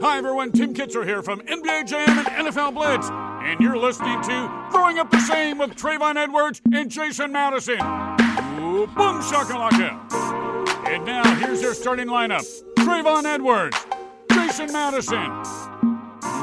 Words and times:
Hi, 0.00 0.16
everyone. 0.16 0.52
Tim 0.52 0.74
Kitzrow 0.74 1.04
here 1.04 1.24
from 1.24 1.40
NBA 1.40 1.88
Jam 1.88 2.08
and 2.18 2.28
NFL 2.28 2.72
Blitz. 2.72 3.10
And 3.10 3.58
you're 3.58 3.76
listening 3.76 4.22
to 4.22 4.68
Throwing 4.70 5.00
Up 5.00 5.10
the 5.10 5.18
Same 5.18 5.58
with 5.58 5.74
Trayvon 5.74 6.14
Edwards 6.14 6.62
and 6.72 6.88
Jason 6.88 7.32
Madison. 7.32 7.80
Ooh, 8.60 8.86
boom 8.86 9.20
shakalaka. 9.20 9.98
And 10.86 11.04
now, 11.04 11.34
here's 11.34 11.60
your 11.60 11.74
starting 11.74 12.06
lineup 12.06 12.46
Trayvon 12.76 13.24
Edwards, 13.24 13.76
Jason 14.30 14.72
Madison. 14.72 15.32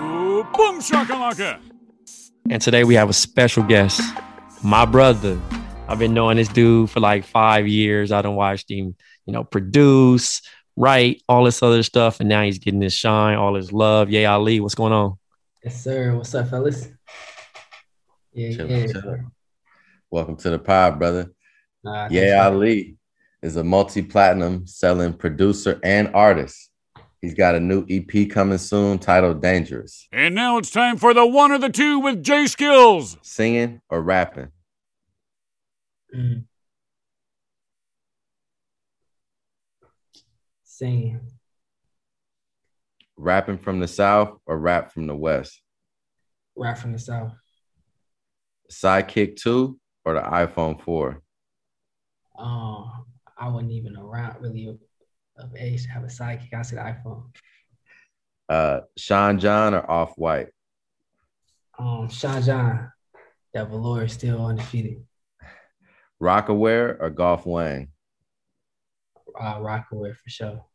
Ooh, 0.03 0.43
boom 0.53 0.81
shakalaka. 0.81 1.61
And 2.49 2.61
today 2.61 2.83
we 2.83 2.95
have 2.95 3.09
a 3.09 3.13
special 3.13 3.63
guest, 3.63 4.01
my 4.63 4.83
brother. 4.83 5.39
I've 5.87 5.99
been 5.99 6.13
knowing 6.13 6.35
this 6.35 6.49
dude 6.49 6.89
for 6.89 6.99
like 6.99 7.23
five 7.23 7.69
years. 7.69 8.11
I 8.11 8.21
don't 8.21 8.35
watched 8.35 8.69
him, 8.69 8.95
you 9.25 9.31
know, 9.31 9.45
produce, 9.45 10.41
write, 10.75 11.21
all 11.27 11.43
this 11.43 11.63
other 11.63 11.83
stuff, 11.83 12.19
and 12.19 12.29
now 12.29 12.43
he's 12.43 12.59
getting 12.59 12.81
his 12.81 12.93
shine, 12.93 13.37
all 13.37 13.55
his 13.55 13.71
love. 13.71 14.09
Yeah, 14.09 14.33
Ali, 14.33 14.59
what's 14.59 14.75
going 14.75 14.93
on? 14.93 15.17
Yes, 15.63 15.83
sir. 15.83 16.15
What's 16.15 16.33
up, 16.35 16.49
fellas? 16.49 16.89
Yeah, 18.33 18.49
Chillin', 18.49 18.69
yeah. 18.69 18.93
chillin'. 18.93 19.31
Welcome 20.11 20.35
to 20.37 20.49
the 20.49 20.59
pod, 20.59 20.99
brother. 20.99 21.31
Nah, 21.83 22.07
Yeah, 22.11 22.43
thanks, 22.43 22.55
Ali 22.55 22.97
is 23.41 23.55
a 23.55 23.63
multi-platinum 23.63 24.67
selling 24.67 25.13
producer 25.13 25.79
and 25.83 26.09
artist. 26.13 26.69
He's 27.21 27.33
got 27.33 27.55
a 27.55 27.59
new 27.59 27.85
EP 27.89 28.29
coming 28.29 28.57
soon 28.57 28.99
titled 28.99 29.41
Dangerous. 29.41 30.07
And 30.11 30.35
now 30.35 30.57
it's 30.57 30.69
time 30.69 30.97
for 30.97 31.13
the 31.13 31.25
one 31.25 31.51
or 31.51 31.57
the 31.57 31.69
two 31.69 31.99
with 31.99 32.23
J 32.23 32.45
Skills. 32.47 33.17
Singing 33.23 33.81
or 33.89 34.01
rapping? 34.01 34.51
man. 36.11 36.21
Mm. 36.21 36.43
Singing. 40.75 41.21
Rapping 43.15 43.57
from 43.57 43.79
the 43.79 43.87
South 43.87 44.37
or 44.45 44.59
rap 44.59 44.91
from 44.91 45.07
the 45.07 45.15
West? 45.15 45.61
Rap 46.57 46.77
from 46.77 46.91
the 46.91 46.99
South. 46.99 47.31
Sidekick 48.69 49.37
2 49.37 49.79
or 50.03 50.15
the 50.15 50.19
iPhone 50.19 50.81
4? 50.81 51.21
Um, 52.37 53.05
I 53.37 53.47
wasn't 53.47 53.71
even 53.71 53.95
around 53.95 54.41
really 54.41 54.67
of, 54.67 54.77
of 55.37 55.55
age 55.55 55.83
to 55.83 55.89
have 55.91 56.03
a 56.03 56.07
sidekick. 56.07 56.53
I 56.53 56.61
said 56.63 56.79
iPhone. 56.79 57.23
Uh, 58.49 58.81
Sean 58.97 59.39
John 59.39 59.73
or 59.73 59.89
Off 59.89 60.17
White? 60.17 60.49
Um, 61.79 62.09
Sean 62.09 62.41
John. 62.41 62.91
That 63.53 63.69
velour 63.69 64.03
is 64.03 64.11
still 64.11 64.45
undefeated. 64.45 65.05
Rocawear 66.21 66.97
or 66.99 67.09
Golf 67.11 67.45
Wang? 67.45 67.93
Uh, 69.39 69.59
Rocawear 69.59 70.15
for 70.15 70.29
sure. 70.29 70.65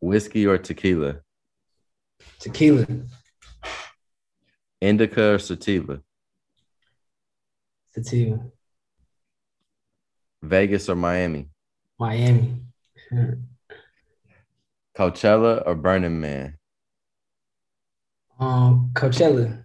Whiskey 0.00 0.46
or 0.46 0.58
tequila? 0.58 1.20
Tequila. 2.38 2.86
Indica 4.80 5.34
or 5.34 5.38
sativa? 5.38 6.02
Sativa. 7.94 8.40
Vegas 10.42 10.88
or 10.88 10.96
Miami? 10.96 11.48
Miami. 11.98 12.62
Coachella 14.96 15.62
or 15.66 15.74
Burning 15.74 16.20
Man? 16.20 16.56
Um, 18.38 18.90
Coachella. 18.92 19.64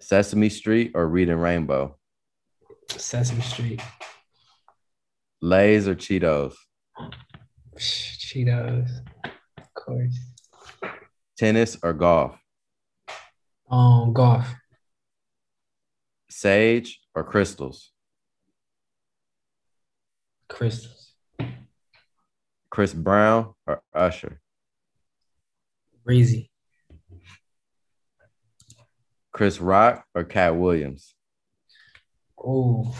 Sesame 0.00 0.48
Street 0.48 0.92
or 0.94 1.06
Reading 1.06 1.36
Rainbow? 1.36 1.96
Sesame 2.88 3.40
Street. 3.40 3.80
Lay's 5.44 5.88
or 5.88 5.96
Cheetos? 5.96 6.54
Cheetos. 7.76 8.88
Of 9.58 9.74
course. 9.74 10.16
Tennis 11.36 11.76
or 11.82 11.92
golf? 11.92 12.38
Um, 13.68 14.12
golf. 14.12 14.46
Sage 16.30 17.00
or 17.12 17.24
crystals? 17.24 17.90
Crystals. 20.48 21.14
Chris 22.70 22.94
Brown 22.94 23.52
or 23.66 23.82
Usher? 23.92 24.40
Breezy. 26.04 26.52
Chris 29.32 29.60
Rock 29.60 30.04
or 30.14 30.22
Katt 30.22 30.54
Williams? 30.54 31.14
Oh, 32.38 32.94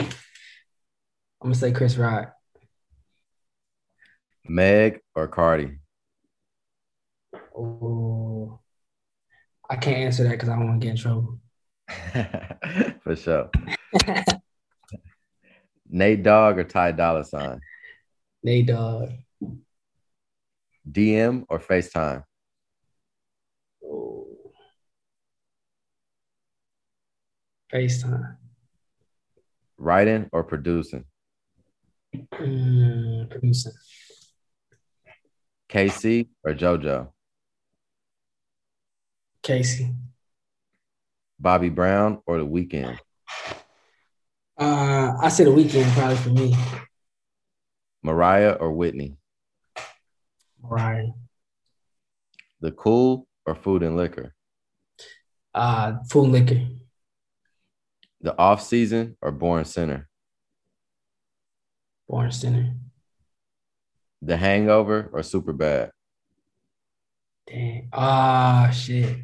I'm 1.42 1.48
gonna 1.48 1.56
say 1.56 1.72
Chris 1.72 1.96
Rock. 1.96 2.32
Meg 4.44 5.00
or 5.16 5.26
Cardi? 5.26 5.78
Oh, 7.56 8.60
I 9.68 9.74
can't 9.74 9.96
answer 9.96 10.22
that 10.22 10.30
because 10.30 10.48
I 10.48 10.54
don't 10.54 10.68
want 10.68 10.80
to 10.80 10.86
get 10.86 10.92
in 10.92 10.96
trouble. 10.96 11.40
For 13.02 13.16
sure. 13.16 13.50
Nate 15.88 16.22
Dogg 16.22 16.58
or 16.58 16.64
Ty 16.64 16.92
Dolla 16.92 17.24
Sign? 17.24 17.60
Nate 18.44 18.68
Dogg. 18.68 19.10
DM 20.88 21.44
or 21.48 21.58
FaceTime? 21.58 22.22
Oh, 23.84 24.28
FaceTime. 27.72 28.36
Writing 29.76 30.28
or 30.30 30.44
producing? 30.44 31.04
Mm, 32.14 33.30
producing. 33.30 33.72
KC 35.68 36.28
or 36.44 36.54
JoJo? 36.54 37.08
Casey. 39.42 39.94
Bobby 41.40 41.70
Brown 41.70 42.20
or 42.26 42.38
The 42.38 42.46
Weeknd? 42.46 42.98
Uh, 44.58 45.14
I 45.20 45.28
said 45.28 45.46
the 45.46 45.52
weekend 45.52 45.90
probably 45.92 46.16
for 46.16 46.28
me. 46.28 46.56
Mariah 48.02 48.52
or 48.52 48.72
Whitney? 48.72 49.16
Mariah. 50.62 51.08
The 52.60 52.70
Cool 52.70 53.26
or 53.46 53.54
Food 53.54 53.82
and 53.82 53.96
Liquor? 53.96 54.34
Uh, 55.54 55.94
full 56.08 56.28
liquor. 56.28 56.60
The 58.20 58.38
Off 58.38 58.62
Season 58.62 59.16
or 59.20 59.32
Born 59.32 59.64
Sinner? 59.64 60.08
Born 62.08 62.30
Sinner. 62.32 62.74
The 64.20 64.36
Hangover 64.36 65.10
or 65.12 65.22
Super 65.22 65.52
Bad? 65.52 65.90
Dang. 67.46 67.88
Ah, 67.92 68.70
shit. 68.72 69.16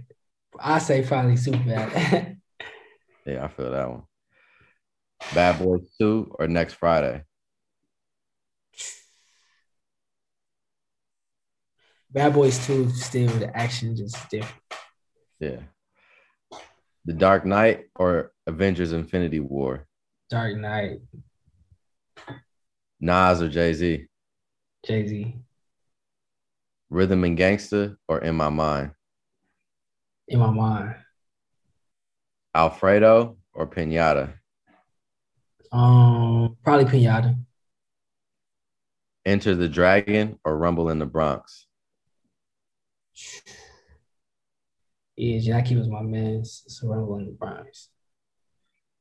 I 0.59 0.79
say 0.79 1.03
probably 1.03 1.37
super 1.37 1.59
bad. 1.59 2.35
Yeah, 3.27 3.45
I 3.45 3.49
feel 3.49 3.71
that 3.73 3.91
one. 3.91 4.05
Bad 5.35 5.59
Boys 5.59 5.83
2 6.01 6.37
or 6.39 6.49
Next 6.49 6.73
Friday? 6.75 7.25
Bad 12.11 12.33
Boys 12.33 12.65
2 12.67 12.89
still 12.91 13.29
the 13.39 13.55
action 13.55 13.95
just 13.95 14.17
different. 14.31 14.63
Yeah. 15.41 15.61
The 17.05 17.13
Dark 17.13 17.45
Knight 17.45 17.85
or 17.97 18.33
Avengers 18.47 18.93
Infinity 18.93 19.41
War? 19.41 19.87
Dark 20.31 20.57
Knight. 20.57 21.01
Nas 23.01 23.41
or 23.43 23.49
Jay 23.49 23.73
Z? 23.73 24.07
Jay 24.85 25.07
Z. 25.07 25.35
Rhythm 26.91 27.25
and 27.25 27.39
Gangsta 27.39 27.97
or 28.09 28.19
In 28.21 28.35
My 28.35 28.49
Mind? 28.49 28.93
In 30.27 30.41
my 30.41 30.51
mind. 30.51 30.95
Alfredo 32.55 33.37
or 33.55 33.67
Pinata? 33.67 34.35
Um, 35.71 36.57
probably 36.63 36.85
Pinata. 36.87 37.39
Enter 39.25 39.55
the 39.55 39.69
Dragon 39.69 40.39
or 40.45 40.57
Rumble 40.57 40.91
in 40.91 40.99
the 40.99 41.07
Bronx? 41.07 41.67
Yeah, 45.17 45.39
Jackie 45.41 45.77
was 45.77 45.89
my 45.89 46.03
man. 46.03 46.43
Surrounding 46.45 47.27
the 47.27 47.33
Bronx. 47.33 47.89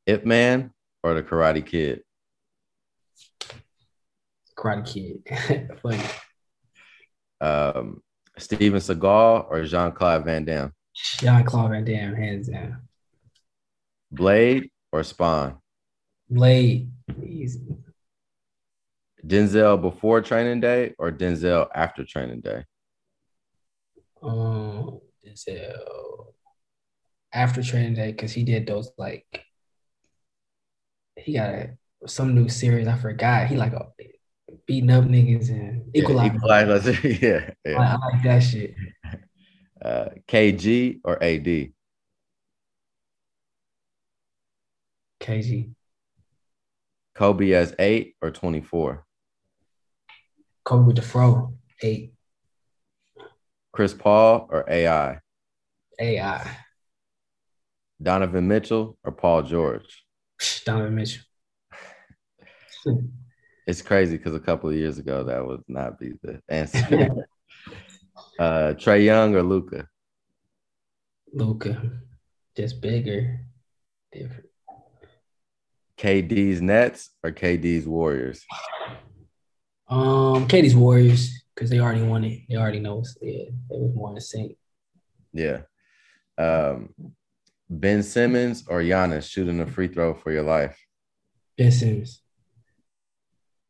Ip 0.05 0.25
Man 0.25 0.71
or 1.03 1.13
the 1.13 1.23
Karate 1.23 1.65
Kid? 1.65 2.01
Karate 4.57 4.85
Kid. 4.85 5.69
Funny. 5.81 6.03
Um, 7.39 8.01
Steven 8.37 8.79
Seagal 8.79 9.47
or 9.49 9.63
Jean 9.63 9.91
Claude 9.91 10.25
Van 10.25 10.45
Damme? 10.45 10.73
Jean 10.95 11.43
Claude 11.43 11.71
Van 11.71 11.83
Damme, 11.83 12.15
hands 12.15 12.47
down. 12.47 12.81
Blade 14.11 14.71
or 14.91 15.03
Spawn? 15.03 15.57
Blade, 16.29 16.91
easy. 17.23 17.61
Denzel 19.25 19.81
before 19.81 20.21
training 20.21 20.61
day 20.61 20.93
or 20.97 21.11
Denzel 21.11 21.67
after 21.73 22.05
training 22.05 22.41
day? 22.41 22.63
Um, 24.21 24.99
Denzel 25.25 26.33
after 27.33 27.61
training 27.61 27.95
day 27.95 28.11
because 28.11 28.31
he 28.31 28.43
did 28.43 28.65
those 28.65 28.89
like 28.97 29.45
he 31.15 31.33
got 31.33 31.49
a, 31.49 31.77
some 32.05 32.35
new 32.35 32.47
series. 32.47 32.87
I 32.87 32.95
forgot. 32.95 33.47
He 33.47 33.57
like 33.57 33.73
a, 33.73 33.87
beating 34.65 34.91
up 34.91 35.05
niggas 35.05 35.49
and 35.49 35.95
equalizer. 35.95 36.27
Yeah, 36.27 36.35
equalizer. 36.35 36.91
yeah, 37.07 37.49
yeah. 37.65 37.79
I, 37.79 37.95
I 37.95 38.13
like 38.13 38.23
that 38.23 38.39
shit. 38.39 38.75
Uh, 39.79 40.09
KG 40.27 41.01
or 41.03 41.21
AD? 41.23 41.71
KG. 45.19 45.69
Kobe 47.13 47.51
as 47.51 47.75
eight 47.77 48.15
or 48.19 48.31
24? 48.31 49.05
Kobe 50.63 50.87
with 50.87 50.95
the 50.95 51.03
fro. 51.03 51.53
Eight. 51.83 52.13
Chris 53.71 53.93
Paul 53.93 54.47
or 54.49 54.65
AI? 54.67 55.19
AI. 55.99 56.57
Donovan 58.01 58.47
Mitchell 58.47 58.97
or 59.03 59.11
Paul 59.11 59.43
George? 59.43 60.03
Donovan 60.65 60.95
Mitchell. 60.95 61.23
It's 63.67 63.81
crazy 63.81 64.15
because 64.15 64.33
a 64.33 64.39
couple 64.39 64.69
of 64.69 64.75
years 64.77 64.97
ago 64.97 65.25
that 65.25 65.45
would 65.45 65.61
not 65.67 65.99
be 65.99 66.13
the 66.23 66.41
answer. 66.47 66.79
uh, 68.39 68.73
Trae 68.77 69.03
Young 69.03 69.35
or 69.35 69.43
Luca? 69.43 69.89
Luka. 71.33 71.91
Just 72.55 72.79
bigger. 72.79 73.41
Different. 74.13 74.45
KD's 75.97 76.61
Nets 76.61 77.09
or 77.21 77.31
KD's 77.31 77.85
Warriors? 77.85 78.45
Um, 79.89 80.47
KD's 80.47 80.75
Warriors 80.75 81.43
because 81.53 81.69
they 81.69 81.79
already 81.79 82.03
won 82.03 82.23
it. 82.23 82.43
They 82.47 82.55
already 82.55 82.79
know. 82.79 82.99
It's, 82.99 83.17
yeah, 83.21 83.49
it 83.49 83.53
was 83.69 83.93
more 83.93 84.13
in 84.13 84.21
sync. 84.21 84.55
Yeah. 85.33 85.63
Um, 86.37 86.93
Ben 87.69 88.01
Simmons 88.01 88.63
or 88.67 88.79
Giannis 88.79 89.29
shooting 89.29 89.59
a 89.59 89.65
free 89.65 89.89
throw 89.89 90.13
for 90.13 90.31
your 90.31 90.43
life? 90.43 90.79
Ben 91.57 91.71
Simmons. 91.71 92.21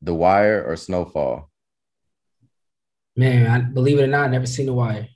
The 0.01 0.13
Wire 0.13 0.63
or 0.65 0.75
Snowfall? 0.75 1.49
Man, 3.15 3.47
I 3.49 3.59
believe 3.61 3.99
it 3.99 4.03
or 4.03 4.07
not, 4.07 4.25
I 4.25 4.27
never 4.27 4.45
seen 4.45 4.67
The 4.67 4.73
Wire. 4.73 5.07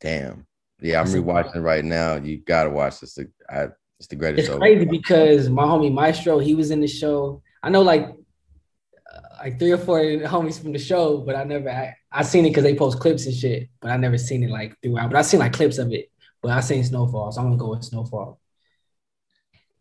Damn. 0.00 0.46
Yeah, 0.80 1.00
I'm 1.00 1.06
rewatching 1.06 1.62
right 1.62 1.84
now. 1.84 2.16
You 2.16 2.38
gotta 2.38 2.70
watch 2.70 3.00
this. 3.00 3.18
I, 3.48 3.68
it's 3.98 4.08
the 4.08 4.16
greatest 4.16 4.48
It's 4.48 4.58
crazy 4.58 4.84
because 4.84 5.48
my 5.48 5.64
homie 5.64 5.92
Maestro, 5.92 6.38
he 6.38 6.54
was 6.54 6.70
in 6.70 6.80
the 6.80 6.86
show. 6.86 7.42
I 7.62 7.70
know 7.70 7.80
like 7.82 8.02
uh, 8.04 9.20
like 9.38 9.58
three 9.58 9.72
or 9.72 9.78
four 9.78 10.00
homies 10.00 10.60
from 10.60 10.72
the 10.72 10.78
show, 10.78 11.18
but 11.18 11.34
I 11.34 11.44
never 11.44 11.70
I, 11.70 11.96
I 12.12 12.22
seen 12.22 12.44
it 12.44 12.50
because 12.50 12.64
they 12.64 12.76
post 12.76 13.00
clips 13.00 13.24
and 13.24 13.34
shit, 13.34 13.70
but 13.80 13.90
I 13.90 13.96
never 13.96 14.18
seen 14.18 14.44
it 14.44 14.50
like 14.50 14.76
throughout. 14.82 15.10
But 15.10 15.18
I 15.18 15.22
seen 15.22 15.40
like 15.40 15.54
clips 15.54 15.78
of 15.78 15.92
it. 15.92 16.10
But 16.42 16.52
I 16.52 16.60
seen 16.60 16.84
Snowfall, 16.84 17.32
so 17.32 17.40
I'm 17.40 17.46
gonna 17.46 17.56
go 17.56 17.70
with 17.70 17.84
Snowfall. 17.84 18.38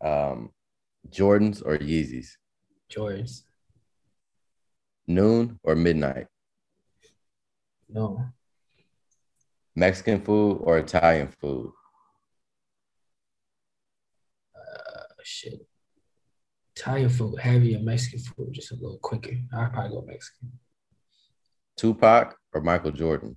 Um, 0.01 0.51
Jordans 1.10 1.62
or 1.66 1.77
Yeezys? 1.77 2.30
Jordans. 2.89 3.42
Noon 5.07 5.60
or 5.63 5.75
midnight? 5.75 6.28
No. 7.90 8.25
Mexican 9.75 10.22
food 10.22 10.60
or 10.63 10.78
Italian 10.78 11.28
food? 11.28 11.72
Uh, 14.56 15.04
shit. 15.24 15.68
Italian 16.75 17.10
food 17.10 17.40
heavier, 17.40 17.80
Mexican 17.80 18.19
food 18.19 18.54
just 18.54 18.72
a 18.72 18.75
little 18.75 18.98
quicker. 18.98 19.31
I'd 19.54 19.74
probably 19.74 19.92
go 19.92 20.06
Mexican. 20.06 20.52
Tupac 21.78 22.36
or 22.54 22.62
Michael 22.62 22.92
Jordan? 22.92 23.36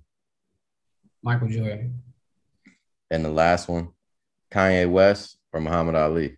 Michael 1.21 1.49
Jordan. 1.49 2.01
And 3.11 3.25
the 3.25 3.29
last 3.29 3.67
one, 3.67 3.89
Kanye 4.51 4.89
West 4.89 5.37
or 5.51 5.59
Muhammad 5.59 5.95
Ali? 5.95 6.37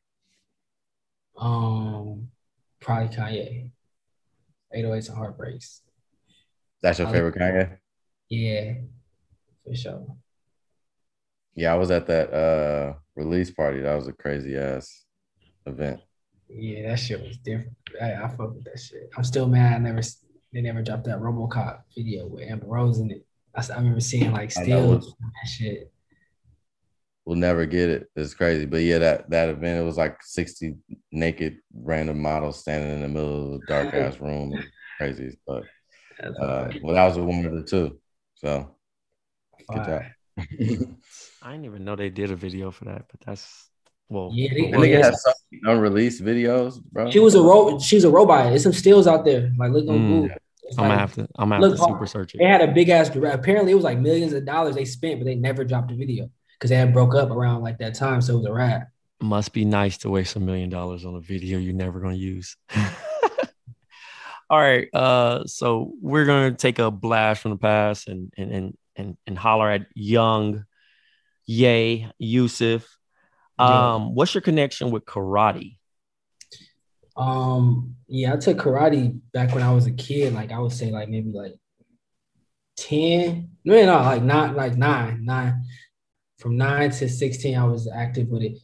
Um, 1.37 2.29
probably 2.79 3.15
Kanye. 3.15 3.71
808s 4.75 5.09
and 5.09 5.17
heartbreaks. 5.17 5.81
That's 6.81 6.99
your 6.99 7.07
I 7.07 7.11
favorite 7.11 7.35
Kanye? 7.35 7.77
Yeah, 8.29 8.73
for 9.65 9.75
sure. 9.75 10.05
Yeah, 11.55 11.73
I 11.73 11.77
was 11.77 11.91
at 11.91 12.07
that 12.07 12.33
uh 12.33 12.93
release 13.15 13.51
party. 13.51 13.81
That 13.81 13.95
was 13.95 14.07
a 14.07 14.13
crazy 14.13 14.57
ass 14.57 15.05
event. 15.65 15.99
Yeah, 16.49 16.89
that 16.89 16.99
shit 16.99 17.21
was 17.21 17.37
different. 17.37 17.75
I, 18.01 18.13
I 18.13 18.27
fuck 18.29 18.53
with 18.53 18.63
that 18.65 18.79
shit. 18.79 19.09
I'm 19.15 19.23
still 19.23 19.47
mad. 19.47 19.75
I 19.75 19.79
never 19.79 20.01
they 20.53 20.61
never 20.61 20.81
dropped 20.81 21.05
that 21.05 21.19
RoboCop 21.19 21.81
video 21.95 22.27
with 22.27 22.49
Amber 22.49 22.67
Rose 22.67 22.99
in 22.99 23.11
it. 23.11 23.25
I 23.55 23.77
remember 23.77 23.99
seeing 23.99 24.31
like 24.31 24.57
I 24.57 24.63
still 24.63 24.99
that 24.99 25.47
shit. 25.47 25.91
We'll 27.31 27.39
never 27.39 27.65
get 27.65 27.87
it. 27.89 28.09
It's 28.17 28.33
crazy. 28.33 28.65
But 28.65 28.81
yeah, 28.81 28.97
that 28.97 29.29
that 29.29 29.47
event, 29.47 29.79
it 29.81 29.85
was 29.85 29.95
like 29.95 30.17
60 30.21 30.75
naked 31.13 31.59
random 31.73 32.21
models 32.21 32.59
standing 32.59 32.91
in 32.95 33.01
the 33.03 33.07
middle 33.07 33.55
of 33.55 33.61
a 33.61 33.65
dark 33.67 33.93
ass 33.93 34.19
room. 34.19 34.53
Crazy. 34.97 35.37
But 35.47 35.63
uh 36.21 36.67
well, 36.83 36.93
that 36.93 37.05
was 37.07 37.15
a 37.15 37.23
woman 37.23 37.45
of 37.45 37.53
the 37.53 37.63
two. 37.63 37.97
So 38.35 38.75
good 39.69 39.85
job. 39.85 40.01
I 41.41 41.51
didn't 41.51 41.63
even 41.63 41.85
know 41.85 41.95
they 41.95 42.09
did 42.09 42.31
a 42.31 42.35
video 42.35 42.69
for 42.69 42.83
that, 42.83 43.05
but 43.09 43.21
that's 43.25 43.69
well. 44.09 44.31
Yeah, 44.33 44.49
they- 44.53 44.71
That 44.71 44.71
well, 44.71 44.81
nigga 44.89 44.99
yeah. 44.99 45.05
has 45.05 45.23
so 45.23 45.31
unreleased 45.63 46.21
videos, 46.21 46.83
bro. 46.83 47.09
She 47.11 47.19
was 47.19 47.35
a 47.35 47.41
ro- 47.41 47.79
she 47.79 47.95
was 47.95 48.03
a 48.03 48.09
robot. 48.09 48.49
There's 48.49 48.63
some 48.63 48.73
stills 48.73 49.07
out 49.07 49.23
there. 49.23 49.53
Like 49.57 49.71
look 49.71 49.87
on 49.87 49.97
Mm. 49.99 50.21
Google. 50.23 50.37
It's 50.63 50.77
I'm 50.77 50.89
gonna 50.89 50.99
have 50.99 51.13
to. 51.13 51.21
I'm 51.39 51.47
gonna 51.47 51.69
have 51.69 51.77
to 51.77 51.81
super 51.81 52.05
search 52.07 52.35
it. 52.35 52.39
They 52.39 52.43
it. 52.43 52.49
had 52.49 52.61
a 52.69 52.73
big 52.73 52.89
ass. 52.89 53.09
Apparently, 53.15 53.71
it 53.71 53.75
was 53.75 53.85
like 53.85 53.99
millions 53.99 54.33
of 54.33 54.43
dollars 54.43 54.75
they 54.75 54.83
spent, 54.83 55.21
but 55.21 55.25
they 55.27 55.35
never 55.35 55.63
dropped 55.63 55.91
a 55.91 55.95
video 55.95 56.29
because 56.61 56.69
they 56.69 56.75
had 56.75 56.93
broke 56.93 57.15
up 57.15 57.31
around 57.31 57.63
like 57.63 57.79
that 57.79 57.95
time. 57.95 58.21
So 58.21 58.35
it 58.35 58.37
was 58.37 58.45
a 58.45 58.53
wrap. 58.53 58.87
Must 59.19 59.51
be 59.51 59.65
nice 59.65 59.97
to 59.99 60.11
waste 60.11 60.35
a 60.35 60.39
million 60.39 60.69
dollars 60.69 61.05
on 61.05 61.15
a 61.15 61.19
video 61.19 61.57
you're 61.57 61.73
never 61.73 61.99
gonna 61.99 62.13
use. 62.13 62.55
All 64.49 64.59
right. 64.59 64.87
Uh, 64.93 65.43
so 65.45 65.93
we're 66.01 66.25
gonna 66.25 66.51
take 66.51 66.77
a 66.77 66.91
blast 66.91 67.41
from 67.41 67.51
the 67.51 67.57
past 67.57 68.07
and 68.07 68.31
and 68.37 68.51
and 68.51 68.77
and, 68.95 69.17
and 69.25 69.37
holler 69.37 69.71
at 69.71 69.87
young 69.95 70.65
Ye 71.47 72.07
Yusuf. 72.19 72.87
Yeah. 73.57 73.95
Um, 73.95 74.13
what's 74.13 74.35
your 74.35 74.41
connection 74.41 74.91
with 74.91 75.05
karate? 75.05 75.77
Um, 77.17 77.95
yeah, 78.07 78.33
I 78.33 78.37
took 78.37 78.57
karate 78.57 79.19
back 79.33 79.53
when 79.53 79.63
I 79.63 79.71
was 79.71 79.87
a 79.87 79.91
kid. 79.91 80.33
Like 80.33 80.51
I 80.51 80.59
would 80.59 80.71
say, 80.71 80.91
like 80.91 81.09
maybe 81.09 81.31
like 81.31 81.55
ten. 82.75 83.49
No, 83.63 83.83
no, 83.83 83.97
like 84.03 84.23
not 84.23 84.55
like 84.55 84.77
nine, 84.77 85.25
nine. 85.25 85.63
From 86.41 86.57
nine 86.57 86.89
to 86.89 87.07
sixteen, 87.07 87.55
I 87.55 87.65
was 87.65 87.87
active 87.87 88.27
with 88.29 88.41
it. 88.41 88.57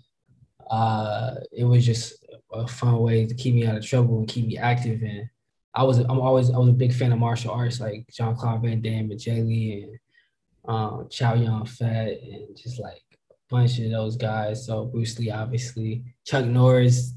Uh, 0.69 1.35
it 1.51 1.63
was 1.63 1.85
just 1.85 2.25
a 2.51 2.67
fun 2.67 2.97
way 2.99 3.25
to 3.25 3.35
keep 3.35 3.53
me 3.53 3.67
out 3.67 3.77
of 3.77 3.85
trouble 3.85 4.17
and 4.17 4.27
keep 4.27 4.47
me 4.47 4.57
active. 4.57 5.01
And 5.03 5.29
I 5.75 5.83
was, 5.83 5.99
I'm 5.99 6.19
always, 6.19 6.49
I 6.49 6.57
was 6.57 6.69
a 6.69 6.73
big 6.73 6.91
fan 6.91 7.11
of 7.11 7.19
martial 7.19 7.51
arts, 7.51 7.79
like 7.79 8.07
Jean 8.11 8.35
Claude 8.35 8.63
Van 8.63 8.81
Damme 8.81 9.11
and 9.11 9.19
Jet 9.19 9.45
Li 9.45 9.83
and 9.83 9.99
um, 10.75 11.07
Chow 11.09 11.35
Yun 11.35 11.65
Fat 11.65 12.09
and 12.21 12.57
just 12.57 12.79
like 12.79 13.03
a 13.31 13.35
bunch 13.49 13.77
of 13.79 13.91
those 13.91 14.17
guys. 14.17 14.65
So 14.65 14.85
Bruce 14.85 15.19
Lee, 15.19 15.29
obviously, 15.29 16.03
Chuck 16.25 16.45
Norris. 16.45 17.13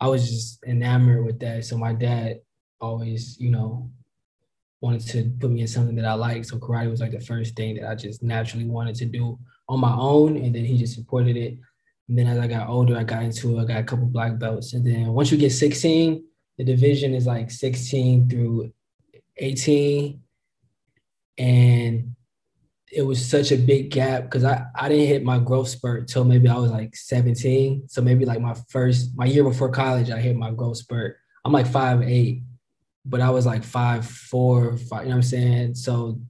I 0.00 0.08
was 0.08 0.28
just 0.28 0.64
enamored 0.64 1.24
with 1.24 1.38
that. 1.40 1.64
So 1.64 1.78
my 1.78 1.94
dad 1.94 2.40
always, 2.80 3.38
you 3.40 3.50
know, 3.50 3.90
wanted 4.82 5.06
to 5.08 5.30
put 5.40 5.50
me 5.50 5.62
in 5.62 5.68
something 5.68 5.96
that 5.96 6.04
I 6.04 6.14
liked. 6.14 6.46
So 6.46 6.58
karate 6.58 6.90
was 6.90 7.00
like 7.00 7.12
the 7.12 7.20
first 7.20 7.56
thing 7.56 7.76
that 7.76 7.88
I 7.88 7.94
just 7.94 8.22
naturally 8.22 8.66
wanted 8.66 8.96
to 8.96 9.06
do 9.06 9.38
on 9.68 9.80
my 9.80 9.94
own, 9.94 10.36
and 10.36 10.54
then 10.54 10.64
he 10.64 10.78
just 10.78 10.94
supported 10.94 11.36
it. 11.36 11.58
And 12.08 12.18
then 12.18 12.26
as 12.26 12.38
I 12.38 12.46
got 12.46 12.68
older, 12.68 12.96
I 12.96 13.04
got 13.04 13.24
into 13.24 13.58
it. 13.58 13.62
I 13.62 13.64
got 13.64 13.80
a 13.80 13.84
couple 13.84 14.06
black 14.06 14.38
belts, 14.38 14.72
and 14.74 14.86
then 14.86 15.08
once 15.08 15.32
you 15.32 15.38
get 15.38 15.50
16, 15.50 16.24
the 16.58 16.64
division 16.64 17.14
is 17.14 17.26
like 17.26 17.50
16 17.50 18.28
through 18.28 18.72
18, 19.36 20.20
and 21.38 22.16
it 22.92 23.02
was 23.02 23.24
such 23.24 23.52
a 23.52 23.56
big 23.56 23.90
gap 23.90 24.24
because 24.24 24.44
I, 24.44 24.64
I 24.74 24.88
didn't 24.88 25.08
hit 25.08 25.24
my 25.24 25.38
growth 25.38 25.68
spurt 25.68 26.08
till 26.08 26.24
maybe 26.24 26.48
I 26.48 26.56
was 26.56 26.70
like 26.70 26.94
17. 26.94 27.88
So 27.88 28.00
maybe 28.00 28.24
like 28.24 28.40
my 28.40 28.54
first 28.68 29.10
my 29.16 29.26
year 29.26 29.44
before 29.44 29.70
college, 29.70 30.10
I 30.10 30.20
hit 30.20 30.36
my 30.36 30.50
growth 30.52 30.78
spurt. 30.78 31.16
I'm 31.44 31.52
like 31.52 31.66
five 31.66 32.02
eight, 32.02 32.42
but 33.04 33.20
I 33.20 33.30
was 33.30 33.44
like 33.44 33.64
five 33.64 34.06
four, 34.06 34.76
five, 34.76 35.02
you 35.02 35.10
know 35.10 35.16
what 35.16 35.16
I'm 35.16 35.22
saying? 35.22 35.74
So 35.74 36.20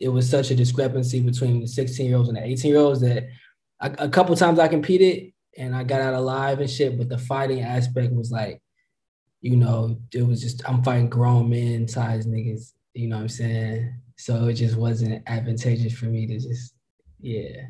it 0.00 0.08
was 0.08 0.28
such 0.28 0.50
a 0.50 0.54
discrepancy 0.54 1.20
between 1.20 1.60
the 1.60 1.66
16 1.66 2.06
year 2.06 2.16
olds 2.16 2.28
and 2.28 2.38
the 2.38 2.44
18 2.44 2.70
year 2.70 2.80
olds 2.80 3.00
that 3.00 3.28
I, 3.80 3.88
a 3.98 4.08
couple 4.08 4.34
times 4.36 4.58
I 4.58 4.68
competed 4.68 5.32
and 5.56 5.74
I 5.74 5.82
got 5.84 6.00
out 6.00 6.14
alive 6.14 6.60
and 6.60 6.70
shit, 6.70 6.96
but 6.96 7.08
the 7.08 7.18
fighting 7.18 7.62
aspect 7.62 8.12
was 8.12 8.30
like, 8.30 8.60
you 9.40 9.56
know, 9.56 10.00
it 10.12 10.22
was 10.26 10.40
just 10.40 10.68
I'm 10.68 10.82
fighting 10.82 11.08
grown 11.08 11.50
men 11.50 11.88
size 11.88 12.26
niggas, 12.26 12.72
you 12.94 13.08
know 13.08 13.16
what 13.16 13.22
I'm 13.22 13.28
saying? 13.28 13.94
So 14.16 14.46
it 14.48 14.54
just 14.54 14.76
wasn't 14.76 15.22
advantageous 15.26 15.92
for 15.92 16.06
me 16.06 16.26
to 16.26 16.38
just, 16.38 16.74
yeah. 17.20 17.66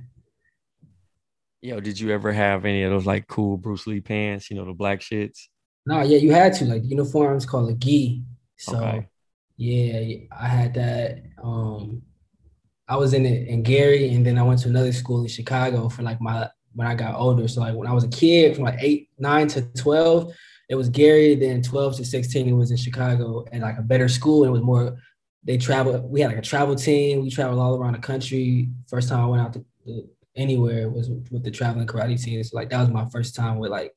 Yo, 1.61 1.81
did 1.81 1.99
you 1.99 2.11
ever 2.11 2.33
have 2.33 2.65
any 2.65 2.85
of 2.85 2.91
those 2.91 3.05
like 3.07 3.27
cool 3.27 3.57
Bruce 3.57 3.87
Lee 3.87 4.01
pants, 4.01 4.51
you 4.51 4.57
know, 4.57 4.65
the 4.65 4.73
black 4.73 5.01
shits? 5.01 5.49
No, 5.87 6.03
yeah, 6.03 6.19
you 6.19 6.33
had 6.33 6.53
to. 6.55 6.65
Like 6.67 6.85
uniforms 6.85 7.45
called 7.45 7.71
a 7.71 7.75
gi. 7.75 8.23
So 8.57 8.77
Okay. 8.79 9.09
yeah, 9.57 10.27
I 10.31 10.47
had 10.47 10.75
that. 10.75 11.23
Um 11.43 12.03
I 12.88 12.97
was 12.97 13.12
in 13.12 13.26
it 13.26 13.49
in 13.49 13.62
Gary 13.62 14.14
and 14.14 14.25
then 14.25 14.38
I 14.38 14.42
went 14.42 14.61
to 14.61 14.68
another 14.68 14.92
school 14.92 15.23
in 15.23 15.28
Chicago 15.28 15.88
for 15.88 16.02
like 16.02 16.21
my 16.21 16.49
when 16.75 16.87
I 16.87 16.95
got 16.95 17.14
older. 17.14 17.47
So 17.49 17.61
like 17.61 17.75
when 17.75 17.88
I 17.88 17.92
was 17.92 18.04
a 18.04 18.09
kid 18.09 18.54
from 18.54 18.64
like 18.64 18.78
eight, 18.80 19.11
nine 19.18 19.49
to 19.49 19.62
12, 19.62 20.33
it 20.68 20.75
was 20.75 20.88
Gary. 20.88 21.35
Then 21.35 21.62
12 21.62 21.97
to 21.97 22.04
16, 22.04 22.49
it 22.49 22.52
was 22.52 22.71
in 22.71 22.76
Chicago 22.76 23.45
at 23.52 23.61
like 23.61 23.78
a 23.78 23.83
better 23.83 24.09
school. 24.09 24.45
It 24.45 24.50
was 24.50 24.62
more 24.62 24.97
they 25.45 25.59
traveled. 25.59 26.11
We 26.11 26.21
had 26.21 26.28
like 26.28 26.38
a 26.38 26.42
travel 26.42 26.76
team. 26.76 27.23
We 27.23 27.30
traveled 27.30 27.61
all 27.61 27.76
around 27.76 27.95
the 27.95 28.00
country. 28.00 28.68
First 28.87 29.09
time 29.09 29.21
I 29.21 29.26
went 29.26 29.42
out 29.42 29.52
to, 29.54 29.64
anywhere 30.37 30.88
was 30.88 31.11
with 31.11 31.42
the 31.42 31.50
traveling 31.50 31.87
karate 31.87 32.23
team. 32.23 32.42
So 32.45 32.57
like 32.57 32.71
that 32.71 32.80
was 32.80 32.90
my 32.90 33.07
first 33.11 33.35
time 33.35 33.59
with 33.59 33.71
like 33.71 33.92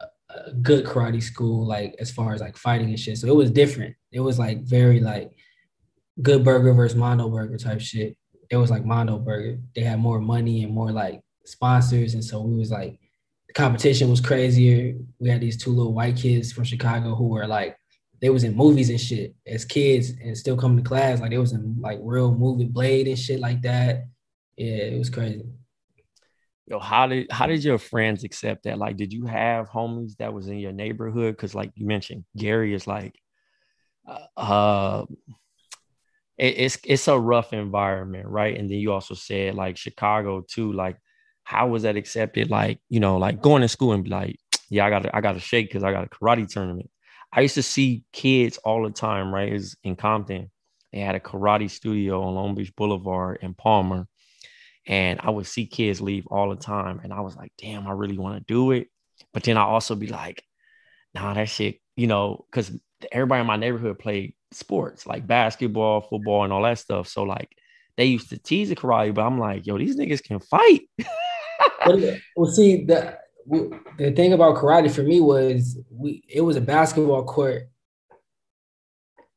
a 0.00 0.52
good 0.62 0.84
karate 0.84 1.22
school, 1.22 1.66
like 1.66 1.94
as 1.98 2.10
far 2.10 2.32
as 2.34 2.40
like 2.40 2.56
fighting 2.56 2.88
and 2.88 2.98
shit. 2.98 3.18
So 3.18 3.26
it 3.26 3.36
was 3.36 3.50
different. 3.50 3.96
It 4.12 4.20
was 4.20 4.38
like 4.38 4.62
very 4.62 5.00
like 5.00 5.32
good 6.22 6.44
burger 6.44 6.72
versus 6.72 6.96
Mondo 6.96 7.28
burger 7.28 7.56
type 7.56 7.80
shit. 7.80 8.16
It 8.50 8.56
was 8.56 8.70
like 8.70 8.84
Mondo 8.84 9.18
burger. 9.18 9.58
They 9.74 9.82
had 9.82 9.98
more 9.98 10.20
money 10.20 10.62
and 10.62 10.72
more 10.72 10.92
like 10.92 11.20
sponsors. 11.44 12.14
And 12.14 12.24
so 12.24 12.42
we 12.42 12.58
was 12.58 12.70
like 12.70 12.98
the 13.48 13.54
competition 13.54 14.10
was 14.10 14.20
crazier. 14.20 14.94
We 15.18 15.28
had 15.28 15.40
these 15.40 15.56
two 15.56 15.70
little 15.70 15.94
white 15.94 16.16
kids 16.16 16.52
from 16.52 16.64
Chicago 16.64 17.14
who 17.14 17.28
were 17.28 17.46
like 17.46 17.76
they 18.20 18.30
was 18.30 18.44
in 18.44 18.56
movies 18.56 18.90
and 18.90 19.00
shit 19.00 19.34
as 19.46 19.64
kids 19.64 20.10
and 20.22 20.36
still 20.36 20.56
coming 20.56 20.82
to 20.82 20.88
class. 20.88 21.20
Like 21.20 21.30
they 21.30 21.38
was 21.38 21.52
in 21.52 21.76
like 21.80 21.98
real 22.02 22.34
movie 22.34 22.64
Blade 22.64 23.08
and 23.08 23.18
shit 23.18 23.40
like 23.40 23.62
that. 23.62 24.06
Yeah, 24.56 24.74
it 24.74 24.98
was 24.98 25.10
crazy. 25.10 25.44
Yo, 26.66 26.78
how 26.78 27.06
did 27.06 27.30
how 27.30 27.46
did 27.46 27.62
your 27.62 27.76
friends 27.76 28.24
accept 28.24 28.64
that? 28.64 28.78
Like, 28.78 28.96
did 28.96 29.12
you 29.12 29.26
have 29.26 29.68
homies 29.68 30.16
that 30.16 30.32
was 30.32 30.48
in 30.48 30.58
your 30.58 30.72
neighborhood? 30.72 31.36
Because, 31.36 31.54
like 31.54 31.72
you 31.74 31.86
mentioned, 31.86 32.24
Gary 32.36 32.72
is 32.72 32.86
like, 32.86 33.14
uh, 34.08 34.40
uh 34.40 35.04
it, 36.38 36.58
it's 36.58 36.78
it's 36.84 37.08
a 37.08 37.18
rough 37.18 37.52
environment, 37.52 38.26
right? 38.28 38.56
And 38.56 38.68
then 38.68 38.78
you 38.78 38.92
also 38.92 39.14
said 39.14 39.54
like 39.54 39.76
Chicago 39.76 40.42
too. 40.46 40.72
Like, 40.72 40.96
how 41.44 41.68
was 41.68 41.82
that 41.82 41.96
accepted? 41.96 42.50
Like, 42.50 42.80
you 42.88 43.00
know, 43.00 43.16
like 43.18 43.40
going 43.40 43.62
to 43.62 43.68
school 43.68 43.92
and 43.92 44.04
be 44.04 44.10
like, 44.10 44.38
yeah, 44.70 44.86
I 44.86 44.90
got 44.90 45.14
I 45.14 45.20
got 45.20 45.32
to 45.32 45.40
shake 45.40 45.68
because 45.68 45.84
I 45.84 45.92
got 45.92 46.04
a 46.04 46.08
karate 46.08 46.48
tournament. 46.48 46.90
I 47.32 47.40
used 47.40 47.54
to 47.56 47.62
see 47.62 48.04
kids 48.12 48.58
all 48.58 48.84
the 48.84 48.90
time, 48.90 49.34
right? 49.34 49.52
Is 49.52 49.76
in 49.82 49.96
Compton. 49.96 50.50
They 50.92 51.00
had 51.00 51.16
a 51.16 51.20
karate 51.20 51.68
studio 51.68 52.22
on 52.22 52.34
Long 52.34 52.54
Beach 52.54 52.74
Boulevard 52.76 53.38
in 53.42 53.54
Palmer. 53.54 54.06
And 54.86 55.18
I 55.22 55.30
would 55.30 55.46
see 55.46 55.66
kids 55.66 56.00
leave 56.00 56.26
all 56.28 56.50
the 56.50 56.56
time. 56.56 57.00
And 57.02 57.12
I 57.12 57.20
was 57.20 57.34
like, 57.34 57.52
damn, 57.58 57.86
I 57.88 57.92
really 57.92 58.18
want 58.18 58.36
to 58.36 58.52
do 58.52 58.70
it. 58.70 58.88
But 59.32 59.42
then 59.42 59.56
I 59.56 59.62
also 59.62 59.96
be 59.96 60.06
like, 60.06 60.44
nah, 61.14 61.34
that 61.34 61.48
shit, 61.48 61.80
you 61.96 62.06
know, 62.06 62.44
because 62.50 62.70
everybody 63.10 63.40
in 63.40 63.46
my 63.46 63.56
neighborhood 63.56 63.98
played 63.98 64.34
sports 64.54 65.06
like 65.06 65.26
basketball, 65.26 66.00
football, 66.00 66.44
and 66.44 66.52
all 66.52 66.62
that 66.62 66.78
stuff. 66.78 67.08
So 67.08 67.22
like 67.22 67.56
they 67.96 68.06
used 68.06 68.30
to 68.30 68.38
tease 68.38 68.68
the 68.68 68.76
karate, 68.76 69.14
but 69.14 69.22
I'm 69.22 69.38
like, 69.38 69.66
yo, 69.66 69.78
these 69.78 69.96
niggas 69.96 70.22
can 70.22 70.40
fight. 70.40 70.88
well, 72.36 72.50
see, 72.50 72.84
the 72.84 73.18
the 73.98 74.12
thing 74.12 74.32
about 74.32 74.56
karate 74.56 74.90
for 74.90 75.02
me 75.02 75.20
was 75.20 75.78
we 75.90 76.22
it 76.28 76.40
was 76.40 76.56
a 76.56 76.60
basketball 76.60 77.24
court 77.24 77.68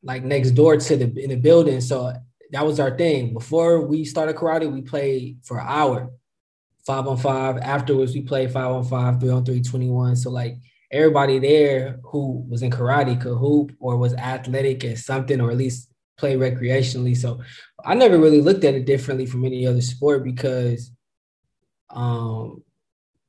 like 0.03 0.23
next 0.23 0.51
door 0.51 0.77
to 0.77 0.97
the 0.97 1.23
in 1.23 1.29
the 1.29 1.35
building. 1.35 1.81
So 1.81 2.13
that 2.51 2.65
was 2.65 2.79
our 2.79 2.97
thing. 2.97 3.33
Before 3.33 3.81
we 3.81 4.05
started 4.05 4.35
karate, 4.35 4.71
we 4.71 4.81
played 4.81 5.39
for 5.43 5.59
an 5.59 5.65
hour, 5.67 6.11
five 6.85 7.07
on 7.07 7.17
five. 7.17 7.57
Afterwards, 7.57 8.13
we 8.13 8.21
played 8.21 8.51
five 8.51 8.71
on 8.71 8.85
five, 8.85 9.19
three 9.19 9.29
on 9.29 9.43
three, 9.43 9.61
21. 9.61 10.15
So 10.15 10.29
like 10.29 10.55
everybody 10.91 11.39
there 11.39 11.99
who 12.03 12.45
was 12.49 12.61
in 12.61 12.71
karate 12.71 13.19
could 13.19 13.37
hoop 13.37 13.73
or 13.79 13.97
was 13.97 14.13
athletic 14.13 14.85
at 14.85 14.97
something 14.97 15.41
or 15.41 15.51
at 15.51 15.57
least 15.57 15.89
play 16.17 16.35
recreationally. 16.35 17.15
So 17.15 17.41
I 17.85 17.93
never 17.93 18.17
really 18.17 18.41
looked 18.41 18.63
at 18.63 18.73
it 18.73 18.85
differently 18.85 19.25
from 19.25 19.45
any 19.45 19.67
other 19.67 19.81
sport 19.81 20.23
because 20.23 20.91
um 21.89 22.63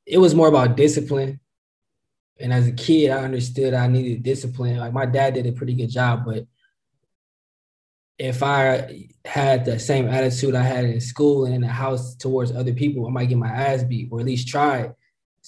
it 0.06 0.18
was 0.18 0.34
more 0.34 0.48
about 0.48 0.76
discipline. 0.76 1.40
And 2.40 2.52
as 2.52 2.66
a 2.66 2.72
kid, 2.72 3.10
I 3.10 3.24
understood 3.24 3.74
I 3.74 3.88
needed 3.88 4.22
discipline. 4.22 4.78
Like 4.78 4.92
my 4.92 5.06
dad 5.06 5.34
did 5.34 5.46
a 5.46 5.52
pretty 5.52 5.74
good 5.74 5.90
job, 5.90 6.24
but 6.24 6.46
if 8.18 8.42
I 8.42 9.08
had 9.24 9.64
the 9.64 9.78
same 9.78 10.08
attitude 10.08 10.54
I 10.54 10.62
had 10.62 10.84
in 10.84 11.00
school 11.00 11.44
and 11.44 11.54
in 11.54 11.60
the 11.60 11.68
house 11.68 12.16
towards 12.16 12.50
other 12.50 12.72
people, 12.72 13.06
I 13.06 13.10
might 13.10 13.28
get 13.28 13.38
my 13.38 13.48
ass 13.48 13.84
beat 13.84 14.08
or 14.10 14.20
at 14.20 14.26
least 14.26 14.48
try. 14.48 14.90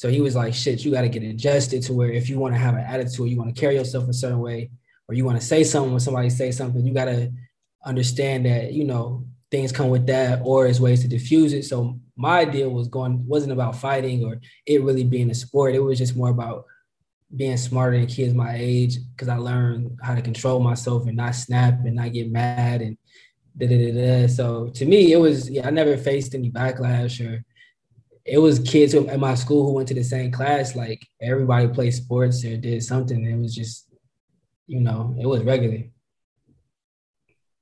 So 0.00 0.08
he 0.08 0.22
was 0.22 0.34
like, 0.34 0.54
shit, 0.54 0.82
you 0.82 0.90
got 0.90 1.02
to 1.02 1.10
get 1.10 1.22
adjusted 1.22 1.82
to 1.82 1.92
where 1.92 2.10
if 2.10 2.30
you 2.30 2.38
want 2.38 2.54
to 2.54 2.58
have 2.58 2.72
an 2.74 2.80
attitude, 2.80 3.28
you 3.28 3.36
want 3.36 3.54
to 3.54 3.60
carry 3.60 3.74
yourself 3.74 4.08
a 4.08 4.14
certain 4.14 4.38
way, 4.38 4.70
or 5.06 5.14
you 5.14 5.26
want 5.26 5.38
to 5.38 5.46
say 5.46 5.62
something 5.62 5.90
when 5.90 6.00
somebody 6.00 6.30
says 6.30 6.56
something, 6.56 6.86
you 6.86 6.94
got 6.94 7.04
to 7.04 7.30
understand 7.84 8.46
that, 8.46 8.72
you 8.72 8.84
know, 8.84 9.26
things 9.50 9.72
come 9.72 9.90
with 9.90 10.06
that 10.06 10.40
or 10.42 10.64
as 10.64 10.80
ways 10.80 11.02
to 11.02 11.08
diffuse 11.08 11.52
it. 11.52 11.64
So 11.64 12.00
my 12.16 12.38
idea 12.38 12.66
was 12.66 12.88
going, 12.88 13.26
wasn't 13.26 13.52
about 13.52 13.76
fighting 13.76 14.24
or 14.24 14.40
it 14.64 14.82
really 14.82 15.04
being 15.04 15.30
a 15.30 15.34
sport. 15.34 15.74
It 15.74 15.80
was 15.80 15.98
just 15.98 16.16
more 16.16 16.30
about 16.30 16.64
being 17.36 17.58
smarter 17.58 17.98
than 17.98 18.06
kids 18.06 18.32
my 18.32 18.54
age 18.56 18.96
because 19.14 19.28
I 19.28 19.36
learned 19.36 19.98
how 20.02 20.14
to 20.14 20.22
control 20.22 20.60
myself 20.60 21.08
and 21.08 21.16
not 21.18 21.34
snap 21.34 21.74
and 21.84 21.96
not 21.96 22.14
get 22.14 22.32
mad 22.32 22.80
and 22.80 22.96
da 23.54 23.66
da 23.66 23.76
da 23.76 23.92
da. 23.92 24.28
So 24.28 24.68
to 24.68 24.86
me, 24.86 25.12
it 25.12 25.18
was 25.18 25.50
yeah, 25.50 25.66
I 25.66 25.70
never 25.70 25.98
faced 25.98 26.34
any 26.34 26.50
backlash 26.50 27.20
or 27.22 27.44
it 28.30 28.38
was 28.38 28.60
kids 28.60 28.94
at 28.94 29.18
my 29.18 29.34
school 29.34 29.66
who 29.66 29.72
went 29.72 29.88
to 29.88 29.94
the 29.94 30.04
same 30.04 30.30
class. 30.30 30.76
Like 30.76 31.04
everybody 31.20 31.66
played 31.66 31.90
sports 31.90 32.44
or 32.44 32.56
did 32.56 32.82
something. 32.84 33.24
It 33.24 33.36
was 33.36 33.52
just, 33.52 33.92
you 34.68 34.80
know, 34.80 35.16
it 35.20 35.26
was 35.26 35.42
regular. 35.42 35.82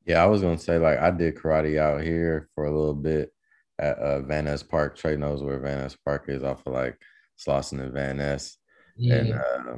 Yeah, 0.05 0.23
I 0.23 0.27
was 0.27 0.43
gonna 0.43 0.59
say 0.59 0.79
like 0.79 0.99
I 0.99 1.11
did 1.11 1.37
karate 1.37 1.79
out 1.79 2.03
here 2.03 2.51
for 2.55 2.67
a 2.67 2.71
little 2.71 2.95
bit 2.95 3.33
at 3.79 3.99
uh, 3.99 4.21
Van 4.21 4.45
Ness 4.45 4.63
Park. 4.63 4.97
Trey 4.97 5.17
knows 5.17 5.43
where 5.43 5.59
Van 5.59 5.79
Ness 5.79 5.97
Park 6.05 6.27
is 6.29 6.43
off 6.43 6.67
of 6.67 6.75
like 6.75 6.99
Slauson 7.39 7.81
and 7.81 7.93
Van 7.93 8.19
Ness. 8.19 8.59
Yeah. 8.97 9.15
and 9.15 9.35
uh, 9.35 9.77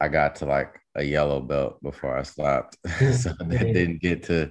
I 0.00 0.08
got 0.08 0.36
to 0.36 0.46
like 0.46 0.80
a 0.96 1.04
yellow 1.04 1.40
belt 1.40 1.80
before 1.82 2.18
I 2.18 2.24
stopped, 2.24 2.78
so 3.12 3.32
I 3.40 3.44
didn't 3.44 4.00
get 4.00 4.24
to 4.24 4.50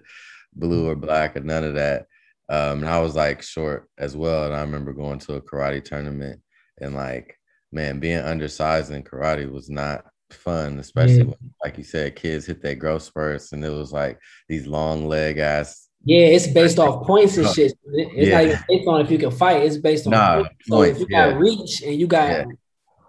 blue 0.53 0.87
or 0.87 0.95
black 0.95 1.35
or 1.35 1.41
none 1.41 1.65
of 1.65 1.75
that. 1.75 2.05
Um, 2.49 2.79
and 2.79 2.89
I 2.89 2.99
was 2.99 3.15
like 3.15 3.41
short 3.43 3.87
as 3.97 4.17
well, 4.17 4.45
and 4.45 4.55
I 4.55 4.61
remember 4.61 4.91
going 4.93 5.19
to 5.19 5.35
a 5.35 5.41
karate 5.41 5.83
tournament 5.83 6.41
and 6.81 6.95
like, 6.95 7.37
man, 7.71 7.99
being 7.99 8.17
undersized 8.17 8.91
in 8.91 9.03
karate 9.03 9.51
was 9.51 9.69
not 9.69 10.05
fun, 10.31 10.79
especially 10.79 11.17
Yeah. 11.19 11.23
when, 11.25 11.53
like 11.63 11.77
you 11.77 11.83
said, 11.83 12.15
kids 12.15 12.45
hit 12.47 12.61
their 12.61 12.75
growth 12.75 13.03
spurts, 13.03 13.51
and 13.51 13.63
it 13.63 13.69
was 13.69 13.91
like 13.91 14.19
these 14.47 14.65
long 14.65 15.07
leg 15.07 15.37
ass. 15.37 15.87
Yeah, 16.05 16.27
it's 16.27 16.47
based 16.47 16.79
off 16.79 17.05
points 17.05 17.37
and 17.37 17.47
shit. 17.49 17.73
It- 17.73 17.77
It's 18.15 18.31
not 18.31 18.43
Yeah. 18.45 18.49
even 18.49 18.59
based 18.69 18.87
on 18.87 19.01
if 19.01 19.11
you 19.11 19.17
can 19.19 19.31
fight. 19.31 19.63
It's 19.63 19.77
based 19.77 20.07
on 20.07 20.11
Nah, 20.11 20.35
points. 20.37 20.55
So 20.63 20.75
points, 20.77 21.01
if 21.01 21.09
you 21.09 21.15
got 21.15 21.29
yeah. 21.31 21.37
reach 21.37 21.83
and 21.83 21.95
you 21.99 22.07
got. 22.07 22.47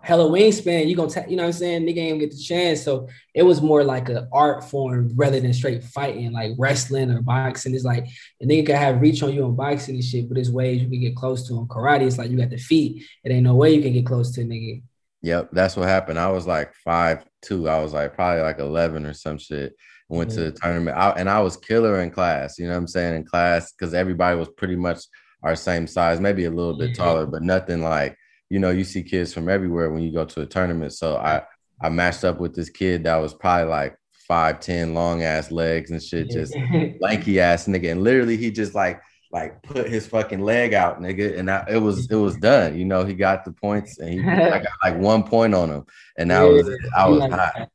Hella 0.03 0.25
wingspan, 0.31 0.89
you 0.89 0.97
gonna 0.97 1.11
ta- 1.11 1.25
you 1.29 1.37
know 1.37 1.43
what 1.43 1.49
I'm 1.49 1.53
saying? 1.53 1.83
Nigga 1.83 1.99
ain't 1.99 2.21
get 2.21 2.31
the 2.31 2.39
chance. 2.43 2.83
So 2.83 3.09
it 3.35 3.43
was 3.43 3.61
more 3.61 3.85
like 3.85 4.09
an 4.09 4.27
art 4.33 4.65
form 4.65 5.11
rather 5.15 5.41
than 5.41 5.53
straight 5.53 5.85
fighting, 5.85 6.33
like 6.33 6.53
wrestling 6.59 7.11
or 7.11 7.21
boxing. 7.23 7.75
It's 7.75 7.85
like 7.85 8.07
a 8.41 8.47
nigga 8.47 8.67
can 8.67 8.77
have 8.77 9.01
reach 9.01 9.23
on 9.23 9.35
you 9.35 9.45
in 9.45 9.55
boxing 9.55 9.97
and 9.97 10.05
shit, 10.05 10.29
but 10.29 10.37
there's 10.37 10.51
ways 10.51 10.83
you 10.83 10.89
can 10.89 11.01
get 11.01 11.17
close 11.17 11.47
to 11.49 11.59
him. 11.59 11.67
Karate, 11.67 12.07
it's 12.07 12.19
like 12.19 12.31
you 12.31 12.39
got 12.39 12.51
the 12.51 12.57
feet. 12.57 13.05
It 13.25 13.31
ain't 13.33 13.45
no 13.45 13.55
way 13.55 13.75
you 13.75 13.83
can 13.83 13.93
get 13.93 14.07
close 14.07 14.33
to 14.33 14.41
a 14.43 14.45
nigga. 14.45 14.83
Yep, 15.23 15.51
that's 15.53 15.77
what 15.77 15.87
happened. 15.87 16.19
I 16.19 16.31
was 16.31 16.47
like 16.47 16.73
five 16.75 17.25
two. 17.43 17.69
I 17.69 17.83
was 17.83 17.93
like 17.93 18.15
probably 18.15 18.43
like 18.43 18.59
eleven 18.59 19.05
or 19.05 19.13
some 19.13 19.39
shit. 19.39 19.75
Went 20.09 20.31
to 20.33 20.41
the 20.41 20.51
tournament, 20.51 20.97
I, 20.97 21.11
and 21.11 21.31
I 21.31 21.39
was 21.39 21.57
killer 21.57 22.01
in 22.01 22.11
class. 22.11 22.59
You 22.59 22.67
know 22.67 22.73
what 22.73 22.79
I'm 22.79 22.89
saying? 22.89 23.15
In 23.15 23.25
class, 23.25 23.71
because 23.71 23.95
everybody 23.95 24.37
was 24.37 24.49
pretty 24.49 24.75
much 24.75 25.05
our 25.45 25.55
same 25.55 25.87
size, 25.87 26.19
maybe 26.19 26.47
a 26.47 26.51
little 26.51 26.77
bit 26.77 26.89
Yeah. 26.89 26.95
taller, 26.97 27.27
but 27.27 27.43
nothing 27.43 27.81
like 27.81 28.17
you 28.51 28.59
know. 28.59 28.71
You 28.71 28.85
see 28.85 29.03
kids 29.03 29.33
from 29.33 29.49
everywhere 29.49 29.91
when 29.91 30.03
you 30.03 30.13
go 30.13 30.27
to 30.27 30.43
a 30.43 30.47
tournament. 30.47 30.93
So 30.93 31.17
I 31.17 31.43
I 31.81 31.89
matched 31.89 32.25
up 32.25 32.41
with 32.41 32.55
this 32.55 32.69
kid 32.69 33.05
that 33.05 33.17
was 33.17 33.33
probably 33.33 33.69
like 33.69 33.97
five 34.29 34.61
ten, 34.61 34.93
long 34.93 35.23
ass 35.23 35.51
legs 35.51 35.91
and 35.91 36.03
shit, 36.03 36.31
just 36.31 36.55
lanky 37.01 37.41
ass 37.41 37.67
nigga. 37.67 37.93
And 37.93 38.03
literally, 38.03 38.37
he 38.37 38.51
just 38.51 38.75
like 38.75 39.01
like 39.33 39.63
put 39.63 39.89
his 39.89 40.07
fucking 40.07 40.41
leg 40.41 40.75
out, 40.75 41.01
nigga, 41.01 41.39
and 41.39 41.51
I, 41.51 41.65
it 41.69 41.79
was 41.79 42.11
it 42.11 42.17
was 42.17 42.37
done. 42.37 42.77
You 42.77 42.85
know, 42.85 43.05
he 43.05 43.15
got 43.15 43.45
the 43.45 43.53
points, 43.53 43.99
and 43.99 44.11
he 44.11 44.21
I 44.21 44.59
got 44.59 44.73
like 44.85 44.97
one 44.99 45.23
point 45.23 45.55
on 45.55 45.71
him, 45.71 45.87
and 46.19 46.31
that 46.31 46.43
was 46.43 46.71
I 46.97 47.09
was 47.09 47.23
hot. 47.33 47.71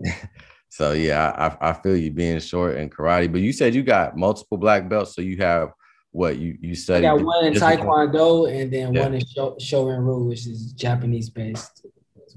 so 0.68 0.92
yeah, 0.92 1.56
I, 1.60 1.70
I 1.70 1.72
feel 1.72 1.96
you 1.96 2.10
being 2.10 2.38
short 2.40 2.76
in 2.76 2.88
karate, 2.88 3.30
but 3.30 3.40
you 3.40 3.52
said 3.52 3.74
you 3.74 3.82
got 3.82 4.16
multiple 4.16 4.58
black 4.58 4.88
belts, 4.88 5.14
so 5.14 5.22
you 5.22 5.38
have 5.38 5.72
what 6.12 6.36
you 6.38 6.56
you 6.60 6.74
studied. 6.74 7.06
I 7.06 7.16
got 7.16 7.24
one 7.24 7.44
in 7.46 7.54
Taekwondo 7.54 8.50
and 8.50 8.72
then 8.72 8.94
yeah. 8.94 9.02
one 9.02 9.14
in 9.14 9.20
Shorin 9.20 10.04
Ryu, 10.04 10.24
which 10.24 10.46
is 10.46 10.72
Japanese 10.72 11.30
based. 11.30 11.86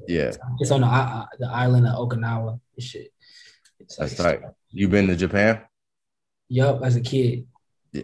Yeah, 0.07 0.33
it's 0.59 0.71
on 0.71 0.81
the 0.81 1.27
the 1.39 1.49
island 1.49 1.87
of 1.87 2.09
Okinawa. 2.09 2.59
Shit. 2.79 3.11
It's 3.79 3.97
That's 3.97 4.19
like, 4.19 4.41
right. 4.41 4.51
You 4.69 4.87
been 4.87 5.07
to 5.07 5.15
Japan? 5.15 5.61
Yup, 6.49 6.81
as 6.83 6.95
a 6.95 7.01
kid. 7.01 7.45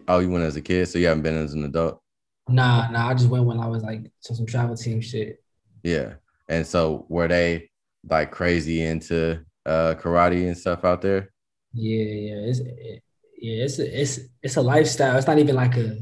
Oh, 0.07 0.19
you 0.19 0.29
went 0.29 0.43
as 0.43 0.55
a 0.55 0.61
kid, 0.61 0.87
so 0.87 0.99
you 0.99 1.07
haven't 1.07 1.23
been 1.23 1.35
as 1.35 1.53
an 1.53 1.63
adult. 1.63 2.01
Nah, 2.47 2.89
nah. 2.89 3.09
I 3.09 3.13
just 3.13 3.29
went 3.29 3.45
when 3.45 3.59
I 3.59 3.67
was 3.67 3.83
like 3.83 4.03
to 4.23 4.35
some 4.35 4.45
travel 4.45 4.75
team 4.75 5.01
shit. 5.01 5.43
Yeah, 5.83 6.13
and 6.47 6.65
so 6.65 7.05
were 7.09 7.27
they 7.27 7.69
like 8.07 8.31
crazy 8.31 8.83
into 8.83 9.43
uh 9.65 9.95
karate 9.95 10.47
and 10.47 10.57
stuff 10.57 10.85
out 10.85 11.01
there? 11.01 11.31
Yeah, 11.73 12.03
yeah. 12.03 12.49
It's 12.49 12.59
it, 12.59 13.03
yeah, 13.41 13.63
it's 13.63 13.79
a, 13.79 14.01
it's 14.01 14.19
it's 14.43 14.57
a 14.57 14.61
lifestyle. 14.61 15.17
It's 15.17 15.27
not 15.27 15.39
even 15.39 15.55
like 15.55 15.77
a. 15.77 15.97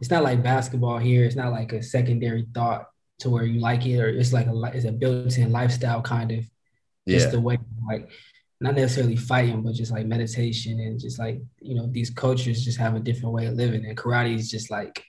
It's 0.00 0.10
not 0.10 0.22
like 0.22 0.42
basketball 0.42 0.98
here. 0.98 1.24
It's 1.24 1.36
not 1.36 1.52
like 1.52 1.72
a 1.72 1.82
secondary 1.82 2.46
thought 2.54 2.86
to 3.20 3.30
where 3.30 3.44
you 3.44 3.60
like 3.60 3.86
it, 3.86 3.98
or 3.98 4.08
it's 4.08 4.32
like 4.32 4.46
a 4.46 4.62
it's 4.74 4.84
a 4.84 4.92
built-in 4.92 5.52
lifestyle 5.52 6.02
kind 6.02 6.32
of. 6.32 6.44
Just 7.08 7.26
yeah. 7.26 7.30
the 7.30 7.40
way 7.40 7.58
like 7.88 8.10
not 8.60 8.74
necessarily 8.74 9.16
fighting, 9.16 9.62
but 9.62 9.74
just 9.74 9.92
like 9.92 10.06
meditation 10.06 10.80
and 10.80 11.00
just 11.00 11.18
like, 11.18 11.40
you 11.60 11.74
know, 11.74 11.86
these 11.86 12.10
cultures 12.10 12.64
just 12.64 12.78
have 12.78 12.94
a 12.94 13.00
different 13.00 13.34
way 13.34 13.46
of 13.46 13.54
living. 13.54 13.84
And 13.86 13.96
karate 13.96 14.34
is 14.34 14.50
just 14.50 14.70
like 14.70 15.04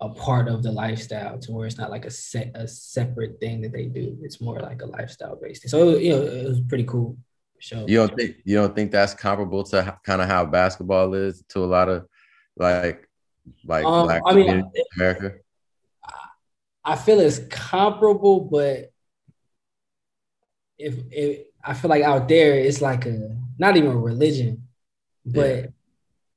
a 0.00 0.08
part 0.08 0.48
of 0.48 0.62
the 0.62 0.72
lifestyle 0.72 1.38
to 1.38 1.52
where 1.52 1.66
it's 1.66 1.78
not 1.78 1.90
like 1.90 2.04
a 2.04 2.10
set 2.10 2.50
a 2.54 2.68
separate 2.68 3.40
thing 3.40 3.62
that 3.62 3.72
they 3.72 3.86
do. 3.86 4.16
It's 4.22 4.40
more 4.40 4.60
like 4.60 4.82
a 4.82 4.86
lifestyle 4.86 5.38
based. 5.40 5.68
So 5.68 5.96
you 5.96 6.10
know, 6.10 6.22
it 6.22 6.46
was 6.46 6.60
pretty 6.60 6.84
cool 6.84 7.16
show. 7.64 7.86
You 7.88 7.96
don't 7.96 8.16
think 8.16 8.36
you 8.44 8.56
don't 8.56 8.74
think 8.74 8.90
that's 8.92 9.14
comparable 9.14 9.64
to 9.64 9.98
kind 10.04 10.20
of 10.20 10.28
how 10.28 10.44
basketball 10.44 11.14
is 11.14 11.42
to 11.48 11.60
a 11.60 11.66
lot 11.66 11.88
of 11.88 12.06
like 12.56 13.08
like 13.64 13.84
um, 13.84 14.06
black 14.06 14.22
I 14.26 14.34
mean, 14.34 14.70
America? 14.96 15.34
I 16.84 16.96
feel 16.96 17.20
it's 17.20 17.40
comparable, 17.50 18.40
but 18.40 18.92
if 20.78 20.96
if 21.10 21.46
I 21.64 21.72
feel 21.72 21.88
like 21.88 22.02
out 22.02 22.28
there 22.28 22.58
it's 22.58 22.82
like 22.82 23.06
a 23.06 23.36
not 23.58 23.76
even 23.76 23.92
a 23.92 23.96
religion, 23.96 24.68
but 25.24 25.56
yeah. 25.56 25.66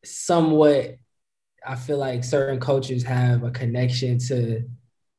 somewhat 0.05 0.97
I 1.65 1.75
feel 1.75 1.97
like 1.97 2.23
certain 2.23 2.61
cultures 2.61 3.03
have 3.03 3.43
a 3.43 3.51
connection 3.51 4.19
to 4.29 4.63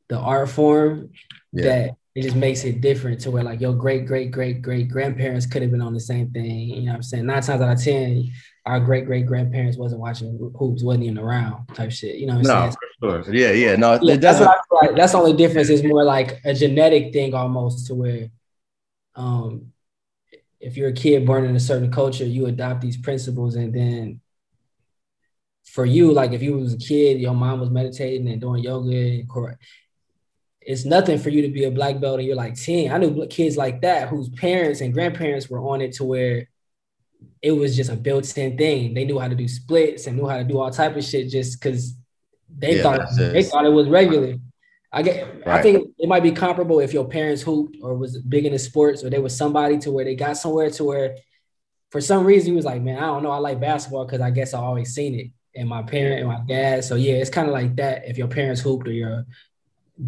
the 0.08 0.18
art 0.18 0.48
form 0.48 1.10
yeah. 1.52 1.64
that 1.64 1.90
it 2.18 2.22
just 2.22 2.34
makes 2.34 2.64
it 2.64 2.80
different 2.80 3.20
to 3.20 3.30
where 3.30 3.44
like 3.44 3.60
your 3.60 3.72
great 3.72 4.04
great 4.04 4.32
great 4.32 4.60
great 4.60 4.88
grandparents 4.88 5.46
could 5.46 5.62
have 5.62 5.70
been 5.70 5.80
on 5.80 5.94
the 5.94 6.00
same 6.00 6.28
thing. 6.32 6.68
You 6.70 6.82
know 6.82 6.90
what 6.90 6.96
I'm 6.96 7.02
saying? 7.04 7.26
Nine 7.26 7.42
times 7.42 7.62
out 7.62 7.70
of 7.70 7.80
ten, 7.80 8.32
our 8.66 8.80
great 8.80 9.06
great 9.06 9.24
grandparents 9.24 9.78
wasn't 9.78 10.00
watching 10.00 10.36
hoops, 10.58 10.82
wasn't 10.82 11.04
even 11.04 11.18
around 11.18 11.68
type 11.74 11.92
shit. 11.92 12.16
You 12.16 12.26
know 12.26 12.38
what 12.38 12.50
I'm 12.50 12.66
no, 12.66 12.70
saying? 12.70 12.76
For 12.98 13.22
sure. 13.22 13.34
Yeah, 13.34 13.52
yeah. 13.52 13.76
No, 13.76 14.00
yeah, 14.02 14.16
that's, 14.16 14.40
like. 14.40 14.96
that's 14.96 15.12
the 15.12 15.18
only 15.18 15.34
difference 15.34 15.68
is 15.68 15.84
more 15.84 16.02
like 16.02 16.40
a 16.44 16.52
genetic 16.52 17.12
thing 17.12 17.34
almost 17.34 17.86
to 17.86 17.94
where 17.94 18.30
um 19.14 19.72
if 20.58 20.76
you're 20.76 20.88
a 20.88 20.92
kid 20.92 21.24
born 21.24 21.44
in 21.44 21.54
a 21.54 21.60
certain 21.60 21.92
culture, 21.92 22.24
you 22.24 22.46
adopt 22.46 22.80
these 22.80 22.96
principles, 22.96 23.54
and 23.54 23.72
then 23.72 24.20
for 25.66 25.84
you, 25.84 26.12
like 26.12 26.32
if 26.32 26.42
you 26.42 26.56
was 26.56 26.74
a 26.74 26.78
kid, 26.78 27.20
your 27.20 27.34
mom 27.34 27.60
was 27.60 27.70
meditating 27.70 28.28
and 28.28 28.40
doing 28.40 28.64
yoga, 28.64 28.90
and 28.90 29.28
it's 30.68 30.84
nothing 30.84 31.18
for 31.18 31.30
you 31.30 31.40
to 31.40 31.48
be 31.48 31.64
a 31.64 31.70
black 31.70 31.98
belt 31.98 32.18
and 32.18 32.28
you're 32.28 32.36
like 32.36 32.54
10. 32.54 32.92
I 32.92 32.98
knew 32.98 33.26
kids 33.28 33.56
like 33.56 33.80
that 33.80 34.10
whose 34.10 34.28
parents 34.28 34.82
and 34.82 34.92
grandparents 34.92 35.48
were 35.48 35.60
on 35.60 35.80
it 35.80 35.94
to 35.94 36.04
where 36.04 36.46
it 37.40 37.52
was 37.52 37.74
just 37.74 37.90
a 37.90 37.96
built-in 37.96 38.58
thing. 38.58 38.92
They 38.92 39.06
knew 39.06 39.18
how 39.18 39.28
to 39.28 39.34
do 39.34 39.48
splits 39.48 40.06
and 40.06 40.18
knew 40.18 40.28
how 40.28 40.36
to 40.36 40.44
do 40.44 40.58
all 40.58 40.70
type 40.70 40.94
of 40.94 41.02
shit 41.02 41.30
just 41.30 41.58
because 41.58 41.94
they 42.54 42.76
yeah, 42.76 42.82
thought 42.82 43.00
they 43.16 43.42
thought 43.44 43.64
it 43.64 43.70
was 43.70 43.88
regular. 43.88 44.34
I 44.92 45.00
get. 45.00 45.46
Right. 45.46 45.58
I 45.58 45.62
think 45.62 45.88
it 45.98 46.06
might 46.06 46.22
be 46.22 46.32
comparable 46.32 46.80
if 46.80 46.92
your 46.92 47.08
parents 47.08 47.40
hooped 47.40 47.78
or 47.82 47.94
was 47.94 48.18
big 48.18 48.44
into 48.44 48.58
sports, 48.58 49.02
or 49.02 49.08
they 49.08 49.18
was 49.18 49.34
somebody 49.34 49.78
to 49.78 49.90
where 49.90 50.04
they 50.04 50.16
got 50.16 50.36
somewhere 50.36 50.68
to 50.68 50.84
where, 50.84 51.16
for 51.90 52.02
some 52.02 52.26
reason, 52.26 52.50
he 52.50 52.56
was 52.56 52.66
like, 52.66 52.82
"Man, 52.82 52.98
I 52.98 53.06
don't 53.06 53.22
know. 53.22 53.30
I 53.30 53.38
like 53.38 53.58
basketball 53.58 54.04
because 54.04 54.20
I 54.20 54.30
guess 54.30 54.52
I 54.52 54.58
always 54.58 54.94
seen 54.94 55.14
it." 55.14 55.30
And 55.58 55.68
my 55.68 55.82
parent 55.82 56.20
and 56.20 56.28
my 56.28 56.40
dad. 56.46 56.84
So 56.84 56.94
yeah, 56.94 57.14
it's 57.14 57.30
kind 57.30 57.48
of 57.48 57.54
like 57.54 57.76
that. 57.76 58.06
If 58.06 58.18
your 58.18 58.28
parents 58.28 58.60
hooped 58.60 58.86
or 58.86 58.92
your 58.92 59.24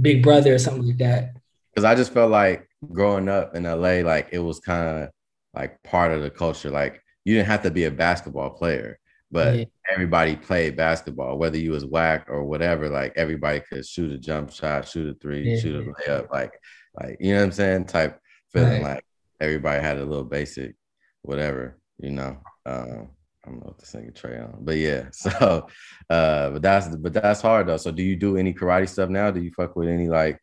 big 0.01 0.23
brother 0.23 0.55
or 0.55 0.59
something 0.59 0.87
like 0.87 0.99
that. 0.99 1.37
Because 1.73 1.85
I 1.85 1.95
just 1.95 2.13
felt 2.13 2.31
like 2.31 2.69
growing 2.93 3.29
up 3.29 3.55
in 3.55 3.65
LA, 3.65 4.01
like 4.01 4.29
it 4.33 4.39
was 4.39 4.61
kind 4.61 5.05
of 5.05 5.11
like 5.55 5.83
part 5.83 6.13
of 6.13 6.23
the 6.23 6.31
culture. 6.31 6.71
Like 6.71 7.03
you 7.25 7.35
didn't 7.35 7.49
have 7.49 7.63
to 7.63 7.71
be 7.71 7.85
a 7.85 7.91
basketball 7.91 8.51
player 8.51 9.01
but 9.31 9.59
yeah. 9.59 9.65
everybody 9.91 10.35
played 10.37 10.77
basketball, 10.77 11.39
whether 11.39 11.57
you 11.57 11.71
was 11.71 11.85
whack 11.85 12.27
or 12.29 12.45
whatever. 12.45 12.89
Like 12.89 13.13
everybody 13.17 13.61
could 13.61 13.87
shoot 13.87 14.13
a 14.13 14.19
jump 14.19 14.53
shot, 14.53 14.89
shoot 14.89 15.15
a 15.15 15.19
three, 15.19 15.53
yeah. 15.53 15.61
shoot 15.61 15.87
a 15.87 16.11
layup, 16.11 16.31
like 16.31 16.53
like 17.01 17.17
you 17.21 17.33
know 17.33 17.39
what 17.39 17.45
I'm 17.47 17.53
saying? 17.53 17.85
Type 17.85 18.19
feeling 18.53 18.83
right. 18.83 18.95
like 18.95 19.05
everybody 19.41 19.83
had 19.83 19.99
a 19.99 20.05
little 20.05 20.25
basic, 20.25 20.75
whatever, 21.23 21.79
you 21.99 22.11
know. 22.11 22.39
Um, 22.67 23.11
I 23.45 23.49
don't 23.49 23.61
know 23.61 23.69
what 23.69 23.79
to 23.79 23.87
sing 23.87 24.07
a 24.07 24.11
Trey 24.11 24.39
on, 24.39 24.59
but 24.61 24.77
yeah. 24.77 25.07
So, 25.13 25.67
uh, 26.11 26.51
but 26.51 26.63
that's 26.63 26.95
but 26.97 27.13
that's 27.13 27.41
hard 27.41 27.69
though. 27.69 27.79
So, 27.79 27.91
do 27.91 28.03
you 28.03 28.17
do 28.17 28.37
any 28.37 28.53
karate 28.53 28.89
stuff 28.89 29.09
now? 29.09 29.31
Do 29.31 29.41
you 29.43 29.51
fuck 29.53 29.77
with 29.77 29.89
any 29.89 30.09
like 30.09 30.39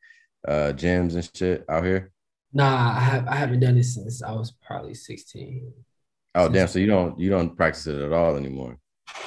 uh 0.48 0.74
gyms 0.76 1.14
and 1.16 1.30
shit 1.36 1.66
out 1.70 1.84
here? 1.84 2.12
Nah, 2.54 2.98
I 2.98 3.00
have 3.00 3.28
I 3.28 3.36
haven't 3.36 3.60
done 3.60 3.78
it 3.78 3.84
since 3.84 4.24
I 4.24 4.32
was 4.32 4.52
probably 4.66 4.94
16. 4.96 5.74
Oh 6.36 6.50
damn! 6.50 6.68
So 6.68 6.80
you 6.80 6.88
don't 6.88 7.20
you 7.20 7.30
don't 7.30 7.56
practice 7.56 7.88
it 7.88 8.02
at 8.02 8.14
all 8.14 8.36
anymore? 8.36 8.78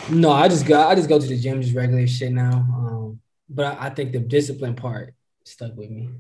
No, 0.09 0.30
I 0.30 0.48
just 0.48 0.66
go 0.66 0.80
I 0.80 0.94
just 0.94 1.09
go 1.09 1.18
to 1.18 1.26
the 1.26 1.38
gym, 1.38 1.62
just 1.62 1.74
regular 1.74 2.06
shit 2.06 2.33
now. 2.33 2.52
Um, 2.52 3.20
but 3.48 3.66
I, 3.66 3.87
I 3.87 3.90
think 3.90 4.12
the 4.12 4.18
discipline 4.18 4.74
part 4.74 5.14
stuck 5.44 5.76
with 5.76 5.90
me. 5.90 6.11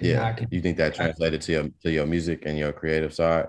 Yeah, 0.00 0.32
can, 0.32 0.48
you 0.50 0.60
think 0.60 0.76
that 0.76 0.94
translated 0.94 1.40
to 1.42 1.52
your 1.52 1.68
to 1.82 1.90
your 1.90 2.06
music 2.06 2.44
and 2.46 2.58
your 2.58 2.72
creative 2.72 3.12
side? 3.12 3.48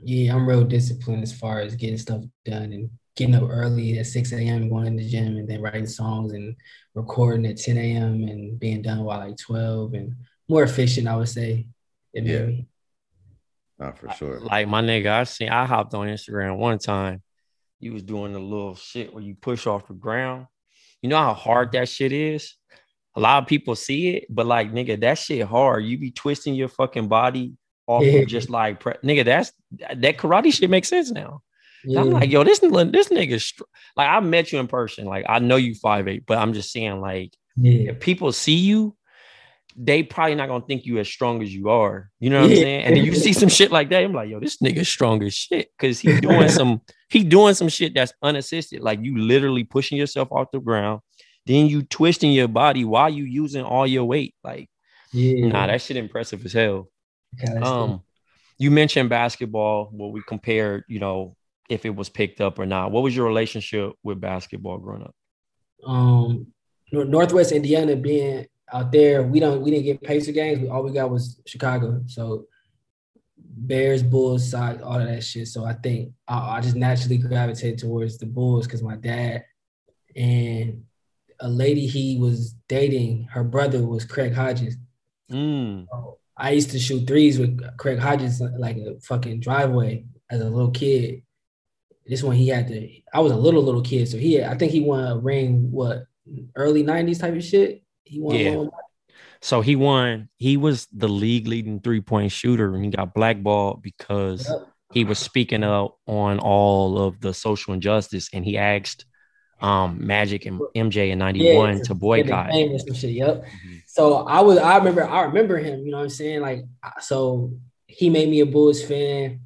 Yeah, 0.00 0.34
I'm 0.34 0.48
real 0.48 0.64
disciplined 0.64 1.22
as 1.22 1.36
far 1.36 1.60
as 1.60 1.74
getting 1.74 1.98
stuff 1.98 2.22
done 2.44 2.72
and 2.72 2.90
getting 3.16 3.34
up 3.34 3.48
early 3.50 3.98
at 3.98 4.06
6 4.06 4.32
a.m. 4.32 4.68
going 4.68 4.96
to 4.96 5.02
the 5.02 5.08
gym 5.08 5.36
and 5.36 5.48
then 5.48 5.60
writing 5.60 5.86
songs 5.86 6.32
and 6.32 6.54
recording 6.94 7.46
at 7.46 7.56
10 7.56 7.76
a.m. 7.76 8.22
and 8.28 8.60
being 8.60 8.80
done 8.80 9.04
by 9.04 9.26
like 9.26 9.36
12 9.38 9.94
and 9.94 10.14
more 10.48 10.62
efficient, 10.62 11.08
I 11.08 11.16
would 11.16 11.28
say. 11.28 11.66
It 12.12 12.24
yeah. 12.24 12.46
Me. 12.46 12.66
Not 13.78 13.98
for 13.98 14.10
sure. 14.12 14.40
Like 14.40 14.68
my 14.68 14.82
nigga, 14.82 15.08
I 15.08 15.24
seen 15.24 15.50
I 15.50 15.64
hopped 15.64 15.94
on 15.94 16.08
Instagram 16.08 16.58
one 16.58 16.78
time. 16.78 17.22
You 17.80 17.92
was 17.92 18.02
doing 18.02 18.32
the 18.32 18.40
little 18.40 18.74
shit 18.74 19.12
where 19.12 19.22
you 19.22 19.34
push 19.34 19.66
off 19.66 19.86
the 19.86 19.94
ground. 19.94 20.46
You 21.02 21.08
know 21.08 21.18
how 21.18 21.34
hard 21.34 21.72
that 21.72 21.88
shit 21.88 22.12
is? 22.12 22.54
A 23.14 23.20
lot 23.20 23.42
of 23.42 23.48
people 23.48 23.76
see 23.76 24.16
it, 24.16 24.26
but 24.28 24.46
like 24.46 24.72
nigga, 24.72 25.00
that 25.00 25.18
shit 25.18 25.46
hard. 25.46 25.84
You 25.84 25.98
be 25.98 26.10
twisting 26.10 26.54
your 26.54 26.68
fucking 26.68 27.08
body 27.08 27.54
off 27.88 28.04
yeah. 28.04 28.20
of 28.20 28.28
just 28.28 28.50
like 28.50 28.80
pre- 28.80 28.94
nigga, 29.02 29.24
that's 29.24 29.52
that 29.72 30.18
karate 30.18 30.52
shit 30.52 30.70
makes 30.70 30.88
sense 30.88 31.10
now. 31.10 31.42
Yeah. 31.84 32.00
I'm 32.00 32.10
like, 32.10 32.30
yo, 32.30 32.44
this 32.44 32.60
this 32.60 33.08
nigga, 33.08 33.40
str- 33.40 33.64
like 33.96 34.08
I 34.08 34.20
met 34.20 34.52
you 34.52 34.60
in 34.60 34.68
person. 34.68 35.06
Like 35.06 35.26
I 35.28 35.40
know 35.40 35.56
you 35.56 35.74
five 35.74 36.06
eight, 36.06 36.24
but 36.26 36.38
I'm 36.38 36.52
just 36.52 36.70
saying, 36.70 37.00
like, 37.00 37.34
yeah. 37.56 37.90
if 37.90 38.00
people 38.00 38.30
see 38.32 38.56
you 38.56 38.96
they 39.80 40.02
probably 40.02 40.34
not 40.34 40.48
gonna 40.48 40.64
think 40.66 40.84
you 40.84 40.98
as 40.98 41.08
strong 41.08 41.40
as 41.40 41.54
you 41.54 41.68
are. 41.68 42.10
You 42.18 42.30
know 42.30 42.42
what. 42.42 42.50
I'm 42.50 42.56
saying? 42.56 42.84
And 42.84 42.96
then 42.96 43.04
you 43.04 43.14
see 43.14 43.32
some 43.32 43.48
shit 43.48 43.70
like 43.70 43.90
that, 43.90 44.02
I'm 44.02 44.12
like, 44.12 44.28
yo, 44.28 44.40
this 44.40 44.56
nigga 44.56 44.84
strong 44.84 45.22
as 45.22 45.34
shit 45.34 45.70
because 45.78 46.00
he 46.00 46.20
doing 46.20 46.48
some 46.48 46.80
he 47.08 47.22
doing 47.22 47.54
some 47.54 47.68
shit 47.68 47.94
that's 47.94 48.12
unassisted. 48.20 48.80
Like 48.80 48.98
you 49.02 49.16
literally 49.16 49.62
pushing 49.62 49.96
yourself 49.96 50.28
off 50.32 50.50
the 50.52 50.58
ground, 50.58 51.00
then 51.46 51.66
you 51.66 51.82
twisting 51.82 52.32
your 52.32 52.48
body 52.48 52.84
while 52.84 53.08
you 53.08 53.22
using 53.24 53.62
all 53.62 53.86
your 53.86 54.04
weight. 54.04 54.34
Like, 54.42 54.68
yeah, 55.12 55.46
nah, 55.46 55.68
that 55.68 55.80
shit 55.80 55.96
impressive 55.96 56.44
as 56.44 56.52
hell. 56.52 56.88
Um, 57.62 58.02
you 58.58 58.70
mentioned 58.70 59.08
basketball. 59.08 59.88
What 59.92 60.12
we 60.12 60.22
compared, 60.26 60.84
you 60.88 60.98
know, 61.00 61.36
if 61.68 61.84
it 61.84 61.94
was 61.94 62.08
picked 62.08 62.40
up 62.40 62.58
or 62.58 62.66
not. 62.66 62.90
What 62.90 63.02
was 63.02 63.14
your 63.14 63.26
relationship 63.26 63.92
with 64.02 64.20
basketball 64.20 64.78
growing 64.78 65.02
up? 65.02 65.14
Um, 65.86 66.48
Northwest 66.92 67.52
Indiana 67.52 67.94
being 67.96 68.46
out 68.72 68.92
there, 68.92 69.22
we 69.22 69.40
don't 69.40 69.60
we 69.60 69.70
didn't 69.70 69.84
get 69.84 70.02
Pacer 70.02 70.32
games. 70.32 70.60
We, 70.60 70.68
all 70.68 70.82
we 70.82 70.92
got 70.92 71.10
was 71.10 71.40
Chicago. 71.46 72.02
So 72.06 72.46
Bears, 73.36 74.02
Bulls, 74.02 74.50
side, 74.50 74.82
all 74.82 75.00
of 75.00 75.06
that 75.06 75.24
shit. 75.24 75.48
So 75.48 75.64
I 75.64 75.74
think 75.74 76.12
I, 76.26 76.56
I 76.56 76.60
just 76.60 76.76
naturally 76.76 77.18
gravitated 77.18 77.78
towards 77.78 78.18
the 78.18 78.26
Bulls 78.26 78.66
because 78.66 78.82
my 78.82 78.96
dad 78.96 79.44
and 80.16 80.84
a 81.40 81.48
lady 81.48 81.86
he 81.86 82.18
was 82.18 82.54
dating, 82.68 83.24
her 83.30 83.44
brother 83.44 83.86
was 83.86 84.04
Craig 84.04 84.34
Hodges. 84.34 84.76
Mm. 85.30 85.86
So 85.90 86.17
I 86.38 86.52
used 86.52 86.70
to 86.70 86.78
shoot 86.78 87.06
threes 87.06 87.38
with 87.38 87.60
Craig 87.76 87.98
Hodges 87.98 88.40
like 88.40 88.76
a 88.76 88.98
fucking 89.00 89.40
driveway 89.40 90.04
as 90.30 90.40
a 90.40 90.48
little 90.48 90.70
kid. 90.70 91.22
This 92.06 92.22
one 92.22 92.36
he 92.36 92.48
had 92.48 92.68
to. 92.68 92.88
I 93.12 93.20
was 93.20 93.32
a 93.32 93.36
little 93.36 93.62
little 93.62 93.82
kid, 93.82 94.08
so 94.08 94.16
he 94.16 94.34
had, 94.34 94.50
I 94.50 94.56
think 94.56 94.72
he 94.72 94.80
won 94.80 95.04
a 95.04 95.18
ring. 95.18 95.70
What 95.70 96.04
early 96.54 96.84
'90s 96.84 97.20
type 97.20 97.34
of 97.34 97.44
shit. 97.44 97.82
He 98.04 98.20
won. 98.20 98.36
Yeah. 98.36 98.54
one. 98.54 98.70
So 99.40 99.60
he 99.60 99.76
won. 99.76 100.28
He 100.36 100.56
was 100.56 100.86
the 100.92 101.08
league 101.08 101.46
leading 101.46 101.80
three 101.80 102.00
point 102.00 102.32
shooter, 102.32 102.74
and 102.74 102.84
he 102.84 102.90
got 102.90 103.14
blackballed 103.14 103.82
because 103.82 104.48
Yep. 104.48 104.68
he 104.94 105.04
was 105.04 105.18
speaking 105.18 105.64
up 105.64 105.98
on 106.06 106.38
all 106.38 106.98
of 106.98 107.20
the 107.20 107.34
social 107.34 107.74
injustice, 107.74 108.30
and 108.32 108.44
he 108.44 108.56
asked 108.56 109.04
um, 109.60 109.98
Magic 110.06 110.46
and 110.46 110.60
MJ 110.74 111.10
in 111.10 111.18
'91 111.18 111.76
Yeah, 111.78 111.82
to 111.84 111.94
boycott. 111.94 112.50
game 112.52 112.72
or 112.72 112.78
some 112.78 112.94
shit. 112.94 113.10
Yep. 113.10 113.44
Mhm. 113.44 113.82
So 113.86 114.18
I 114.26 114.40
was, 114.40 114.58
I 114.58 114.76
remember, 114.78 115.04
I 115.04 115.22
remember 115.22 115.58
him. 115.58 115.84
You 115.84 115.90
know 115.90 115.98
what 115.98 116.04
I'm 116.04 116.10
saying? 116.10 116.40
Like, 116.40 116.64
so 117.00 117.52
he 117.86 118.10
made 118.10 118.28
me 118.28 118.40
a 118.40 118.46
Bulls 118.46 118.82
fan, 118.82 119.40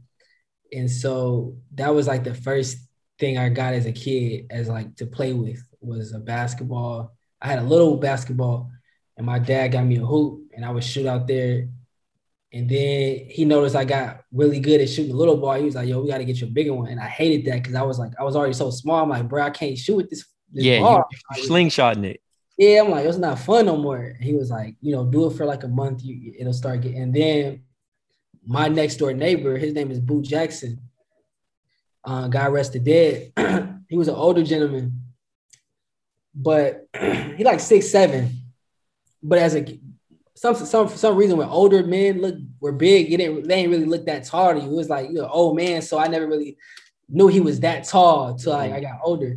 and 0.72 0.90
so 0.90 1.56
that 1.74 1.94
was 1.94 2.06
like 2.06 2.24
the 2.24 2.34
first 2.34 2.76
thing 3.18 3.38
I 3.38 3.48
got 3.48 3.72
as 3.74 3.86
a 3.86 3.92
kid, 3.92 4.46
as 4.50 4.68
like 4.68 4.96
to 4.96 5.06
play 5.06 5.32
with 5.32 5.62
was 5.80 6.12
a 6.12 6.18
basketball. 6.18 7.12
I 7.40 7.48
had 7.48 7.58
a 7.60 7.64
little 7.64 7.96
basketball, 7.96 8.70
and 9.16 9.24
my 9.26 9.38
dad 9.38 9.68
got 9.72 9.84
me 9.84 9.96
a 9.96 10.04
hoop, 10.04 10.42
and 10.54 10.64
I 10.64 10.70
would 10.70 10.84
shoot 10.84 11.06
out 11.06 11.26
there. 11.26 11.68
And 12.54 12.68
then 12.68 13.26
he 13.30 13.44
noticed 13.46 13.74
I 13.74 13.84
got 13.84 14.24
really 14.30 14.60
good 14.60 14.80
at 14.80 14.88
shooting 14.90 15.12
the 15.12 15.16
little 15.16 15.38
ball. 15.38 15.54
He 15.54 15.64
was 15.64 15.74
like, 15.74 15.88
"Yo, 15.88 16.00
we 16.02 16.08
got 16.08 16.18
to 16.18 16.24
get 16.24 16.40
you 16.40 16.46
a 16.46 16.50
bigger 16.50 16.74
one." 16.74 16.88
And 16.88 17.00
I 17.00 17.06
hated 17.06 17.46
that 17.50 17.62
because 17.62 17.74
I 17.74 17.82
was 17.82 17.98
like, 17.98 18.12
I 18.20 18.24
was 18.24 18.36
already 18.36 18.52
so 18.52 18.70
small. 18.70 19.02
I'm 19.02 19.08
like, 19.08 19.26
bro, 19.28 19.42
I 19.42 19.50
can't 19.50 19.78
shoot 19.78 19.96
with 19.96 20.10
this. 20.10 20.26
this 20.52 20.64
Yeah, 20.64 20.80
ball. 20.80 21.04
you, 21.36 21.42
slingshotting 21.44 22.04
it. 22.04 22.20
Yeah, 22.58 22.82
I'm 22.82 22.90
like, 22.90 23.06
it's 23.06 23.16
not 23.16 23.38
fun 23.38 23.66
no 23.66 23.78
more. 23.78 23.96
And 23.96 24.22
he 24.22 24.34
was 24.34 24.50
like, 24.50 24.76
you 24.82 24.92
know, 24.92 25.04
do 25.06 25.26
it 25.26 25.34
for 25.36 25.46
like 25.46 25.64
a 25.64 25.68
month, 25.68 26.04
you 26.04 26.34
it'll 26.38 26.52
start 26.52 26.82
getting. 26.82 27.00
And 27.00 27.14
then 27.14 27.62
my 28.46 28.68
next 28.68 28.96
door 28.96 29.14
neighbor, 29.14 29.56
his 29.56 29.72
name 29.72 29.90
is 29.90 29.98
Boo 29.98 30.20
Jackson. 30.20 30.78
Uh, 32.04 32.28
God 32.28 32.52
rest 32.52 32.74
the 32.74 32.80
dead. 32.80 33.32
he 33.88 33.96
was 33.96 34.08
an 34.08 34.14
older 34.14 34.42
gentleman, 34.42 35.04
but 36.34 36.86
he 37.00 37.44
like 37.44 37.60
six 37.60 37.88
seven. 37.88 38.30
But 39.22 39.38
as 39.38 39.54
a 39.54 39.78
some 40.34 40.54
some 40.54 40.88
for 40.88 40.96
some 40.96 41.16
reason 41.16 41.36
when 41.36 41.48
older 41.48 41.84
men 41.84 42.20
look 42.20 42.36
were 42.60 42.72
big, 42.72 43.10
you 43.10 43.18
didn't 43.18 43.48
they 43.48 43.62
didn't 43.62 43.70
really 43.70 43.86
look 43.86 44.06
that 44.06 44.24
tall 44.24 44.54
to 44.54 44.60
you. 44.60 44.66
It 44.66 44.74
was 44.74 44.88
like 44.88 45.10
you're 45.10 45.24
an 45.24 45.30
old 45.30 45.56
man, 45.56 45.82
so 45.82 45.98
I 45.98 46.08
never 46.08 46.26
really 46.26 46.56
knew 47.08 47.28
he 47.28 47.40
was 47.40 47.60
that 47.60 47.84
tall 47.84 48.34
till 48.34 48.52
like 48.52 48.70
mm-hmm. 48.70 48.78
I 48.78 48.80
got 48.80 49.00
older. 49.04 49.36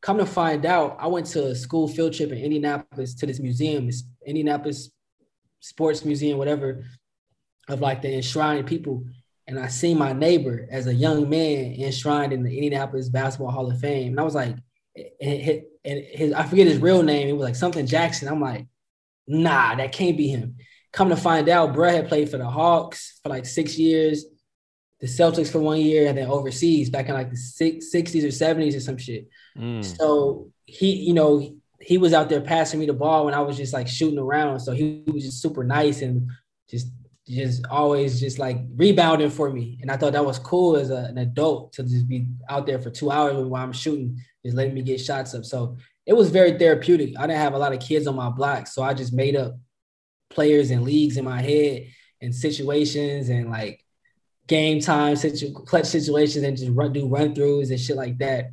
Come 0.00 0.18
to 0.18 0.26
find 0.26 0.66
out, 0.66 0.96
I 0.98 1.06
went 1.06 1.26
to 1.26 1.46
a 1.46 1.54
school 1.54 1.86
field 1.86 2.12
trip 2.12 2.32
in 2.32 2.38
Indianapolis 2.38 3.14
to 3.14 3.26
this 3.26 3.38
museum, 3.38 3.86
this 3.86 4.02
Indianapolis 4.26 4.90
Sports 5.60 6.04
Museum, 6.04 6.38
whatever, 6.38 6.84
of 7.68 7.80
like 7.80 8.02
the 8.02 8.12
enshrined 8.12 8.66
people. 8.66 9.04
And 9.46 9.58
I 9.58 9.68
seen 9.68 9.98
my 9.98 10.12
neighbor 10.12 10.66
as 10.70 10.88
a 10.88 10.94
young 10.94 11.28
man 11.28 11.74
enshrined 11.78 12.32
in 12.32 12.42
the 12.42 12.52
Indianapolis 12.52 13.08
Basketball 13.08 13.52
Hall 13.52 13.70
of 13.70 13.78
Fame. 13.78 14.12
And 14.12 14.20
I 14.20 14.24
was 14.24 14.34
like, 14.34 14.56
and 15.20 16.04
his 16.12 16.32
I 16.32 16.42
forget 16.44 16.66
his 16.66 16.78
real 16.78 17.02
name. 17.02 17.28
It 17.28 17.32
was 17.32 17.44
like 17.44 17.56
something 17.56 17.86
Jackson. 17.86 18.28
I'm 18.28 18.40
like, 18.40 18.66
nah, 19.26 19.74
that 19.74 19.92
can't 19.92 20.16
be 20.16 20.28
him. 20.28 20.56
Come 20.92 21.08
to 21.08 21.16
find 21.16 21.48
out, 21.48 21.74
bro 21.74 21.90
had 21.90 22.08
played 22.08 22.30
for 22.30 22.38
the 22.38 22.48
Hawks 22.48 23.18
for 23.22 23.28
like 23.28 23.46
six 23.46 23.78
years, 23.78 24.26
the 25.00 25.06
Celtics 25.06 25.50
for 25.50 25.58
one 25.58 25.80
year, 25.80 26.08
and 26.08 26.18
then 26.18 26.28
overseas 26.28 26.90
back 26.90 27.08
in 27.08 27.14
like 27.14 27.30
the 27.30 27.36
six, 27.36 27.92
60s 27.92 28.24
or 28.24 28.28
70s 28.28 28.76
or 28.76 28.80
some 28.80 28.98
shit. 28.98 29.28
Mm. 29.56 29.84
So 29.84 30.50
he, 30.66 30.92
you 30.92 31.14
know, 31.14 31.56
he 31.80 31.98
was 31.98 32.12
out 32.12 32.28
there 32.28 32.40
passing 32.40 32.78
me 32.78 32.86
the 32.86 32.92
ball 32.92 33.24
when 33.24 33.34
I 33.34 33.40
was 33.40 33.56
just 33.56 33.72
like 33.72 33.88
shooting 33.88 34.18
around. 34.18 34.60
So 34.60 34.72
he 34.72 35.02
was 35.06 35.24
just 35.24 35.42
super 35.42 35.64
nice 35.64 36.02
and 36.02 36.28
just 36.68 36.88
just 37.28 37.64
always 37.70 38.20
just 38.20 38.38
like 38.38 38.58
rebounding 38.76 39.30
for 39.30 39.50
me. 39.50 39.78
And 39.80 39.90
I 39.90 39.96
thought 39.96 40.12
that 40.12 40.24
was 40.24 40.38
cool 40.38 40.76
as 40.76 40.90
a, 40.90 41.04
an 41.04 41.18
adult 41.18 41.72
to 41.74 41.82
just 41.82 42.08
be 42.08 42.26
out 42.48 42.66
there 42.66 42.80
for 42.80 42.90
two 42.90 43.10
hours 43.10 43.36
while 43.36 43.62
I'm 43.62 43.72
shooting, 43.72 44.20
just 44.44 44.56
letting 44.56 44.74
me 44.74 44.82
get 44.82 45.00
shots 45.00 45.34
up. 45.34 45.44
So 45.44 45.76
it 46.06 46.14
was 46.14 46.30
very 46.30 46.58
therapeutic. 46.58 47.14
I 47.18 47.26
didn't 47.26 47.40
have 47.40 47.54
a 47.54 47.58
lot 47.58 47.72
of 47.72 47.80
kids 47.80 48.06
on 48.06 48.16
my 48.16 48.30
block, 48.30 48.66
so 48.66 48.82
I 48.82 48.94
just 48.94 49.12
made 49.12 49.36
up 49.36 49.54
players 50.30 50.70
and 50.70 50.82
leagues 50.82 51.16
in 51.16 51.24
my 51.24 51.40
head 51.40 51.86
and 52.20 52.34
situations 52.34 53.28
and 53.28 53.50
like 53.50 53.84
game 54.46 54.80
time 54.80 55.16
situ- 55.16 55.52
clutch 55.52 55.86
situations 55.86 56.44
and 56.44 56.56
just 56.56 56.72
run 56.72 56.92
do 56.92 57.08
run 57.08 57.34
throughs 57.34 57.70
and 57.70 57.80
shit 57.80 57.96
like 57.96 58.18
that. 58.18 58.50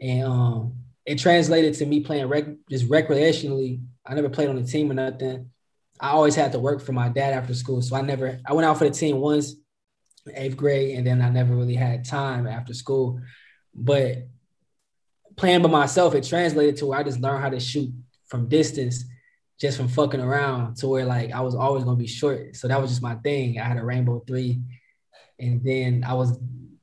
And 0.00 0.24
um, 0.24 0.74
it 1.04 1.18
translated 1.18 1.74
to 1.74 1.86
me 1.86 2.00
playing 2.00 2.26
rec- 2.26 2.66
just 2.70 2.88
recreationally. 2.88 3.82
I 4.06 4.14
never 4.14 4.30
played 4.30 4.48
on 4.48 4.58
a 4.58 4.64
team 4.64 4.90
or 4.90 4.94
nothing. 4.94 5.50
I 6.00 6.10
always 6.10 6.34
had 6.34 6.52
to 6.52 6.58
work 6.58 6.80
for 6.80 6.92
my 6.92 7.08
dad 7.08 7.34
after 7.34 7.54
school, 7.54 7.82
so 7.82 7.96
I 7.96 8.02
never. 8.02 8.38
I 8.46 8.52
went 8.52 8.66
out 8.66 8.78
for 8.78 8.84
the 8.84 8.94
team 8.94 9.18
once, 9.18 9.54
eighth 10.34 10.56
grade, 10.56 10.96
and 10.96 11.06
then 11.06 11.20
I 11.20 11.28
never 11.28 11.54
really 11.54 11.74
had 11.74 12.04
time 12.04 12.46
after 12.46 12.72
school. 12.72 13.20
But 13.74 14.28
playing 15.38 15.62
by 15.62 15.68
myself, 15.70 16.14
it 16.14 16.24
translated 16.24 16.76
to 16.78 16.86
where 16.86 16.98
I 16.98 17.02
just 17.02 17.20
learned 17.20 17.42
how 17.42 17.50
to 17.50 17.60
shoot 17.60 17.90
from 18.26 18.48
distance, 18.48 19.04
just 19.58 19.76
from 19.78 19.88
fucking 19.88 20.20
around, 20.20 20.76
to 20.78 20.88
where 20.88 21.04
like 21.06 21.32
I 21.32 21.40
was 21.40 21.54
always 21.54 21.84
gonna 21.84 21.96
be 21.96 22.06
short. 22.06 22.56
So 22.56 22.68
that 22.68 22.80
was 22.80 22.90
just 22.90 23.02
my 23.02 23.14
thing. 23.16 23.58
I 23.58 23.64
had 23.64 23.76
a 23.78 23.84
rainbow 23.84 24.22
three, 24.26 24.60
and 25.38 25.62
then 25.64 26.04
I 26.06 26.14
was 26.14 26.38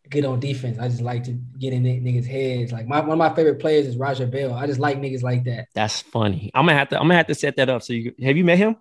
good 0.10 0.26
on 0.26 0.40
defense. 0.40 0.78
I 0.80 0.88
just 0.88 1.02
like 1.02 1.24
to 1.26 1.32
get 1.60 1.74
in 1.74 1.84
niggas' 1.84 2.26
heads. 2.26 2.72
Like 2.72 2.88
my 2.88 3.00
one 3.00 3.12
of 3.12 3.18
my 3.18 3.34
favorite 3.36 3.60
players 3.60 3.88
is 3.88 3.98
Raja 3.98 4.26
Bell. 4.28 4.54
I 4.54 4.66
just 4.68 4.80
like 4.80 4.98
niggas 5.00 5.24
like 5.24 5.44
that. 5.46 5.68
That's 5.76 6.02
funny. 6.02 6.52
I'm 6.54 6.66
gonna 6.66 6.78
have 6.78 6.90
to. 6.90 6.96
I'm 6.98 7.04
gonna 7.04 7.16
have 7.16 7.28
to 7.28 7.36
set 7.36 7.56
that 7.58 7.70
up. 7.70 7.84
So 7.84 7.94
you 7.94 8.14
have 8.24 8.38
you 8.38 8.44
met 8.46 8.58
him? 8.58 8.76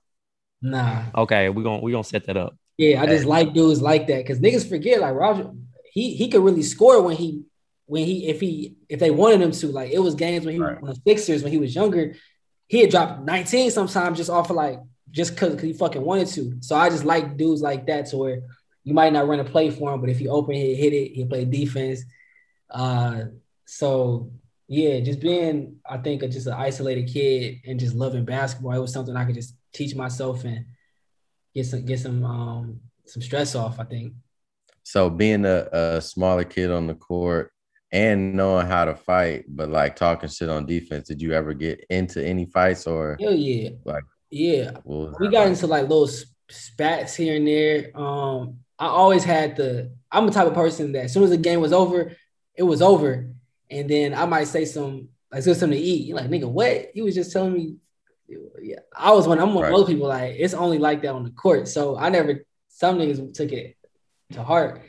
Nah, 0.63 1.03
Okay, 1.15 1.49
we're 1.51 1.63
gonna 1.63 1.81
we're 1.83 1.93
gonna 1.93 2.05
set 2.05 2.25
that 2.27 2.37
up. 2.39 2.57
yeah, 2.79 3.03
I 3.03 3.07
just 3.07 3.27
like 3.27 3.53
dudes 3.53 3.83
like 3.83 4.07
that 4.07 4.19
because 4.19 4.41
niggas 4.41 4.67
forget 4.69 5.01
like 5.01 5.15
Roger. 5.15 5.51
He 5.93 6.15
he 6.15 6.29
could 6.29 6.43
really 6.43 6.63
score 6.63 7.03
when 7.03 7.17
he 7.17 7.43
when 7.87 8.05
he 8.05 8.27
if 8.29 8.41
he 8.41 8.77
if 8.89 9.01
they 9.01 9.11
wanted 9.11 9.41
him 9.41 9.51
to. 9.53 9.67
Like 9.69 9.91
it 9.91 9.99
was 9.99 10.15
games 10.15 10.45
when 10.45 10.55
he 10.55 10.61
Right. 10.61 10.81
was 10.81 10.91
on 10.91 10.95
the 11.05 11.11
Sixers 11.11 11.43
when 11.43 11.53
he 11.53 11.59
was 11.59 11.75
younger. 11.75 12.15
He 12.69 12.81
had 12.81 12.91
dropped 12.91 13.23
19 13.23 13.71
sometimes 13.71 14.19
just 14.19 14.31
off 14.31 14.51
of 14.51 14.57
like 14.57 14.81
just 15.11 15.35
because 15.35 15.61
he 15.61 15.73
fucking 15.73 16.03
wanted 16.03 16.29
to. 16.29 16.57
So 16.61 16.77
I 16.77 16.89
just 16.89 17.05
like 17.05 17.37
dudes 17.37 17.63
like 17.63 17.87
that 17.87 18.07
to 18.07 18.17
where 18.17 18.43
you 18.83 18.95
might 18.95 19.13
not 19.13 19.29
run 19.29 19.41
a 19.41 19.45
play 19.45 19.71
for 19.71 19.93
him, 19.93 20.01
but 20.01 20.11
if 20.11 20.21
you 20.21 20.31
open 20.31 20.55
it, 20.55 20.77
hit 20.77 20.93
it, 20.93 21.13
he'll 21.15 21.27
play 21.27 21.45
defense. 21.45 22.03
Uh, 22.71 23.25
so 23.67 24.31
yeah, 24.67 25.01
just 25.01 25.21
being, 25.21 25.77
I 25.89 25.99
think, 25.99 26.23
a, 26.23 26.29
just 26.29 26.47
an 26.47 26.55
isolated 26.55 27.07
kid 27.13 27.61
and 27.67 27.79
just 27.79 27.95
loving 27.95 28.25
basketball, 28.25 28.73
it 28.73 28.79
was 28.79 28.93
something 28.93 29.15
I 29.17 29.25
could 29.25 29.35
just 29.35 29.55
teach 29.73 29.95
myself 29.95 30.45
and 30.45 30.65
get 31.55 31.67
some 31.67 31.85
get 31.85 32.01
some 32.01 32.25
um 32.25 32.81
some 33.07 33.23
stress 33.23 33.55
off. 33.55 33.79
I 33.79 33.85
think. 33.85 34.15
So 34.83 35.09
being 35.11 35.45
a, 35.45 35.69
a 35.73 36.01
smaller 36.01 36.45
kid 36.45 36.71
on 36.71 36.87
the 36.87 36.95
court 36.95 37.53
and 37.95 38.35
knowing 38.35 38.67
how 38.67 38.85
to 38.85 38.95
fight, 38.95 39.45
but 39.49 39.69
like 39.71 39.95
talking 39.97 40.29
shit 40.29 40.49
on 40.49 40.67
defense, 40.67 41.07
did 41.09 41.23
you 41.23 41.33
ever 41.33 41.55
get 41.55 41.85
into 41.89 42.23
any 42.23 42.45
fights 42.45 42.87
or 42.87 43.17
Hell 43.21 43.33
yeah, 43.35 43.71
Like- 43.85 44.05
yeah. 44.31 44.73
we 44.85 45.29
got 45.29 45.41
like? 45.43 45.49
into 45.49 45.67
like 45.69 45.83
little 45.89 46.11
spats 46.51 47.15
here 47.15 47.37
and 47.37 47.47
there. 47.47 47.97
Um, 47.99 48.59
I 48.79 48.87
always 48.87 49.23
had 49.25 49.57
the. 49.57 49.93
I'm 50.11 50.27
the 50.27 50.33
type 50.33 50.47
of 50.49 50.55
person 50.55 50.93
that 50.93 51.05
as 51.05 51.13
soon 51.13 51.23
as 51.23 51.31
the 51.31 51.37
game 51.37 51.61
was 51.61 51.73
over, 51.73 52.13
it 52.57 52.63
was 52.65 52.83
over, 52.83 53.31
and 53.71 53.89
then 53.89 54.13
I 54.15 54.27
might 54.27 54.49
say 54.49 54.65
some 54.65 55.09
like 55.33 55.43
something 55.45 55.71
to 55.71 55.77
eat. 55.77 56.07
You're 56.07 56.17
like 56.17 56.29
nigga, 56.31 56.49
what? 56.51 56.89
He 56.95 57.01
was 57.03 57.15
just 57.15 57.33
telling 57.33 57.53
me. 57.55 57.77
Yeah, 58.61 58.79
I 58.97 59.13
was 59.13 59.29
one. 59.29 59.39
I'm 59.39 59.55
one 59.55 59.65
Right. 59.65 59.73
of 59.73 59.79
those 59.79 59.87
people. 59.89 60.09
Like 60.09 60.35
it's 60.39 60.55
only 60.55 60.79
like 60.79 61.03
that 61.03 61.15
on 61.15 61.23
the 61.25 61.31
court. 61.31 61.69
So 61.69 61.97
I 61.97 62.09
never. 62.09 62.45
Some 62.69 62.99
niggas 62.99 63.33
took 63.35 63.53
it 63.53 63.77
to 64.33 64.43
heart. 64.43 64.83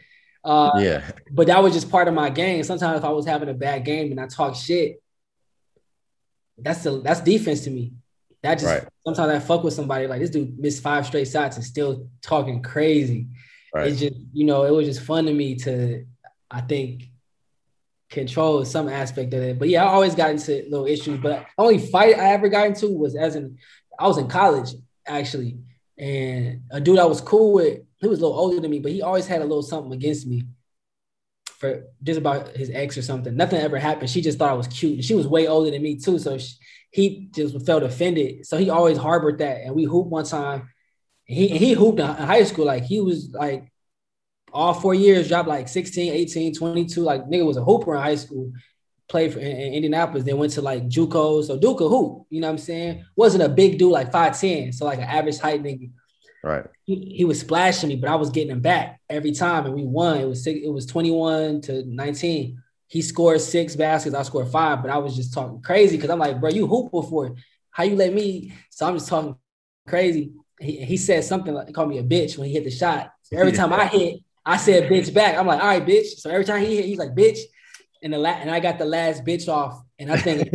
Uh, 0.45 0.71
yeah, 0.77 1.12
but 1.31 1.47
that 1.47 1.62
was 1.63 1.73
just 1.73 1.89
part 1.89 2.08
of 2.08 2.13
my 2.13 2.29
game. 2.29 2.63
Sometimes 2.63 2.99
if 2.99 3.03
I 3.03 3.10
was 3.10 3.25
having 3.25 3.49
a 3.49 3.53
bad 3.53 3.84
game 3.84 4.12
and 4.12 4.21
I 4.21 4.27
talk 4.27 4.55
shit, 4.55 5.01
that's 6.58 6.84
the 6.84 7.01
that's 7.01 7.21
defense 7.21 7.62
to 7.65 7.69
me. 7.71 7.93
That 8.43 8.60
just 8.60 8.65
Right. 8.65 8.88
sometimes 9.05 9.31
I 9.34 9.39
fuck 9.39 9.63
with 9.63 9.73
somebody 9.73 10.05
like 10.08 10.21
this 10.21 10.29
dude 10.29 10.58
missed 10.60 10.84
five 10.84 11.05
straight 11.08 11.27
shots 11.27 11.55
and 11.55 11.65
still 11.65 12.08
talking 12.21 12.62
crazy. 12.62 13.27
right. 13.73 13.88
It's 13.88 13.99
just 13.99 14.15
you 14.34 14.45
know 14.45 14.63
it 14.65 14.71
was 14.71 14.86
just 14.86 15.01
fun 15.01 15.25
to 15.25 15.34
me 15.34 15.55
to 15.58 16.05
I 16.51 16.62
think 16.62 17.10
control 18.12 18.63
some 18.65 18.88
aspect 18.88 19.34
of 19.34 19.41
it. 19.41 19.58
But 19.58 19.69
yeah, 19.69 19.84
I 19.84 19.88
always 19.88 20.13
got 20.15 20.29
into 20.29 20.63
little 20.69 20.86
issues. 20.86 21.19
But 21.19 21.39
the 21.58 21.63
only 21.63 21.79
fight 21.79 22.19
I 22.19 22.34
ever 22.34 22.49
got 22.49 22.67
into 22.67 22.88
was 22.88 23.15
as 23.15 23.36
in 23.36 23.58
I 23.97 24.08
was 24.08 24.19
in 24.19 24.27
college 24.27 24.69
actually, 25.08 25.58
and 25.97 26.62
a 26.69 26.79
dude 26.79 26.99
I 26.99 27.05
was 27.05 27.19
cool 27.21 27.53
with. 27.53 27.79
He 28.06 28.10
was 28.10 28.20
a 28.20 28.22
little 28.22 28.38
older 28.38 28.60
than 28.60 28.70
me, 28.70 28.78
but 28.78 28.91
he 28.91 29.02
always 29.02 29.26
had 29.26 29.41
a 29.41 29.46
little 29.46 29.63
something 29.63 29.91
against 29.91 30.28
me 30.28 30.44
for 31.58 31.86
just 32.04 32.20
about 32.20 32.56
his 32.56 32.70
ex 32.70 32.96
or 33.00 33.02
something. 33.02 33.36
Nothing 33.36 33.62
ever 33.62 33.80
happened. 33.80 34.12
She 34.12 34.22
just 34.22 34.38
thought 34.38 34.52
I 34.52 34.54
was 34.54 34.68
cute, 34.68 34.94
and 34.94 35.04
she 35.04 35.15
was 35.15 35.28
way 35.28 35.48
older 35.48 35.72
than 35.72 35.82
me 35.82 35.98
too. 35.98 36.20
So 36.20 36.38
she, 36.38 36.54
he 36.91 37.30
just 37.34 37.65
felt 37.65 37.82
offended. 37.82 38.46
So 38.46 38.58
he 38.58 38.70
always 38.70 39.00
harbored 39.00 39.39
that. 39.39 39.62
And 39.62 39.74
we 39.74 39.86
hooped 39.86 40.12
one 40.12 40.24
time. 40.24 40.70
He 41.24 41.48
he 41.48 41.74
hooped 41.74 42.00
in 42.00 42.06
high 42.06 42.44
school. 42.44 42.65
Like 42.65 42.84
he 42.84 43.02
was 43.02 43.32
like 43.34 43.72
all 44.54 44.76
four 44.76 44.94
years, 44.94 45.28
dropped 45.28 45.50
like 45.50 45.68
16, 45.68 46.13
18, 46.13 46.54
22. 46.54 47.02
Like 47.02 47.24
nigga 47.24 47.44
was 47.44 47.58
a 47.58 47.63
hooper 47.63 47.96
in 47.96 48.04
high 48.04 48.18
school. 48.18 48.52
Played 49.08 49.34
for 49.34 49.39
in, 49.39 49.48
in 49.48 49.74
Indianapolis, 49.74 50.26
then 50.26 50.38
went 50.38 50.54
to 50.54 50.62
like 50.62 50.88
JUCO. 50.88 51.44
So 51.44 51.58
Duca 51.58 51.89
hoop, 51.89 52.28
you 52.30 52.39
know 52.39 52.48
what 52.48 52.52
I'm 52.54 52.58
saying? 52.60 53.04
Wasn't 53.15 53.41
a 53.41 53.50
big 53.50 53.80
dude 53.80 53.91
like 53.91 54.12
5'10, 54.12 54.76
so 54.76 54.86
like 54.86 55.00
an 55.00 55.06
average 55.06 55.39
height 55.39 55.63
nigga. 55.63 55.89
Right. 56.45 56.63
He, 56.84 57.15
he 57.17 57.25
was 57.25 57.39
splashing 57.39 57.89
me, 57.89 57.95
but 57.95 58.08
I 58.08 58.15
was 58.15 58.29
getting 58.29 58.51
him 58.51 58.62
back 58.62 59.01
every 59.10 59.31
time, 59.31 59.65
and 59.65 59.73
we 59.73 59.84
won. 59.84 60.19
It 60.19 60.25
was 60.25 60.43
six, 60.43 60.60
it 60.63 60.69
was 60.69 60.86
21 60.86 61.62
to 61.62 61.84
19. 61.88 62.62
He 62.88 63.01
scored 63.01 63.41
six 63.41 63.75
baskets, 63.75 64.15
I 64.15 64.21
scored 64.21 64.49
five, 64.49 64.84
but 64.84 64.91
I 64.91 64.99
was 64.99 65.15
just 65.15 65.34
talking 65.34 65.60
crazy 65.63 65.97
because 65.97 66.12
I'm 66.12 66.19
like, 66.19 66.39
bro, 66.39 66.51
you 66.51 66.67
hoop 66.67 66.91
before. 66.91 67.36
How 67.71 67.84
you 67.84 67.95
let 67.95 68.13
me? 68.13 68.53
So 68.69 68.88
I'm 68.88 68.93
just 68.93 69.10
talking 69.10 69.36
crazy. 69.88 70.34
He, 70.60 70.86
he 70.86 70.97
said 70.97 71.23
something 71.23 71.51
like, 71.51 71.73
called 71.73 71.89
me 71.89 71.97
a 71.97 72.03
bitch 72.03 72.38
when 72.38 72.47
he 72.47 72.53
hit 72.53 72.63
the 72.63 72.69
shot. 72.69 73.12
So 73.23 73.38
every 73.38 73.51
time 73.51 73.73
I 73.73 73.88
hit, 73.88 74.19
I 74.45 74.58
said 74.58 74.89
bitch 74.89 75.12
back. 75.12 75.39
I'm 75.39 75.47
like, 75.47 75.60
all 75.60 75.67
right, 75.67 75.86
bitch. 75.86 76.19
So 76.19 76.29
every 76.29 76.45
time 76.45 76.63
he 76.63 76.75
hit, 76.75 76.86
he's 76.86 76.99
like, 76.99 77.15
bitch. 77.15 77.39
And 78.03 78.13
the 78.13 78.19
la- 78.19 78.29
and 78.29 78.51
I 78.51 78.60
got 78.60 78.77
the 78.77 78.86
last 78.86 79.25
bitch 79.25 79.49
off. 79.49 79.81
And 79.97 80.12
I 80.12 80.17
think 80.17 80.53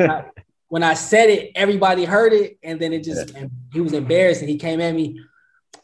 when 0.69 0.85
I 0.85 0.95
said 1.11 1.31
it, 1.31 1.51
everybody 1.57 2.05
heard 2.05 2.33
it, 2.33 2.59
and 2.63 2.81
then 2.81 2.93
it 2.93 3.03
just 3.03 3.35
and 3.35 3.51
he 3.73 3.81
was 3.81 3.93
embarrassed 3.93 4.41
and 4.41 4.49
he 4.49 4.57
came 4.57 4.81
at 4.81 4.95
me. 4.95 5.21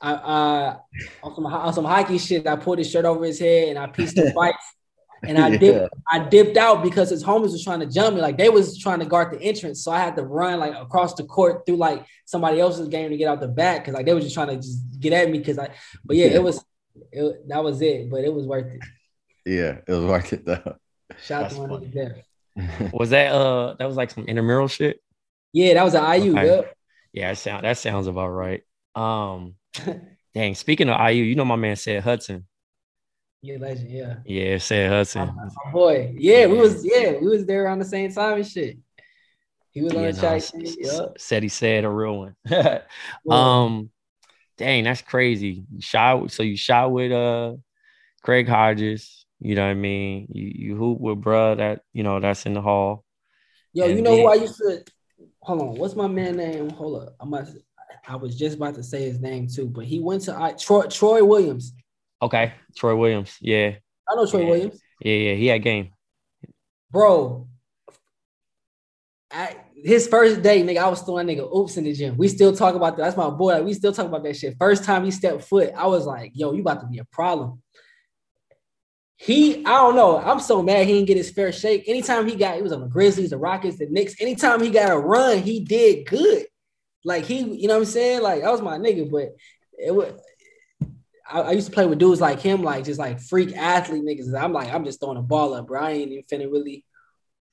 I 0.06 0.12
uh 0.12 0.76
on 1.22 1.34
some 1.34 1.46
on 1.46 1.72
some 1.72 1.84
hockey 1.84 2.18
shit. 2.18 2.46
I 2.46 2.56
pulled 2.56 2.78
his 2.78 2.90
shirt 2.90 3.04
over 3.04 3.24
his 3.24 3.38
head 3.38 3.68
and 3.70 3.78
I 3.78 3.86
pieced 3.86 4.16
the 4.16 4.30
fight. 4.32 4.54
And 5.26 5.38
I 5.38 5.48
Yeah. 5.52 5.58
dipped, 5.58 5.94
I 6.10 6.18
dipped 6.28 6.56
out 6.56 6.82
because 6.82 7.10
his 7.10 7.24
homies 7.24 7.52
was 7.52 7.64
trying 7.64 7.80
to 7.80 7.86
jump 7.86 8.14
me. 8.14 8.20
Like 8.22 8.38
they 8.38 8.48
was 8.48 8.78
trying 8.78 9.00
to 9.00 9.06
guard 9.06 9.32
the 9.32 9.42
entrance. 9.42 9.82
So 9.82 9.90
I 9.90 9.98
had 9.98 10.14
to 10.16 10.22
run 10.22 10.60
like 10.60 10.74
across 10.74 11.14
the 11.14 11.24
court 11.24 11.66
through 11.66 11.76
like 11.76 12.04
somebody 12.24 12.60
else's 12.60 12.88
game 12.88 13.10
to 13.10 13.16
get 13.16 13.28
out 13.28 13.40
the 13.40 13.48
back. 13.48 13.84
Cause 13.84 13.94
like 13.94 14.06
they 14.06 14.14
was 14.14 14.24
just 14.24 14.34
trying 14.34 14.48
to 14.48 14.56
just 14.56 15.00
get 15.00 15.12
at 15.12 15.30
me. 15.30 15.42
Cause 15.42 15.58
I 15.58 15.70
but 16.04 16.16
yeah, 16.16 16.26
it 16.26 16.42
was 16.42 16.64
it, 17.10 17.48
that 17.48 17.64
was 17.64 17.80
it, 17.82 18.08
but 18.10 18.22
it 18.24 18.32
was 18.32 18.46
worth 18.46 18.72
it. 18.72 18.80
Yeah, 19.44 19.78
it 19.86 19.92
was 19.92 20.04
worth 20.04 20.32
it 20.32 20.44
though. 20.44 20.76
Shout 21.22 21.44
out 21.44 21.50
to 21.50 21.56
one 21.58 21.68
funny. 21.70 21.86
nigga 21.86 21.92
there. 21.94 22.90
Was 22.92 23.10
that 23.10 23.32
uh 23.32 23.74
that 23.78 23.86
was 23.86 23.96
like 23.96 24.10
some 24.10 24.24
intramural 24.24 24.66
shit? 24.66 25.00
Yeah, 25.52 25.74
that 25.74 25.84
was 25.84 25.94
an 25.94 26.02
IU. 26.22 26.32
Okay. 26.32 26.46
Yep. 26.46 26.74
Yeah, 27.12 27.28
that 27.30 27.38
sound 27.38 27.64
that 27.64 27.78
sounds 27.78 28.06
about 28.06 28.28
right. 28.28 28.62
Um 28.94 29.54
dang, 30.34 30.54
speaking 30.54 30.88
of 30.88 31.00
IU, 31.10 31.22
you 31.22 31.34
know 31.34 31.44
my 31.44 31.56
man 31.56 31.76
said 31.76 32.02
Hudson. 32.02 32.46
Yeah, 33.42 33.58
legend. 33.60 33.90
Yeah. 33.90 34.14
Yeah, 34.24 34.58
said 34.58 34.90
Hudson. 34.90 35.26
My 35.64 35.70
boy. 35.72 36.14
Yeah, 36.18 36.46
we 36.46 36.58
was 36.58 36.84
yeah, 36.84 37.12
we 37.20 37.28
was 37.28 37.46
there 37.46 37.64
around 37.64 37.78
the 37.78 37.84
same 37.84 38.12
time 38.12 38.36
and 38.38 38.46
shit. 38.46 38.78
He 39.70 39.82
was 39.82 39.94
on 39.94 40.02
Yeah, 40.02 40.10
the 40.12 40.22
no, 40.22 40.28
s- 40.34 40.52
Yep. 40.54 41.14
said 41.18 41.42
he 41.42 41.48
said 41.48 41.84
a 41.84 41.90
real 41.90 42.18
one. 42.18 42.36
Um 43.30 43.90
dang, 44.56 44.84
that's 44.84 45.02
crazy. 45.02 45.64
You 45.70 45.80
shot 45.80 46.30
so 46.30 46.42
you 46.42 46.56
shot 46.56 46.90
with 46.90 47.12
uh 47.12 47.54
Craig 48.22 48.48
Hodges, 48.48 49.26
you 49.38 49.54
know 49.54 49.64
what 49.64 49.70
I 49.70 49.74
mean? 49.74 50.28
You 50.32 50.52
you 50.54 50.76
hoop 50.76 50.98
with 50.98 51.20
bruh 51.20 51.58
that 51.58 51.82
you 51.92 52.02
know 52.02 52.18
that's 52.20 52.46
in 52.46 52.54
the 52.54 52.62
hall. 52.62 53.04
Yo, 53.74 53.86
you 53.86 53.96
and 53.96 54.04
know 54.04 54.10
who 54.16 54.16
then- 54.16 54.28
I 54.28 54.34
used 54.42 54.56
to 54.58 54.82
hold 55.40 55.60
on. 55.60 55.74
What's 55.76 55.94
my 55.94 56.08
man 56.08 56.36
name? 56.38 56.70
Hold 56.70 57.02
up. 57.02 57.16
I 57.20 57.24
must 57.26 57.56
I 58.08 58.16
was 58.16 58.36
just 58.36 58.56
about 58.56 58.74
to 58.76 58.82
say 58.82 59.02
his 59.02 59.20
name 59.20 59.48
too, 59.48 59.66
but 59.66 59.84
he 59.84 59.98
went 60.00 60.22
to 60.22 60.36
I 60.40 60.52
Troy 60.52 60.82
Troy 60.86 61.24
Williams. 61.24 61.72
Okay, 62.22 62.52
Troy 62.76 62.94
Williams. 62.96 63.36
Yeah, 63.40 63.72
I 64.08 64.14
know 64.14 64.26
Troy 64.26 64.42
Yeah. 64.42 64.50
Williams. 64.50 64.80
yeah, 65.00 65.14
yeah. 65.14 65.34
He 65.34 65.46
had 65.48 65.62
game. 65.62 65.90
Bro. 66.90 67.48
I, 69.30 69.56
his 69.74 70.06
first 70.06 70.40
day, 70.40 70.62
nigga, 70.62 70.78
I 70.78 70.88
was 70.88 71.02
throwing 71.02 71.26
nigga 71.26 71.52
oops 71.54 71.76
in 71.76 71.84
the 71.84 71.92
gym. 71.92 72.16
We 72.16 72.28
still 72.28 72.54
talk 72.54 72.74
about 72.74 72.96
that. 72.96 73.02
That's 73.02 73.16
my 73.16 73.28
boy. 73.28 73.54
Like, 73.54 73.64
we 73.64 73.74
still 73.74 73.92
talk 73.92 74.06
about 74.06 74.22
that 74.22 74.36
shit. 74.36 74.54
First 74.58 74.84
time 74.84 75.04
he 75.04 75.10
stepped 75.10 75.42
foot, 75.42 75.72
I 75.76 75.86
was 75.88 76.06
like, 76.06 76.30
yo, 76.34 76.52
you 76.52 76.60
about 76.60 76.80
to 76.80 76.86
be 76.86 76.98
a 76.98 77.04
problem. 77.06 77.60
He, 79.16 79.64
I 79.66 79.70
don't 79.78 79.96
know. 79.96 80.18
I'm 80.18 80.40
so 80.40 80.62
mad 80.62 80.86
he 80.86 80.92
didn't 80.94 81.08
get 81.08 81.16
his 81.16 81.30
fair 81.30 81.50
shake. 81.52 81.84
Anytime 81.88 82.26
he 82.28 82.36
got, 82.36 82.56
it 82.56 82.62
was 82.62 82.72
on 82.72 82.80
the 82.82 82.86
Grizzlies, 82.86 83.30
the 83.30 83.38
Rockets, 83.38 83.78
the 83.78 83.86
Knicks. 83.86 84.14
Anytime 84.20 84.62
he 84.62 84.70
got 84.70 84.92
a 84.92 84.98
run, 84.98 85.38
he 85.38 85.60
did 85.60 86.06
good. 86.06 86.46
Like 87.06 87.24
he, 87.24 87.38
you 87.38 87.68
know 87.68 87.74
what 87.74 87.80
I'm 87.80 87.86
saying? 87.86 88.22
Like 88.22 88.42
that 88.42 88.50
was 88.50 88.60
my 88.60 88.78
nigga, 88.78 89.08
but 89.08 89.36
it 89.78 89.94
was. 89.94 90.12
I, 91.30 91.40
I 91.40 91.50
used 91.52 91.68
to 91.68 91.72
play 91.72 91.86
with 91.86 92.00
dudes 92.00 92.20
like 92.20 92.40
him, 92.40 92.64
like 92.64 92.84
just 92.84 92.98
like 92.98 93.20
freak 93.20 93.56
athlete 93.56 94.02
niggas. 94.02 94.34
I'm 94.38 94.52
like, 94.52 94.74
I'm 94.74 94.84
just 94.84 94.98
throwing 94.98 95.16
a 95.16 95.22
ball 95.22 95.54
up, 95.54 95.68
bro. 95.68 95.80
I 95.80 95.92
ain't 95.92 96.10
even 96.10 96.24
finna 96.24 96.50
really 96.50 96.84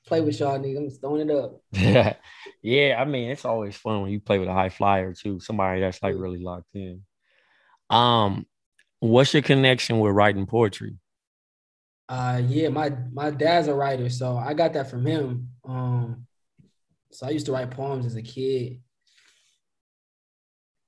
play 0.08 0.22
with 0.22 0.40
y'all 0.40 0.58
niggas. 0.58 0.78
I'm 0.78 0.90
just 0.90 1.02
throwing 1.02 1.30
it 1.30 1.36
up. 1.36 1.62
yeah, 2.64 2.96
I 3.00 3.06
mean 3.06 3.30
it's 3.30 3.46
always 3.46 3.76
fun 3.76 4.02
when 4.02 4.12
you 4.12 4.20
play 4.20 4.40
with 4.40 4.50
a 4.50 4.54
high 4.54 4.70
flyer 4.70 5.14
too, 5.14 5.40
somebody 5.40 5.82
that's 5.82 6.02
like 6.02 6.16
really 6.18 6.44
locked 6.44 6.74
in. 6.74 7.04
Um, 7.92 8.48
what's 9.02 9.36
your 9.36 9.44
connection 9.44 10.00
with 10.00 10.16
writing 10.16 10.48
poetry? 10.48 10.98
Uh 12.10 12.42
yeah, 12.44 12.70
my 12.70 12.92
my 13.14 13.30
dad's 13.30 13.68
a 13.68 13.76
writer, 13.76 14.10
so 14.10 14.36
I 14.36 14.56
got 14.56 14.74
that 14.74 14.90
from 14.90 15.06
him. 15.06 15.50
Um, 15.64 16.26
so 17.12 17.28
I 17.28 17.30
used 17.30 17.46
to 17.46 17.52
write 17.52 17.70
poems 17.70 18.08
as 18.08 18.16
a 18.16 18.24
kid, 18.24 18.80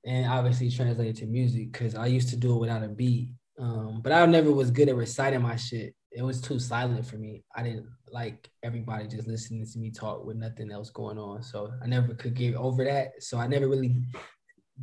and 0.06 0.26
obviously 0.26 0.70
translated 0.70 1.16
to 1.16 1.26
music 1.26 1.72
because 1.72 1.94
I 1.94 2.06
used 2.06 2.28
to 2.30 2.36
do 2.36 2.54
it 2.54 2.60
without 2.60 2.84
a 2.84 2.88
beat. 2.88 3.30
Um, 3.58 4.00
but 4.02 4.12
I 4.12 4.24
never 4.26 4.52
was 4.52 4.70
good 4.70 4.88
at 4.88 4.96
reciting 4.96 5.42
my 5.42 5.56
shit. 5.56 5.94
It 6.12 6.22
was 6.22 6.40
too 6.40 6.58
silent 6.58 7.04
for 7.04 7.16
me. 7.16 7.42
I 7.54 7.62
didn't 7.62 7.88
like 8.10 8.48
everybody 8.62 9.08
just 9.08 9.26
listening 9.26 9.66
to 9.66 9.78
me 9.78 9.90
talk 9.90 10.24
with 10.24 10.36
nothing 10.36 10.70
else 10.70 10.90
going 10.90 11.18
on. 11.18 11.42
So 11.42 11.72
I 11.82 11.86
never 11.86 12.14
could 12.14 12.34
get 12.34 12.54
over 12.54 12.84
that. 12.84 13.22
So 13.22 13.36
I 13.38 13.48
never 13.48 13.68
really 13.68 13.96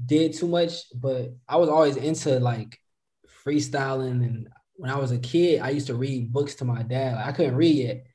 did 0.05 0.33
too 0.33 0.47
much. 0.47 0.73
But 0.93 1.33
I 1.47 1.55
was 1.55 1.69
always 1.69 1.95
into 1.95 2.39
like 2.39 2.77
freestyling 3.45 4.25
and 4.25 4.49
when 4.75 4.91
I 4.91 4.97
was 4.97 5.11
a 5.11 5.19
kid, 5.19 5.61
I 5.61 5.69
used 5.69 5.87
to 5.87 5.95
read 5.95 6.33
books 6.33 6.55
to 6.55 6.65
my 6.65 6.83
dad. 6.83 7.15
Like, 7.15 7.27
I 7.27 7.31
couldn't 7.31 7.55
read 7.55 7.75
yet, 7.75 8.05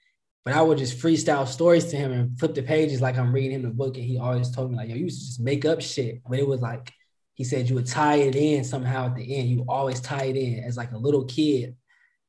but 0.45 0.55
I 0.55 0.61
would 0.61 0.77
just 0.77 0.99
freestyle 0.99 1.47
stories 1.47 1.87
to 1.87 1.97
him 1.97 2.13
and 2.13 2.39
flip 2.39 2.55
the 2.55 2.63
pages 2.63 3.01
like 3.01 3.17
I'm 3.17 3.33
reading 3.33 3.53
him 3.53 3.63
the 3.63 3.71
book. 3.71 3.97
And 3.97 4.05
he 4.05 4.19
always 4.19 4.51
told 4.51 4.71
me, 4.71 4.77
like, 4.77 4.89
yo, 4.89 4.97
you 4.97 5.05
used 5.05 5.21
to 5.21 5.27
just 5.27 5.41
make 5.41 5.65
up 5.65 5.81
shit. 5.81 6.21
But 6.29 6.39
it 6.39 6.47
was 6.47 6.61
like, 6.61 6.93
he 7.39 7.45
said 7.45 7.69
you 7.69 7.77
would 7.77 7.87
tie 7.87 8.17
it 8.17 8.35
in 8.35 8.65
somehow 8.65 9.07
at 9.07 9.15
the 9.15 9.37
end. 9.37 9.49
You 9.49 9.65
always 9.69 10.01
tie 10.01 10.25
it 10.25 10.37
in 10.37 10.65
as 10.65 10.77
like 10.77 10.91
a 10.91 10.99
little 10.99 11.25
kid, 11.25 11.77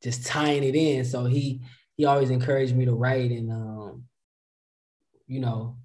just 0.04 0.26
tying 0.26 0.64
it 0.64 0.76
in. 0.76 1.04
So 1.04 1.26
he 1.26 1.62
he 1.98 2.06
always 2.06 2.30
encouraged 2.30 2.76
me 2.76 2.86
to 2.86 2.94
write 2.94 3.32
and 3.32 3.52
um, 3.52 4.04
you 5.26 5.40
know, 5.40 5.78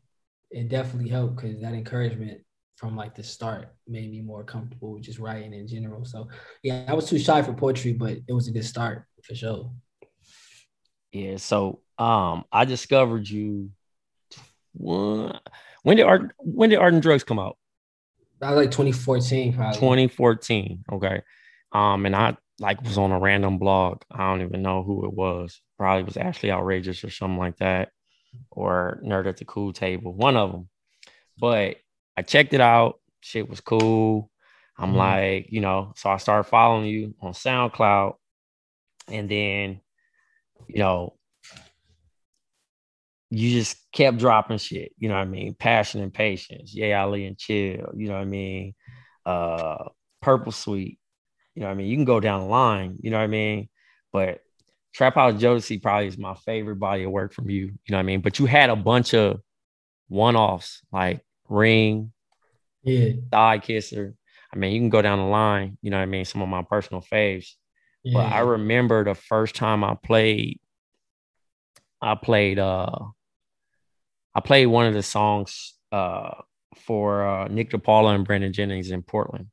it 0.50 0.68
definitely 0.68 1.08
helped 1.08 1.36
because 1.36 1.58
that 1.62 1.72
encouragement 1.72 2.42
from 2.76 2.96
like 2.96 3.14
the 3.14 3.22
start 3.22 3.74
made 3.88 4.10
me 4.10 4.20
more 4.20 4.44
comfortable 4.44 4.92
with 4.92 5.02
just 5.02 5.18
writing 5.18 5.54
in 5.54 5.66
general. 5.66 6.04
So 6.04 6.28
yeah, 6.62 6.84
I 6.86 6.92
was 6.92 7.08
too 7.08 7.18
shy 7.18 7.40
for 7.40 7.54
poetry, 7.54 7.94
but 7.94 8.18
it 8.28 8.32
was 8.34 8.46
a 8.48 8.52
good 8.52 8.64
start 8.66 9.06
for 9.22 9.34
sure. 9.34 9.72
Yeah, 11.12 11.38
so 11.38 11.80
um, 11.96 12.44
I 12.52 12.66
discovered 12.66 13.26
you. 13.26 13.70
When 14.74 15.38
when 15.82 15.96
did 15.96 16.04
art 16.04 16.34
when 16.38 16.68
did 16.68 16.78
art 16.78 16.92
and 16.92 17.02
drugs 17.02 17.24
come 17.24 17.38
out? 17.38 17.56
That 18.40 18.50
was 18.50 18.56
like 18.58 18.70
2014, 18.70 19.54
probably. 19.54 19.74
2014. 19.78 20.84
Okay. 20.92 21.22
Um, 21.72 22.06
and 22.06 22.14
I 22.14 22.36
like 22.60 22.82
was 22.82 22.98
on 22.98 23.10
a 23.12 23.18
random 23.18 23.58
blog. 23.58 24.02
I 24.10 24.18
don't 24.30 24.42
even 24.42 24.62
know 24.62 24.82
who 24.82 25.04
it 25.06 25.12
was. 25.12 25.60
Probably 25.78 26.04
was 26.04 26.16
Ashley 26.16 26.50
Outrageous 26.52 27.02
or 27.04 27.10
something 27.10 27.38
like 27.38 27.56
that, 27.56 27.90
or 28.50 29.00
Nerd 29.04 29.26
at 29.26 29.38
the 29.38 29.44
Cool 29.44 29.72
Table, 29.72 30.12
one 30.14 30.36
of 30.36 30.52
them. 30.52 30.68
But 31.38 31.76
I 32.16 32.22
checked 32.22 32.54
it 32.54 32.60
out. 32.60 33.00
Shit 33.22 33.48
was 33.48 33.60
cool. 33.60 34.30
I'm 34.78 34.92
Mhm. 34.92 34.96
like, 34.96 35.46
you 35.50 35.60
know, 35.60 35.92
so 35.96 36.10
I 36.10 36.16
started 36.18 36.44
following 36.48 36.86
you 36.86 37.14
on 37.20 37.32
SoundCloud, 37.32 38.14
and 39.08 39.28
then, 39.28 39.80
you 40.68 40.78
know, 40.78 41.16
you 43.34 43.50
just 43.58 43.76
kept 43.92 44.18
dropping 44.18 44.58
shit. 44.58 44.92
You 44.98 45.08
know 45.08 45.14
what 45.16 45.22
I 45.22 45.26
mean? 45.26 45.54
Passion 45.54 46.00
and 46.02 46.12
patience. 46.12 46.74
Yeah, 46.74 47.02
Ali 47.02 47.26
and 47.26 47.36
chill. 47.38 47.90
You 47.96 48.08
know 48.08 48.14
what 48.14 48.20
I 48.20 48.24
mean? 48.24 48.74
Uh, 49.26 49.88
Purple 50.22 50.52
Sweet. 50.52 50.98
You 51.54 51.60
know 51.60 51.66
what 51.66 51.72
I 51.72 51.76
mean? 51.76 51.86
You 51.88 51.96
can 51.96 52.04
go 52.04 52.20
down 52.20 52.40
the 52.40 52.46
line. 52.46 52.96
You 53.00 53.10
know 53.10 53.18
what 53.18 53.24
I 53.24 53.28
mean? 53.28 53.68
But 54.12 54.40
Trap 54.92 55.14
House 55.14 55.34
Jodeci 55.40 55.82
probably 55.82 56.06
is 56.08 56.18
my 56.18 56.34
favorite 56.34 56.76
body 56.76 57.04
of 57.04 57.10
work 57.10 57.32
from 57.32 57.50
you. 57.50 57.66
You 57.66 57.72
know 57.90 57.96
what 57.96 58.00
I 58.00 58.04
mean? 58.04 58.20
But 58.20 58.38
you 58.38 58.46
had 58.46 58.70
a 58.70 58.76
bunch 58.76 59.14
of 59.14 59.40
one-offs 60.08 60.82
like 60.92 61.20
Ring, 61.48 62.12
Yeah. 62.82 63.10
Thigh 63.30 63.58
Kisser. 63.58 64.14
I 64.52 64.56
mean, 64.56 64.72
you 64.72 64.80
can 64.80 64.90
go 64.90 65.02
down 65.02 65.18
the 65.18 65.24
line. 65.24 65.78
You 65.82 65.90
know 65.90 65.96
what 65.96 66.02
I 66.04 66.06
mean? 66.06 66.24
Some 66.24 66.42
of 66.42 66.48
my 66.48 66.62
personal 66.62 67.02
faves. 67.02 67.48
yeah. 68.04 68.18
But 68.18 68.32
I 68.32 68.40
remember 68.40 69.02
the 69.04 69.14
first 69.14 69.54
time 69.56 69.82
I 69.82 69.94
played, 69.94 70.60
I 72.00 72.14
played 72.14 72.58
uh 72.58 72.90
I 74.34 74.40
played 74.40 74.66
one 74.66 74.86
of 74.86 74.94
the 74.94 75.02
songs 75.02 75.74
uh 75.92 76.32
for 76.76 77.26
uh 77.26 77.48
Nick 77.48 77.70
DePaula 77.70 78.14
and 78.14 78.24
Brandon 78.26 78.52
Jennings 78.52 78.90
in 78.90 79.02
Portland. 79.02 79.46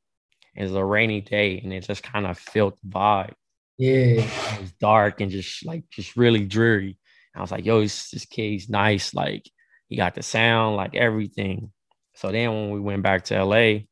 It 0.55 0.63
was 0.63 0.73
a 0.73 0.83
rainy 0.83 1.21
day 1.21 1.59
and 1.63 1.71
it 1.71 1.81
just 1.85 2.03
kind 2.03 2.25
of 2.27 2.37
felt 2.37 2.77
the 2.81 2.89
vibe. 2.89 3.33
yeah. 3.77 4.21
It 4.55 4.61
was 4.61 4.71
dark 4.73 5.21
and 5.21 5.31
just 5.31 5.65
like 5.65 5.83
just 5.89 6.15
really 6.17 6.45
dreary. 6.45 6.97
I 7.33 7.39
was 7.39 7.51
like, 7.51 7.65
yo, 7.65 7.79
this, 7.79 8.09
this 8.09 8.25
kid's 8.25 8.67
nice. 8.69 9.13
Like 9.13 9.49
he 9.87 9.95
got 9.95 10.15
the 10.15 10.23
sound, 10.23 10.75
like 10.75 10.93
everything. 10.95 11.71
So 12.15 12.31
then 12.31 12.49
when 12.51 12.71
we 12.71 12.79
went 12.81 13.03
back 13.03 13.23
to 13.25 13.41
LA, 13.45 13.83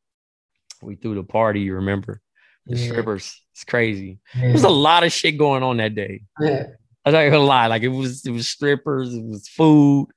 we 0.81 0.95
threw 0.95 1.15
the 1.15 1.23
party, 1.23 1.61
you 1.61 1.75
remember? 1.75 2.21
The 2.65 2.75
Yeah. 2.77 2.87
strippers. 2.91 3.41
It's 3.53 3.63
crazy. 3.63 4.19
yeah. 4.35 4.41
There 4.41 4.51
was 4.53 4.63
a 4.65 4.69
lot 4.69 5.03
of 5.05 5.13
shit 5.13 5.37
going 5.37 5.63
on 5.63 5.77
that 5.77 5.95
day. 5.95 6.23
yeah. 6.41 6.65
I'm 7.15 7.25
not 7.25 7.31
gonna 7.31 7.45
lie, 7.45 7.67
like 7.67 7.83
it 7.83 7.89
was 7.89 8.25
it 8.25 8.31
was 8.31 8.47
strippers, 8.47 9.13
it 9.13 9.23
was 9.23 9.47
food. 9.47 10.07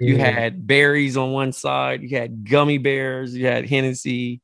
You 0.00 0.16
Yeah. 0.16 0.30
had 0.30 0.66
berries 0.66 1.16
on 1.16 1.32
one 1.32 1.52
side, 1.52 2.02
you 2.02 2.16
had 2.16 2.48
gummy 2.48 2.78
bears, 2.78 3.34
you 3.34 3.46
had 3.46 3.68
Hennessy, 3.68 4.40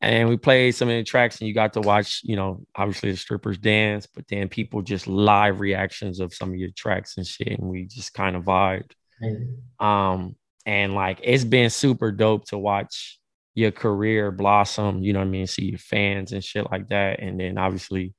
and 0.00 0.28
we 0.28 0.36
played 0.36 0.74
some 0.74 0.88
of 0.88 0.94
the 0.94 1.02
tracks 1.02 1.40
and 1.40 1.48
you 1.48 1.54
got 1.54 1.72
to 1.72 1.80
watch 1.80 2.20
you 2.22 2.36
know 2.36 2.64
obviously 2.76 3.10
the 3.10 3.16
strippers 3.16 3.58
dance 3.58 4.06
but 4.06 4.26
then 4.28 4.48
people 4.48 4.82
just 4.82 5.06
live 5.06 5.60
reactions 5.60 6.20
of 6.20 6.32
some 6.32 6.50
of 6.50 6.56
your 6.56 6.70
tracks 6.76 7.16
and 7.16 7.26
shit 7.26 7.58
and 7.58 7.68
we 7.68 7.84
just 7.84 8.14
kind 8.14 8.36
of 8.36 8.44
vibed 8.44 8.92
mm-hmm. 9.22 9.84
um 9.84 10.36
and 10.66 10.94
like 10.94 11.20
it's 11.22 11.44
been 11.44 11.70
super 11.70 12.12
dope 12.12 12.44
to 12.46 12.58
watch 12.58 13.18
your 13.54 13.72
career 13.72 14.30
blossom 14.30 15.02
you 15.02 15.12
know 15.12 15.18
what 15.18 15.26
i 15.26 15.30
mean 15.30 15.46
see 15.46 15.64
your 15.64 15.78
fans 15.78 16.32
and 16.32 16.44
shit 16.44 16.70
like 16.70 16.88
that 16.88 17.20
and 17.20 17.40
then 17.40 17.58
obviously 17.58 18.14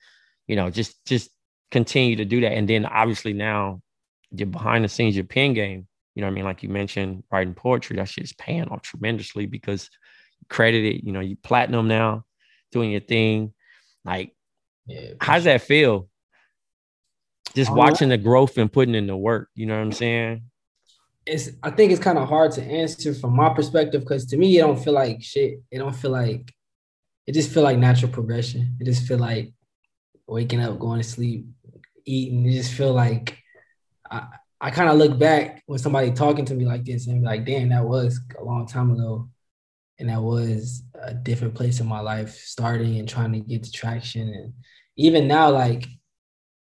you 0.47 0.55
know 0.55 0.69
just 0.69 1.03
just 1.05 1.29
continue 1.71 2.15
to 2.15 2.25
do 2.25 2.41
that 2.41 2.53
and 2.53 2.67
then 2.67 2.85
obviously 2.85 3.33
now 3.33 3.81
you're 4.31 4.47
behind 4.47 4.83
the 4.83 4.89
scenes 4.89 5.15
your 5.15 5.25
pen 5.25 5.53
game 5.53 5.87
you 6.15 6.21
know 6.21 6.27
what 6.27 6.31
i 6.31 6.35
mean 6.35 6.45
like 6.45 6.63
you 6.63 6.69
mentioned 6.69 7.23
writing 7.31 7.53
poetry 7.53 7.95
that 7.95 8.09
shit's 8.09 8.33
paying 8.33 8.67
off 8.69 8.81
tremendously 8.81 9.45
because 9.45 9.89
credited, 10.49 11.03
you 11.03 11.11
know, 11.11 11.19
you 11.19 11.37
platinum 11.37 11.87
now, 11.87 12.25
doing 12.71 12.91
your 12.91 13.01
thing. 13.01 13.53
Like, 14.03 14.35
yeah, 14.85 15.11
how's 15.19 15.43
that 15.45 15.61
feel? 15.61 16.09
Just 17.55 17.71
um, 17.71 17.77
watching 17.77 18.09
the 18.09 18.17
growth 18.17 18.57
and 18.57 18.71
putting 18.71 18.95
in 18.95 19.07
the 19.07 19.17
work, 19.17 19.49
you 19.55 19.65
know 19.65 19.75
what 19.75 19.81
I'm 19.81 19.91
saying? 19.91 20.43
It's 21.25 21.49
I 21.61 21.69
think 21.71 21.91
it's 21.91 22.01
kind 22.01 22.17
of 22.17 22.27
hard 22.27 22.51
to 22.53 22.63
answer 22.63 23.13
from 23.13 23.35
my 23.35 23.53
perspective 23.53 24.01
because 24.01 24.25
to 24.27 24.37
me 24.37 24.57
it 24.57 24.61
don't 24.61 24.81
feel 24.81 24.93
like 24.93 25.21
shit. 25.21 25.61
It 25.69 25.79
don't 25.79 25.95
feel 25.95 26.11
like 26.11 26.53
it 27.27 27.33
just 27.33 27.51
feel 27.51 27.63
like 27.63 27.77
natural 27.77 28.11
progression. 28.11 28.77
It 28.79 28.85
just 28.85 29.07
feel 29.07 29.19
like 29.19 29.53
waking 30.27 30.61
up, 30.61 30.79
going 30.79 31.01
to 31.01 31.07
sleep, 31.07 31.45
eating. 32.05 32.45
It 32.45 32.53
just 32.53 32.73
feel 32.73 32.93
like 32.93 33.37
I, 34.09 34.27
I 34.61 34.71
kind 34.71 34.89
of 34.89 34.97
look 34.97 35.17
back 35.17 35.63
when 35.65 35.79
somebody 35.79 36.11
talking 36.11 36.45
to 36.45 36.53
me 36.53 36.65
like 36.65 36.85
this 36.85 37.07
and 37.07 37.21
be 37.21 37.25
like, 37.25 37.45
damn, 37.45 37.69
that 37.69 37.85
was 37.85 38.19
a 38.39 38.43
long 38.43 38.67
time 38.67 38.91
ago 38.91 39.29
and 39.99 40.09
that 40.09 40.21
was 40.21 40.83
a 41.03 41.13
different 41.13 41.53
place 41.53 41.79
in 41.79 41.87
my 41.87 41.99
life 41.99 42.33
starting 42.33 42.97
and 42.97 43.07
trying 43.07 43.33
to 43.33 43.39
get 43.39 43.63
the 43.63 43.69
traction 43.69 44.29
and 44.29 44.53
even 44.95 45.27
now 45.27 45.49
like 45.49 45.85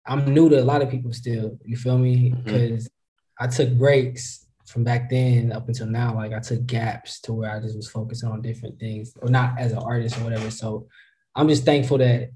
i'm 0.06 0.32
new 0.32 0.48
to 0.48 0.60
a 0.60 0.64
lot 0.64 0.82
of 0.82 0.90
people 0.90 1.12
still 1.12 1.56
you 1.64 1.76
feel 1.76 1.96
me 1.96 2.30
because 2.44 2.84
mm-hmm. 2.84 3.44
i 3.44 3.46
took 3.46 3.70
breaks 3.78 4.46
from 4.66 4.84
back 4.84 5.08
then 5.08 5.52
up 5.52 5.66
until 5.68 5.86
now 5.86 6.14
like 6.14 6.32
i 6.32 6.40
took 6.40 6.64
gaps 6.66 7.20
to 7.20 7.32
where 7.32 7.50
i 7.50 7.60
just 7.60 7.76
was 7.76 7.88
focusing 7.88 8.28
on 8.28 8.42
different 8.42 8.78
things 8.78 9.14
or 9.22 9.28
not 9.28 9.58
as 9.58 9.72
an 9.72 9.78
artist 9.78 10.18
or 10.18 10.24
whatever 10.24 10.50
so 10.50 10.86
i'm 11.34 11.48
just 11.48 11.64
thankful 11.64 11.98
that 11.98 12.30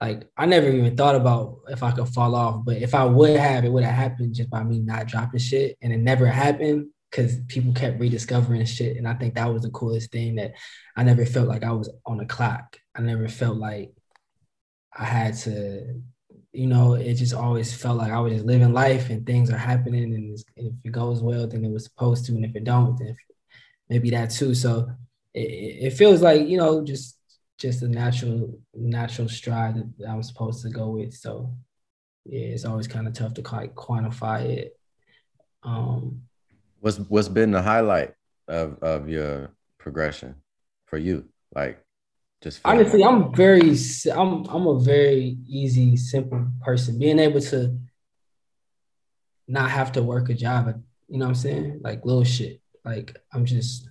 like 0.00 0.26
I 0.36 0.46
never 0.46 0.68
even 0.68 0.96
thought 0.96 1.14
about 1.14 1.58
if 1.68 1.82
I 1.82 1.90
could 1.90 2.08
fall 2.08 2.34
off, 2.34 2.64
but 2.64 2.76
if 2.76 2.94
I 2.94 3.04
would 3.04 3.36
have, 3.36 3.64
it 3.64 3.72
would 3.72 3.84
have 3.84 3.94
happened 3.94 4.34
just 4.34 4.50
by 4.50 4.62
me 4.62 4.78
not 4.78 5.06
dropping 5.06 5.40
shit, 5.40 5.76
and 5.82 5.92
it 5.92 5.98
never 5.98 6.26
happened 6.26 6.88
because 7.10 7.38
people 7.48 7.72
kept 7.72 8.00
rediscovering 8.00 8.64
shit. 8.64 8.96
And 8.96 9.06
I 9.06 9.14
think 9.14 9.34
that 9.34 9.52
was 9.52 9.62
the 9.62 9.70
coolest 9.70 10.12
thing 10.12 10.36
that 10.36 10.52
I 10.96 11.02
never 11.02 11.26
felt 11.26 11.48
like 11.48 11.64
I 11.64 11.72
was 11.72 11.90
on 12.06 12.20
a 12.20 12.26
clock. 12.26 12.76
I 12.96 13.02
never 13.02 13.28
felt 13.28 13.56
like 13.56 13.90
I 14.96 15.04
had 15.04 15.34
to, 15.38 16.00
you 16.52 16.66
know, 16.66 16.94
it 16.94 17.14
just 17.14 17.34
always 17.34 17.74
felt 17.74 17.98
like 17.98 18.12
I 18.12 18.20
was 18.20 18.34
just 18.34 18.44
living 18.46 18.72
life 18.72 19.10
and 19.10 19.26
things 19.26 19.50
are 19.50 19.58
happening. 19.58 20.14
And 20.14 20.38
if 20.56 20.72
it 20.84 20.92
goes 20.92 21.20
well, 21.20 21.46
then 21.46 21.64
it 21.64 21.70
was 21.70 21.84
supposed 21.84 22.26
to. 22.26 22.32
And 22.32 22.44
if 22.44 22.54
it 22.54 22.64
don't, 22.64 22.96
then 22.98 23.16
maybe 23.88 24.10
that 24.10 24.30
too. 24.30 24.54
So 24.54 24.90
it, 25.34 25.40
it 25.40 25.90
feels 25.94 26.22
like, 26.22 26.46
you 26.46 26.58
know, 26.58 26.84
just 26.84 27.16
just 27.60 27.82
a 27.82 27.88
natural 27.88 28.58
natural 28.74 29.28
stride 29.28 29.76
that 29.98 30.08
I'm 30.08 30.22
supposed 30.22 30.62
to 30.62 30.70
go 30.70 30.88
with. 30.88 31.12
So 31.14 31.54
yeah, 32.24 32.46
it's 32.46 32.64
always 32.64 32.88
kind 32.88 33.06
of 33.06 33.12
tough 33.12 33.34
to 33.34 33.42
like 33.52 33.74
quantify 33.74 34.44
it. 34.44 34.78
Um, 35.62 36.22
What's 36.80 36.96
what's 36.96 37.28
been 37.28 37.50
the 37.50 37.60
highlight 37.60 38.14
of 38.48 38.82
of 38.82 39.08
your 39.10 39.50
progression 39.78 40.36
for 40.86 40.96
you? 40.96 41.28
Like 41.54 41.84
just 42.42 42.62
honestly, 42.64 43.04
I'm 43.04 43.34
very 43.34 43.76
I'm 44.10 44.46
I'm 44.46 44.66
a 44.66 44.80
very 44.80 45.36
easy, 45.46 45.98
simple 45.98 46.46
person. 46.62 46.98
Being 46.98 47.18
able 47.18 47.42
to 47.42 47.78
not 49.46 49.70
have 49.70 49.92
to 49.92 50.02
work 50.02 50.30
a 50.30 50.34
job, 50.34 50.82
you 51.08 51.18
know 51.18 51.26
what 51.26 51.30
I'm 51.30 51.34
saying? 51.34 51.80
Like 51.82 52.06
little 52.06 52.24
shit. 52.24 52.62
Like 52.82 53.18
I'm 53.34 53.44
just 53.44 53.86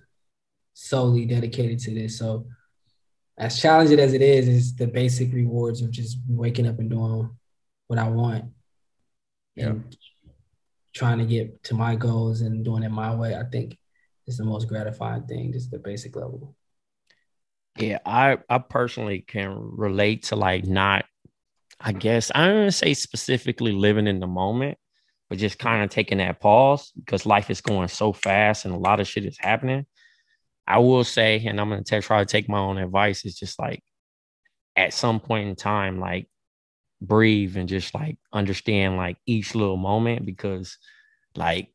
solely 0.74 1.26
dedicated 1.26 1.78
to 1.80 1.94
this. 1.94 2.18
So 2.18 2.48
as 3.40 3.60
challenging 3.60 4.00
as 4.00 4.14
it 4.14 4.22
is, 4.22 4.48
is 4.48 4.76
the 4.76 4.86
basic 4.86 5.34
rewards 5.34 5.82
of 5.82 5.92
just 5.92 6.18
waking 6.28 6.68
up 6.68 6.78
and 6.80 6.90
doing 6.90 7.30
what 7.88 7.98
I 7.98 8.10
want. 8.10 8.46
Yeah. 9.56 9.68
And 9.68 9.98
trying 10.94 11.20
to 11.20 11.26
get 11.26 11.64
to 11.64 11.74
my 11.74 11.96
goals 11.96 12.42
and 12.42 12.66
doing 12.66 12.84
it 12.84 12.90
my 12.90 13.16
way, 13.16 13.36
I 13.36 13.44
think 13.44 13.78
is 14.28 14.38
the 14.38 14.44
most 14.44 14.68
gratifying 14.68 15.24
thing, 15.24 15.54
just 15.54 15.72
the 15.72 15.80
basic 15.80 16.16
level. 16.16 16.56
Yeah, 17.78 18.00
I 18.06 18.40
I 18.50 18.58
personally 18.58 19.22
can 19.22 19.56
relate 19.56 20.24
to 20.24 20.36
like 20.36 20.66
not, 20.66 21.06
I 21.80 21.94
guess 21.94 22.32
I 22.36 22.48
don't 22.48 22.72
say 22.72 22.94
specifically 22.94 23.72
living 23.72 24.08
in 24.08 24.20
the 24.20 24.28
moment, 24.28 24.78
but 25.30 25.38
just 25.38 25.60
kind 25.60 25.84
of 25.84 25.90
taking 25.90 26.18
that 26.18 26.42
pause 26.42 26.92
because 26.92 27.26
life 27.26 27.50
is 27.50 27.62
going 27.62 27.88
so 27.88 28.12
fast 28.12 28.66
and 28.66 28.74
a 28.74 28.78
lot 28.78 29.00
of 29.00 29.08
shit 29.08 29.26
is 29.26 29.38
happening. 29.40 29.86
I 30.70 30.78
will 30.80 31.04
say, 31.04 31.44
and 31.46 31.60
I'm 31.60 31.70
gonna 31.70 31.84
try 31.84 32.20
to 32.20 32.26
take 32.26 32.48
my 32.48 32.60
own 32.60 32.78
advice, 32.78 33.26
is 33.26 33.36
just 33.36 33.60
like 33.60 33.84
at 34.76 34.94
some 34.94 35.20
point 35.20 35.50
in 35.50 35.56
time, 35.56 36.00
like 36.00 36.30
breathe 37.02 37.58
and 37.58 37.68
just 37.68 37.96
like 37.96 38.18
understand 38.32 38.98
like 38.98 39.18
each 39.26 39.56
little 39.56 39.78
moment 39.78 40.26
because 40.26 40.78
like 41.36 41.70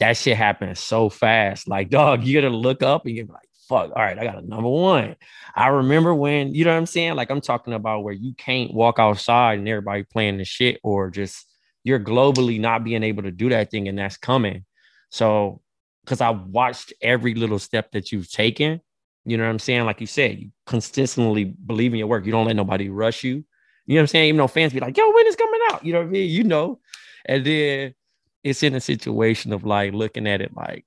that 0.00 0.16
shit 0.16 0.36
happens 0.36 0.80
so 0.80 1.08
fast. 1.08 1.68
Like, 1.68 1.90
dog, 1.90 2.24
you 2.24 2.40
gotta 2.40 2.54
look 2.54 2.82
up 2.82 3.06
and 3.06 3.16
you're 3.16 3.26
like, 3.26 3.48
fuck, 3.68 3.92
all 3.94 4.02
right, 4.02 4.18
I 4.18 4.24
got 4.24 4.42
a 4.42 4.46
number 4.46 4.68
one. 4.68 5.16
I 5.54 5.68
remember 5.68 6.14
when, 6.14 6.54
you 6.54 6.64
know 6.64 6.72
what 6.72 6.78
I'm 6.78 6.86
saying? 6.86 7.14
Like, 7.14 7.30
I'm 7.30 7.40
talking 7.40 7.74
about 7.74 8.02
where 8.02 8.14
you 8.14 8.34
can't 8.34 8.74
walk 8.74 8.98
outside 8.98 9.58
and 9.58 9.68
everybody 9.68 10.02
playing 10.04 10.38
the 10.38 10.44
shit, 10.44 10.80
or 10.82 11.10
just 11.10 11.46
you're 11.84 12.00
globally 12.00 12.58
not 12.60 12.84
being 12.84 13.02
able 13.02 13.22
to 13.22 13.30
do 13.30 13.50
that 13.50 13.70
thing, 13.70 13.88
and 13.88 13.98
that's 13.98 14.16
coming. 14.16 14.64
So, 15.10 15.60
because 16.04 16.20
I 16.20 16.30
watched 16.30 16.92
every 17.00 17.34
little 17.34 17.58
step 17.58 17.92
that 17.92 18.12
you've 18.12 18.30
taken, 18.30 18.80
you 19.24 19.36
know 19.36 19.44
what 19.44 19.50
I'm 19.50 19.58
saying? 19.58 19.84
Like 19.84 20.00
you 20.00 20.06
said, 20.06 20.38
you 20.38 20.50
consistently 20.66 21.44
believe 21.44 21.92
in 21.92 21.98
your 21.98 22.08
work. 22.08 22.26
You 22.26 22.32
don't 22.32 22.46
let 22.46 22.56
nobody 22.56 22.90
rush 22.90 23.24
you. 23.24 23.44
You 23.86 23.94
know 23.94 24.00
what 24.00 24.02
I'm 24.02 24.06
saying? 24.08 24.28
Even 24.28 24.38
though 24.38 24.46
fans 24.46 24.72
be 24.72 24.80
like, 24.80 24.96
yo, 24.96 25.10
when 25.10 25.26
is 25.26 25.36
coming 25.36 25.60
out? 25.70 25.84
You 25.84 25.94
know 25.94 26.00
what 26.00 26.08
I 26.08 26.10
mean? 26.10 26.30
You 26.30 26.44
know. 26.44 26.80
And 27.24 27.44
then 27.44 27.94
it's 28.42 28.62
in 28.62 28.74
a 28.74 28.80
situation 28.80 29.52
of 29.52 29.64
like 29.64 29.94
looking 29.94 30.26
at 30.26 30.42
it 30.42 30.54
like 30.54 30.84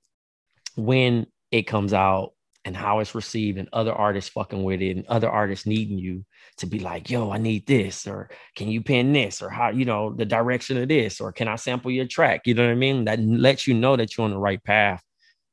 when 0.76 1.26
it 1.50 1.62
comes 1.62 1.92
out 1.92 2.34
and 2.64 2.76
how 2.76 3.00
it's 3.00 3.14
received 3.14 3.58
and 3.58 3.68
other 3.72 3.92
artists 3.92 4.30
fucking 4.30 4.62
with 4.62 4.82
it 4.82 4.96
and 4.96 5.06
other 5.06 5.30
artists 5.30 5.66
needing 5.66 5.98
you 5.98 6.24
to 6.58 6.66
be 6.66 6.78
like, 6.78 7.08
yo, 7.08 7.30
I 7.30 7.38
need 7.38 7.66
this, 7.66 8.06
or 8.06 8.30
can 8.54 8.68
you 8.68 8.82
pin 8.82 9.12
this, 9.12 9.40
or 9.40 9.48
how, 9.48 9.70
you 9.70 9.84
know, 9.84 10.12
the 10.12 10.26
direction 10.26 10.76
of 10.76 10.88
this, 10.88 11.20
or 11.20 11.32
can 11.32 11.48
I 11.48 11.56
sample 11.56 11.90
your 11.90 12.06
track? 12.06 12.42
You 12.46 12.54
know 12.54 12.64
what 12.64 12.72
I 12.72 12.76
mean? 12.76 13.06
That 13.06 13.20
lets 13.20 13.66
you 13.66 13.74
know 13.74 13.96
that 13.96 14.16
you're 14.16 14.24
on 14.24 14.32
the 14.32 14.38
right 14.38 14.62
path. 14.62 15.02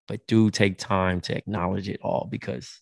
But 0.07 0.27
do 0.27 0.49
take 0.51 0.77
time 0.77 1.21
to 1.21 1.35
acknowledge 1.35 1.89
it 1.89 1.99
all 2.03 2.27
because 2.29 2.81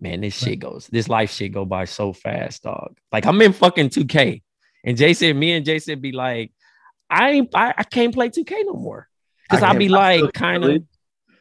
man, 0.00 0.20
this 0.20 0.36
shit 0.36 0.58
goes, 0.58 0.88
this 0.88 1.08
life 1.08 1.30
shit 1.30 1.52
go 1.52 1.64
by 1.64 1.84
so 1.84 2.12
fast, 2.12 2.62
dog. 2.62 2.96
Like 3.12 3.26
I'm 3.26 3.40
in 3.40 3.52
fucking 3.52 3.90
2K. 3.90 4.42
And 4.84 4.96
Jason, 4.96 5.38
me 5.38 5.52
and 5.52 5.64
Jason 5.64 6.00
be 6.00 6.12
like, 6.12 6.52
I 7.08 7.30
ain't 7.30 7.54
I, 7.54 7.74
I 7.76 7.82
can't 7.84 8.14
play 8.14 8.30
2K 8.30 8.66
no 8.66 8.74
more. 8.74 9.08
Cause 9.48 9.62
I'll 9.62 9.76
be 9.76 9.88
like 9.88 10.32
kind 10.32 10.64
of 10.64 10.82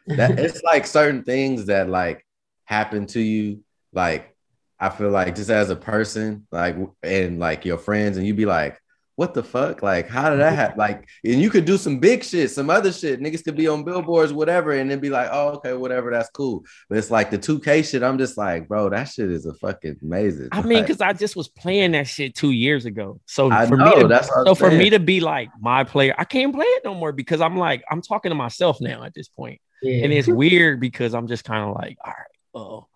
that 0.07 0.37
it's 0.39 0.61
like 0.61 0.85
certain 0.85 1.23
things 1.23 1.65
that 1.65 1.89
like 1.89 2.25
happen 2.65 3.07
to 3.07 3.19
you, 3.19 3.63
like 3.93 4.35
I 4.79 4.89
feel 4.89 5.09
like 5.09 5.35
just 5.35 5.49
as 5.49 5.69
a 5.69 5.75
person, 5.75 6.47
like 6.51 6.75
and 7.01 7.39
like 7.39 7.65
your 7.65 7.77
friends, 7.77 8.17
and 8.17 8.27
you'd 8.27 8.35
be 8.35 8.45
like, 8.45 8.79
what 9.15 9.33
the 9.33 9.43
fuck? 9.43 9.81
Like, 9.81 10.09
how 10.09 10.29
did 10.29 10.39
that 10.39 10.53
happen? 10.53 10.77
Like, 10.77 11.07
and 11.23 11.41
you 11.41 11.49
could 11.49 11.63
do 11.63 11.77
some 11.77 11.99
big 11.99 12.23
shit, 12.23 12.51
some 12.51 12.69
other 12.69 12.91
shit. 12.91 13.21
Niggas 13.21 13.45
could 13.45 13.55
be 13.55 13.67
on 13.67 13.85
billboards, 13.85 14.33
whatever, 14.33 14.73
and 14.73 14.91
then 14.91 14.99
be 14.99 15.09
like, 15.09 15.29
oh, 15.31 15.51
okay, 15.53 15.73
whatever, 15.73 16.11
that's 16.11 16.29
cool. 16.31 16.65
But 16.89 16.97
it's 16.97 17.09
like 17.09 17.31
the 17.31 17.37
2K 17.37 17.89
shit. 17.89 18.03
I'm 18.03 18.17
just 18.17 18.37
like, 18.37 18.67
bro, 18.67 18.89
that 18.89 19.05
shit 19.05 19.31
is 19.31 19.45
a 19.45 19.53
fucking 19.53 19.99
amazing. 20.01 20.49
I 20.51 20.61
mean, 20.63 20.81
because 20.81 20.99
I 20.99 21.13
just 21.13 21.37
was 21.37 21.47
playing 21.47 21.93
that 21.93 22.07
shit 22.07 22.35
two 22.35 22.51
years 22.51 22.85
ago. 22.85 23.21
So 23.25 23.49
I 23.49 23.65
for 23.67 23.77
know, 23.77 23.95
me, 23.95 24.01
to, 24.01 24.07
that's 24.09 24.27
so 24.27 24.53
for 24.53 24.69
me 24.69 24.89
to 24.89 24.99
be 24.99 25.21
like 25.21 25.49
my 25.61 25.85
player, 25.85 26.13
I 26.17 26.25
can't 26.25 26.53
play 26.53 26.65
it 26.65 26.83
no 26.83 26.93
more 26.93 27.13
because 27.13 27.39
I'm 27.39 27.55
like, 27.55 27.83
I'm 27.89 28.01
talking 28.01 28.31
to 28.31 28.35
myself 28.35 28.81
now 28.81 29.03
at 29.03 29.13
this 29.13 29.29
point. 29.29 29.61
Yeah. 29.81 30.03
And 30.03 30.11
it's 30.11 30.27
weird 30.27 30.81
because 30.81 31.13
I'm 31.13 31.27
just 31.27 31.45
kind 31.45 31.69
of 31.69 31.75
like, 31.75 31.97
all 32.03 32.11
right, 32.11 32.27
oh, 32.53 32.87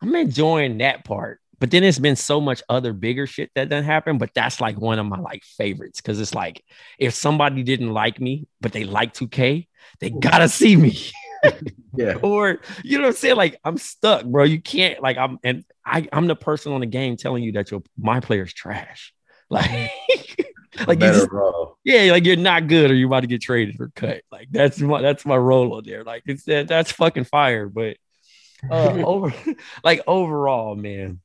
I'm 0.00 0.14
enjoying 0.14 0.78
that 0.78 1.04
part. 1.04 1.40
But 1.62 1.70
then 1.70 1.84
it's 1.84 2.00
been 2.00 2.16
so 2.16 2.40
much 2.40 2.60
other 2.68 2.92
bigger 2.92 3.24
shit 3.24 3.52
that 3.54 3.68
doesn't 3.68 3.84
happen. 3.84 4.18
But 4.18 4.34
that's 4.34 4.60
like 4.60 4.80
one 4.80 4.98
of 4.98 5.06
my 5.06 5.20
like 5.20 5.44
favorites 5.44 6.00
because 6.00 6.18
it's 6.18 6.34
like 6.34 6.60
if 6.98 7.14
somebody 7.14 7.62
didn't 7.62 7.92
like 7.92 8.20
me, 8.20 8.48
but 8.60 8.72
they 8.72 8.82
like 8.82 9.14
2K, 9.14 9.68
they 10.00 10.10
gotta 10.10 10.48
see 10.48 10.74
me. 10.74 10.98
yeah. 11.94 12.14
Or 12.22 12.58
you 12.82 12.98
know 12.98 13.04
what 13.04 13.10
I'm 13.10 13.14
saying? 13.14 13.36
Like 13.36 13.60
I'm 13.64 13.78
stuck, 13.78 14.24
bro. 14.24 14.42
You 14.42 14.60
can't 14.60 15.00
like 15.00 15.16
I'm 15.16 15.38
and 15.44 15.64
I, 15.86 16.08
I'm 16.12 16.26
the 16.26 16.34
person 16.34 16.72
on 16.72 16.80
the 16.80 16.86
game 16.86 17.16
telling 17.16 17.44
you 17.44 17.52
that 17.52 17.70
your 17.70 17.84
my 17.96 18.18
player's 18.18 18.52
trash. 18.52 19.14
Like 19.48 19.92
like 20.86 20.98
just, 20.98 21.28
yeah, 21.84 22.10
like 22.10 22.24
you're 22.24 22.34
not 22.34 22.66
good 22.66 22.90
or 22.90 22.94
you're 22.94 23.06
about 23.06 23.20
to 23.20 23.28
get 23.28 23.40
traded 23.40 23.78
or 23.78 23.92
cut. 23.94 24.22
Like 24.32 24.48
that's 24.50 24.80
my 24.80 25.00
that's 25.00 25.24
my 25.24 25.36
role 25.36 25.74
on 25.74 25.84
there. 25.84 26.02
Like 26.02 26.24
it's 26.26 26.42
that 26.44 26.66
that's 26.66 26.90
fucking 26.90 27.24
fire. 27.24 27.68
But 27.68 27.98
uh, 28.68 29.02
over 29.04 29.32
like 29.84 30.00
overall, 30.08 30.74
man, 30.74 31.20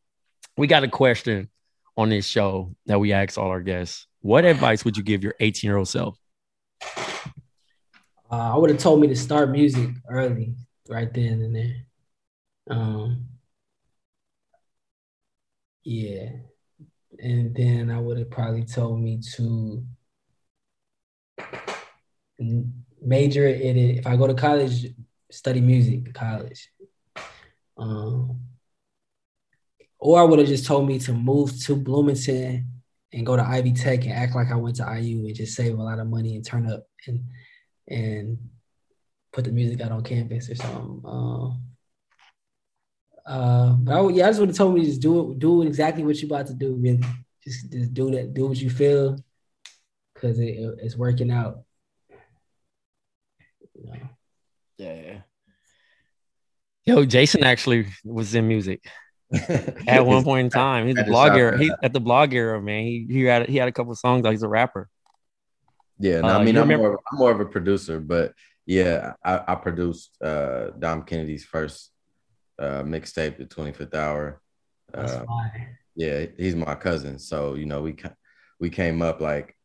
we 0.57 0.67
got 0.67 0.83
a 0.83 0.87
question 0.87 1.49
on 1.95 2.09
this 2.09 2.25
show 2.25 2.75
that 2.87 2.99
we 2.99 3.13
ask 3.13 3.37
all 3.37 3.49
our 3.49 3.61
guests. 3.61 4.07
What 4.21 4.43
advice 4.43 4.83
would 4.83 4.97
you 4.97 5.03
give 5.03 5.23
your 5.23 5.35
18 5.39 5.67
year 5.67 5.77
old 5.77 5.87
self? 5.87 6.17
Uh, 8.29 8.53
I 8.53 8.57
would 8.57 8.69
have 8.69 8.79
told 8.79 8.99
me 8.99 9.07
to 9.07 9.15
start 9.15 9.51
music 9.51 9.89
early, 10.09 10.55
right 10.89 11.13
then 11.13 11.41
and 11.41 11.55
there. 11.55 11.75
Um, 12.69 13.27
yeah, 15.83 16.29
and 17.19 17.55
then 17.55 17.89
I 17.89 17.99
would 17.99 18.17
have 18.17 18.29
probably 18.29 18.65
told 18.65 18.99
me 18.99 19.21
to 19.35 19.85
major 23.01 23.47
in 23.47 23.77
it. 23.77 23.99
If 23.99 24.07
I 24.07 24.17
go 24.17 24.27
to 24.27 24.33
college, 24.33 24.87
study 25.31 25.61
music 25.61 26.05
in 26.05 26.11
college. 26.11 26.69
Um, 27.77 28.41
or 29.99 30.19
I 30.19 30.23
would 30.23 30.39
have 30.39 30.47
just 30.47 30.65
told 30.65 30.87
me 30.87 30.99
to 30.99 31.13
move 31.13 31.59
to 31.63 31.75
Bloomington 31.75 32.67
and 33.13 33.25
go 33.25 33.35
to 33.35 33.43
Ivy 33.43 33.73
Tech 33.73 34.03
and 34.03 34.13
act 34.13 34.35
like 34.35 34.51
I 34.51 34.55
went 34.55 34.75
to 34.77 34.83
IU 34.83 35.25
and 35.25 35.35
just 35.35 35.55
save 35.55 35.77
a 35.77 35.83
lot 35.83 35.99
of 35.99 36.07
money 36.07 36.35
and 36.35 36.45
turn 36.45 36.69
up 36.69 36.87
and 37.07 37.23
and 37.87 38.37
put 39.31 39.45
the 39.45 39.51
music 39.51 39.81
out 39.81 39.91
on 39.91 40.03
campus 40.03 40.49
or 40.49 40.55
something. 40.55 41.01
Um, 41.05 41.61
uh, 43.25 43.73
but 43.73 43.93
I, 43.93 44.09
yeah, 44.09 44.25
I 44.25 44.29
just 44.29 44.39
would 44.39 44.49
have 44.49 44.57
told 44.57 44.75
me 44.75 44.85
just 44.85 45.01
do 45.01 45.31
it, 45.31 45.39
do 45.39 45.61
exactly 45.63 46.03
what 46.03 46.21
you're 46.21 46.27
about 46.27 46.47
to 46.47 46.53
do. 46.53 46.75
Really, 46.75 47.03
just 47.43 47.71
just 47.71 47.93
do 47.93 48.11
that, 48.11 48.33
do 48.33 48.47
what 48.47 48.57
you 48.57 48.69
feel, 48.69 49.17
because 50.13 50.39
it, 50.39 50.55
it's 50.81 50.95
working 50.95 51.31
out. 51.31 51.63
You 53.73 53.85
know? 53.85 54.09
Yeah. 54.77 55.21
Yo, 56.85 57.05
Jason 57.05 57.43
actually 57.43 57.87
was 58.05 58.33
in 58.33 58.47
music 58.47 58.85
at 59.87 60.05
one 60.05 60.23
point 60.23 60.45
in 60.45 60.49
time. 60.49 60.87
He's 60.87 60.97
a 60.97 61.03
blog 61.03 61.37
era. 61.37 61.57
He 61.57 61.71
at 61.83 61.93
the 61.93 61.99
blog 61.99 62.33
era, 62.33 62.61
man. 62.61 62.83
He 62.83 63.07
he 63.09 63.23
had 63.23 63.49
he 63.49 63.57
had 63.57 63.67
a 63.67 63.71
couple 63.71 63.93
songs. 63.95 64.23
Like 64.23 64.31
he's 64.31 64.43
a 64.43 64.47
rapper. 64.47 64.89
Yeah, 65.99 66.21
no, 66.21 66.29
uh, 66.29 66.39
I 66.39 66.43
mean, 66.43 66.57
I'm 66.57 66.67
more, 66.67 66.99
I'm 67.11 67.17
more 67.17 67.31
of 67.31 67.39
a 67.39 67.45
producer, 67.45 67.99
but 67.99 68.33
yeah, 68.65 69.13
I, 69.23 69.41
I 69.47 69.55
produced 69.55 70.15
uh, 70.21 70.67
Dom 70.77 71.03
Kennedy's 71.03 71.43
first 71.43 71.91
uh, 72.59 72.83
mixtape, 72.83 73.37
The 73.37 73.45
25th 73.45 73.95
Hour. 73.95 74.41
Uh, 74.93 75.23
yeah, 75.95 76.25
he's 76.37 76.55
my 76.55 76.75
cousin, 76.75 77.17
so 77.17 77.55
you 77.55 77.65
know 77.65 77.81
we 77.81 77.97
we 78.59 78.69
came 78.69 79.01
up 79.01 79.19
like 79.19 79.55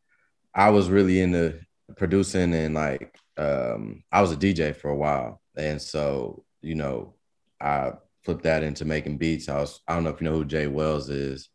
I 0.54 0.70
was 0.70 0.88
really 0.88 1.20
into 1.20 1.60
producing 1.96 2.54
and 2.54 2.74
like 2.74 3.16
um, 3.36 4.02
I 4.10 4.20
was 4.22 4.32
a 4.32 4.36
DJ 4.36 4.74
for 4.74 4.90
a 4.90 4.96
while, 4.96 5.40
and 5.56 5.80
so 5.80 6.44
you 6.60 6.74
know 6.74 7.14
I 7.60 7.92
flipped 8.24 8.44
that 8.44 8.62
into 8.62 8.84
making 8.84 9.18
beats. 9.18 9.48
I 9.48 9.60
was 9.60 9.80
I 9.86 9.94
don't 9.94 10.04
know 10.04 10.10
if 10.10 10.20
you 10.20 10.28
know 10.28 10.36
who 10.36 10.44
J. 10.44 10.66
Wells 10.66 11.08
is. 11.08 11.48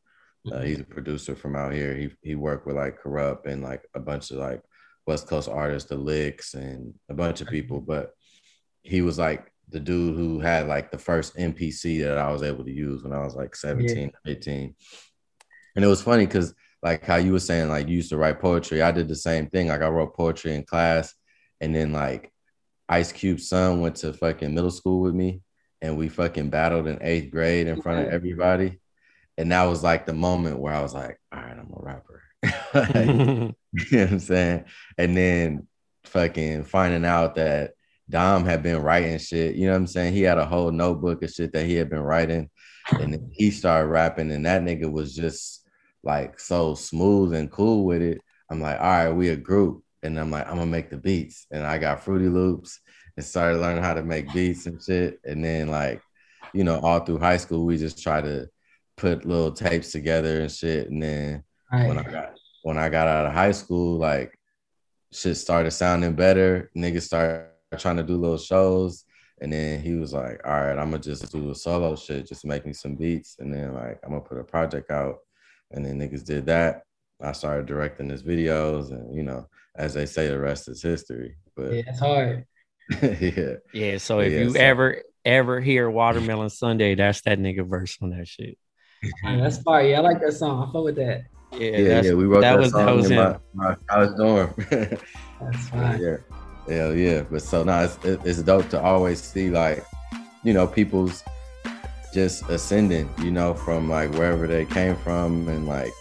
Uh, 0.52 0.62
he's 0.62 0.80
a 0.80 0.86
producer 0.86 1.36
from 1.36 1.56
out 1.56 1.74
here. 1.74 1.94
He 1.96 2.10
he 2.22 2.36
worked 2.36 2.66
with 2.66 2.76
like 2.76 3.02
Kurupt 3.02 3.48
and 3.48 3.62
like 3.62 3.84
a 3.94 4.00
bunch 4.00 4.32
of 4.32 4.38
like 4.38 4.62
West 5.06 5.28
Coast 5.28 5.50
artists, 5.50 5.90
the 5.90 5.98
Liks, 5.98 6.54
and 6.54 6.94
a 7.10 7.14
bunch 7.14 7.42
of 7.42 7.48
people. 7.48 7.82
But 7.82 8.12
he 8.84 9.02
was 9.02 9.18
like 9.18 9.52
the 9.70 9.80
dude 9.80 10.16
who 10.16 10.40
had 10.40 10.68
like 10.68 10.92
the 10.92 10.98
first 10.98 11.36
MPC 11.36 12.02
that 12.04 12.18
I 12.18 12.32
was 12.32 12.44
able 12.44 12.64
to 12.64 12.72
use 12.72 13.04
when 13.04 13.14
I 13.14 13.20
was 13.20 13.36
like 13.36 13.56
17, 13.56 14.12
yeah. 14.26 14.32
18. 14.32 14.76
And 15.76 15.84
it 15.84 15.88
was 15.88 16.02
funny 16.02 16.26
because 16.26 16.54
like 16.82 17.04
how 17.04 17.18
you 17.18 17.34
were 17.34 17.40
saying, 17.40 17.70
like 17.70 17.88
you 17.88 17.96
used 17.96 18.10
to 18.10 18.18
write 18.18 18.40
poetry. 18.40 18.82
I 18.82 18.92
did 18.92 19.08
the 19.08 19.16
same 19.16 19.48
thing. 19.48 19.68
Like 19.68 19.82
I 19.82 19.90
wrote 19.90 20.16
poetry 20.16 20.56
in 20.56 20.64
class, 20.64 21.14
and 21.60 21.76
then 21.76 21.92
like 21.92 22.32
Ice 22.90 23.12
Cube's 23.12 23.50
son 23.50 23.82
went 23.82 23.98
to 23.98 24.14
fucking 24.14 24.54
middle 24.54 24.72
school 24.72 25.02
with 25.02 25.14
me, 25.14 25.42
and 25.82 25.98
we 25.98 26.10
fucking 26.10 26.50
battled 26.50 26.88
in 26.88 27.00
eighth 27.02 27.32
grade 27.32 27.68
in 27.68 27.82
front 27.82 28.06
of 28.06 28.14
everybody. 28.14 28.80
And 29.38 29.52
that 29.52 29.66
was 29.66 29.84
like 29.84 30.06
the 30.06 30.14
moment 30.14 30.60
where 30.60 30.74
I 30.74 30.82
was 30.82 30.94
like, 30.94 31.20
all 31.32 31.40
right, 31.40 31.52
I'm 31.52 31.72
a 31.72 31.84
rapper. 31.84 32.24
like, 32.74 33.08
you 33.08 33.98
know 33.98 34.04
what 34.04 34.12
I'm 34.12 34.20
saying? 34.20 34.66
And 34.98 35.16
then 35.16 35.68
fucking 36.06 36.64
finding 36.64 37.06
out 37.06 37.36
that 37.36 37.74
Dom 38.10 38.46
had 38.46 38.64
been 38.64 38.82
writing 38.82 39.20
shit, 39.20 39.56
you 39.56 39.68
know 39.68 39.74
what 39.74 39.80
I'm 39.80 39.88
saying? 39.88 40.14
He 40.14 40.22
had 40.22 40.38
a 40.38 40.46
whole 40.46 40.72
notebook 40.72 41.22
of 41.24 41.30
shit 41.30 41.54
that 41.54 41.66
he 41.66 41.76
had 41.76 41.90
been 41.90 42.02
writing. 42.02 42.50
And 42.90 43.30
he 43.34 43.52
started 43.52 43.90
rapping, 43.90 44.32
and 44.32 44.46
that 44.46 44.62
nigga 44.62 44.90
was 44.90 45.14
just 45.14 45.68
like 46.04 46.40
so 46.40 46.74
smooth 46.74 47.34
and 47.34 47.52
cool 47.52 47.84
with 47.84 48.02
it. 48.02 48.22
I'm 48.50 48.62
like, 48.62 48.80
all 48.80 48.86
right, 48.86 49.10
we 49.10 49.30
a 49.30 49.36
group. 49.36 49.84
And 50.04 50.18
I'm 50.18 50.32
like, 50.32 50.48
I'm 50.48 50.58
gonna 50.58 50.68
make 50.68 50.90
the 50.90 50.98
beats. 50.98 51.48
And 51.52 51.66
I 51.66 51.80
got 51.80 52.04
Fruity 52.04 52.30
Loops 52.30 52.80
and 53.18 53.26
started 53.26 53.58
learning 53.58 53.84
how 53.84 53.96
to 53.96 54.04
make 54.04 54.32
beats 54.32 54.68
and 54.68 54.82
shit. 54.82 55.20
And 55.26 55.44
then 55.44 55.70
like, 55.70 56.02
you 56.54 56.64
know, 56.64 56.80
all 56.80 57.00
through 57.00 57.20
high 57.20 57.38
school, 57.38 57.66
we 57.66 57.78
just 57.78 58.02
try 58.02 58.22
to 58.22 58.48
put 58.96 59.26
little 59.26 59.52
tapes 59.52 59.92
together 59.92 60.42
and 60.42 60.52
shit. 60.52 60.90
And 60.90 61.02
then 61.02 61.44
right. 61.74 61.88
when 61.88 61.98
I 61.98 62.04
got 62.04 62.38
when 62.64 62.78
I 62.78 62.90
got 62.90 63.08
out 63.08 63.26
of 63.26 63.34
high 63.34 63.52
school, 63.52 63.98
like 63.98 64.38
shit 65.12 65.36
started 65.36 65.72
sounding 65.72 66.14
better. 66.14 66.70
Niggas 66.78 67.04
started 67.04 67.48
trying 67.78 67.98
to 67.98 68.04
do 68.04 68.18
little 68.18 68.38
shows. 68.38 69.04
And 69.40 69.54
then 69.54 69.82
he 69.82 69.94
was 69.94 70.14
like, 70.14 70.42
all 70.46 70.52
right, 70.52 70.78
I'm 70.78 70.92
gonna 70.92 71.00
just 71.00 71.32
do 71.32 71.52
a 71.52 71.56
solo 71.56 71.96
shit, 71.96 72.28
just 72.28 72.46
make 72.46 72.66
me 72.66 72.74
some 72.74 72.96
beats. 72.96 73.38
And 73.40 73.54
then 73.54 73.74
like 73.74 74.00
I'm 74.04 74.12
gonna 74.12 74.22
put 74.22 74.40
a 74.40 74.44
project 74.44 74.92
out. 74.92 75.18
And 75.72 75.86
then 75.86 76.00
niggas 76.00 76.26
did 76.26 76.46
that. 76.46 76.84
I 77.22 77.32
started 77.32 77.66
directing 77.66 78.10
his 78.10 78.22
videos, 78.22 78.92
and 78.92 79.16
you 79.16 79.24
know, 79.24 79.48
as 79.76 79.96
they 79.96 80.06
say, 80.06 80.28
the 80.28 80.38
rest 80.38 80.68
is 80.68 80.84
history. 80.84 81.36
But 81.56 81.74
yeah, 81.74 81.82
it's 81.88 82.00
hard. 82.00 82.46
yeah. 83.02 83.56
Yeah. 83.74 83.98
So 83.98 84.20
if 84.20 84.32
yeah, 84.32 84.40
you 84.40 84.54
so. 84.54 84.60
ever 84.60 85.02
ever 85.26 85.60
hear 85.60 85.90
Watermelon 85.90 86.50
Sunday, 86.50 86.96
that's 86.96 87.22
that 87.22 87.40
nigga 87.40 87.68
verse 87.68 87.98
on 88.02 88.12
that 88.12 88.28
shit. 88.28 88.58
that's 89.24 89.58
fire. 89.60 89.88
Yeah, 89.88 89.98
I 89.98 90.02
like 90.02 90.22
that 90.22 90.34
song. 90.34 90.68
I 90.68 90.72
fuck 90.72 90.84
with 90.84 90.96
that. 90.96 91.26
Yeah, 91.54 91.78
yeah, 91.78 92.02
yeah. 92.02 92.14
We 92.14 92.26
wrote 92.26 92.42
that, 92.42 92.54
that 92.54 92.60
was, 92.60 92.72
song 92.72 92.86
that 92.86 92.96
was 92.96 93.12
in 93.12 93.18
my, 93.18 93.38
my, 93.54 93.76
college 93.88 94.18
dorm. 94.18 94.54
that's 94.70 95.70
fine. 95.70 96.02
Yeah. 96.02 96.18
Hell 96.68 96.96
yeah. 96.96 97.22
But 97.30 97.42
so 97.42 97.64
now 97.64 97.84
it's, 97.84 97.98
it's 98.04 98.42
dope 98.42 98.70
to 98.70 98.82
always 98.82 99.22
see 99.22 99.50
like, 99.50 99.86
you 100.44 100.54
know, 100.54 100.68
people's 100.68 101.24
just 102.14 102.44
ascending, 102.50 103.10
you 103.20 103.32
know, 103.32 103.54
from 103.54 103.90
like 103.90 104.12
wherever 104.14 104.48
they 104.48 104.66
came 104.66 104.96
from 104.98 105.48
and 105.48 105.68
like, 105.68 105.92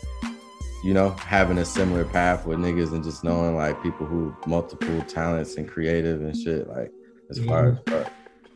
you 0.87 0.95
know, 0.95 1.11
having 1.11 1.59
a 1.59 1.65
similar 1.65 2.05
path 2.05 2.47
with 2.47 2.61
niggas 2.61 2.93
and 2.93 3.03
just 3.03 3.25
knowing 3.25 3.57
like 3.57 3.83
people 3.83 4.07
who 4.07 4.33
multiple 4.47 5.03
talents 5.09 5.57
and 5.57 5.69
creative 5.69 6.21
and 6.21 6.37
shit, 6.37 6.69
like 6.69 6.93
as 7.29 7.45
far 7.45 7.71
as 7.71 7.79
fuck. 7.89 8.13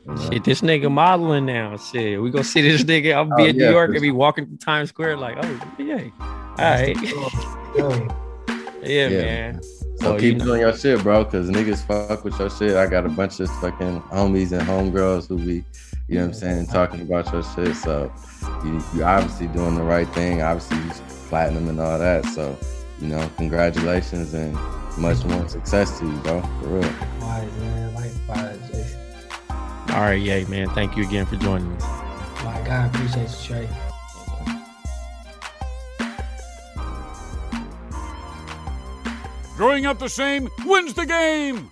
You 0.06 0.14
know? 0.14 0.30
Shit, 0.30 0.44
this 0.44 0.60
nigga 0.60 0.88
modeling 0.92 1.46
now. 1.46 1.76
Shit, 1.76 2.22
we 2.22 2.30
gonna 2.30 2.44
see 2.44 2.62
this 2.62 2.84
nigga. 2.84 3.14
I'll 3.14 3.32
oh, 3.32 3.36
be 3.36 3.42
oh, 3.42 3.46
in 3.46 3.56
New 3.56 3.68
York 3.68 3.90
and 3.90 4.00
be 4.00 4.12
walking 4.12 4.46
through 4.46 4.58
Times 4.58 4.90
Square 4.90 5.16
like, 5.16 5.38
oh 5.42 5.74
yeah, 5.80 6.08
all 6.20 6.56
right. 6.56 6.96
yeah, 8.84 9.08
yeah, 9.08 9.08
man. 9.08 9.62
So 9.96 10.14
oh, 10.14 10.16
keep 10.16 10.34
you 10.34 10.44
doing 10.44 10.60
your 10.60 10.76
shit, 10.76 11.02
bro, 11.02 11.24
because 11.24 11.50
niggas 11.50 11.84
fuck 11.84 12.22
with 12.22 12.38
your 12.38 12.48
shit. 12.48 12.76
I 12.76 12.86
got 12.86 13.06
a 13.06 13.08
bunch 13.08 13.40
of 13.40 13.50
fucking 13.56 14.02
homies 14.02 14.52
and 14.52 14.62
homegirls 14.62 15.26
who 15.26 15.36
be, 15.36 15.64
you 16.06 16.14
know 16.14 16.20
what 16.20 16.26
I'm 16.28 16.34
saying, 16.34 16.66
talking 16.68 17.00
about 17.00 17.32
your 17.32 17.42
shit. 17.42 17.74
So 17.74 18.12
you, 18.64 18.80
you 18.94 19.02
obviously 19.02 19.48
doing 19.48 19.74
the 19.74 19.82
right 19.82 20.08
thing. 20.14 20.42
Obviously, 20.42 20.78
you 20.78 21.09
platinum 21.30 21.68
and 21.68 21.80
all 21.80 21.98
that. 21.98 22.26
So, 22.26 22.58
you 23.00 23.08
know, 23.08 23.30
congratulations 23.36 24.34
and 24.34 24.52
much 24.98 25.24
more 25.24 25.48
success 25.48 25.98
to 26.00 26.06
you, 26.06 26.16
bro. 26.18 26.42
For 26.42 26.66
real. 26.66 26.82
Likewise, 26.82 27.52
man. 27.60 27.94
Likewise, 27.94 28.70
Jason. 28.70 29.00
All 29.90 30.00
right, 30.00 30.20
yay, 30.20 30.44
man. 30.44 30.68
Thank 30.70 30.96
you 30.96 31.04
again 31.06 31.24
for 31.24 31.36
joining 31.36 31.72
us. 31.76 31.82
My 32.44 32.60
God, 32.66 32.94
appreciate 32.94 33.30
you, 33.30 33.46
Trey. 33.46 33.68
Growing 39.56 39.86
up 39.86 39.98
the 39.98 40.08
same 40.08 40.48
wins 40.64 40.94
the 40.94 41.06
game. 41.06 41.70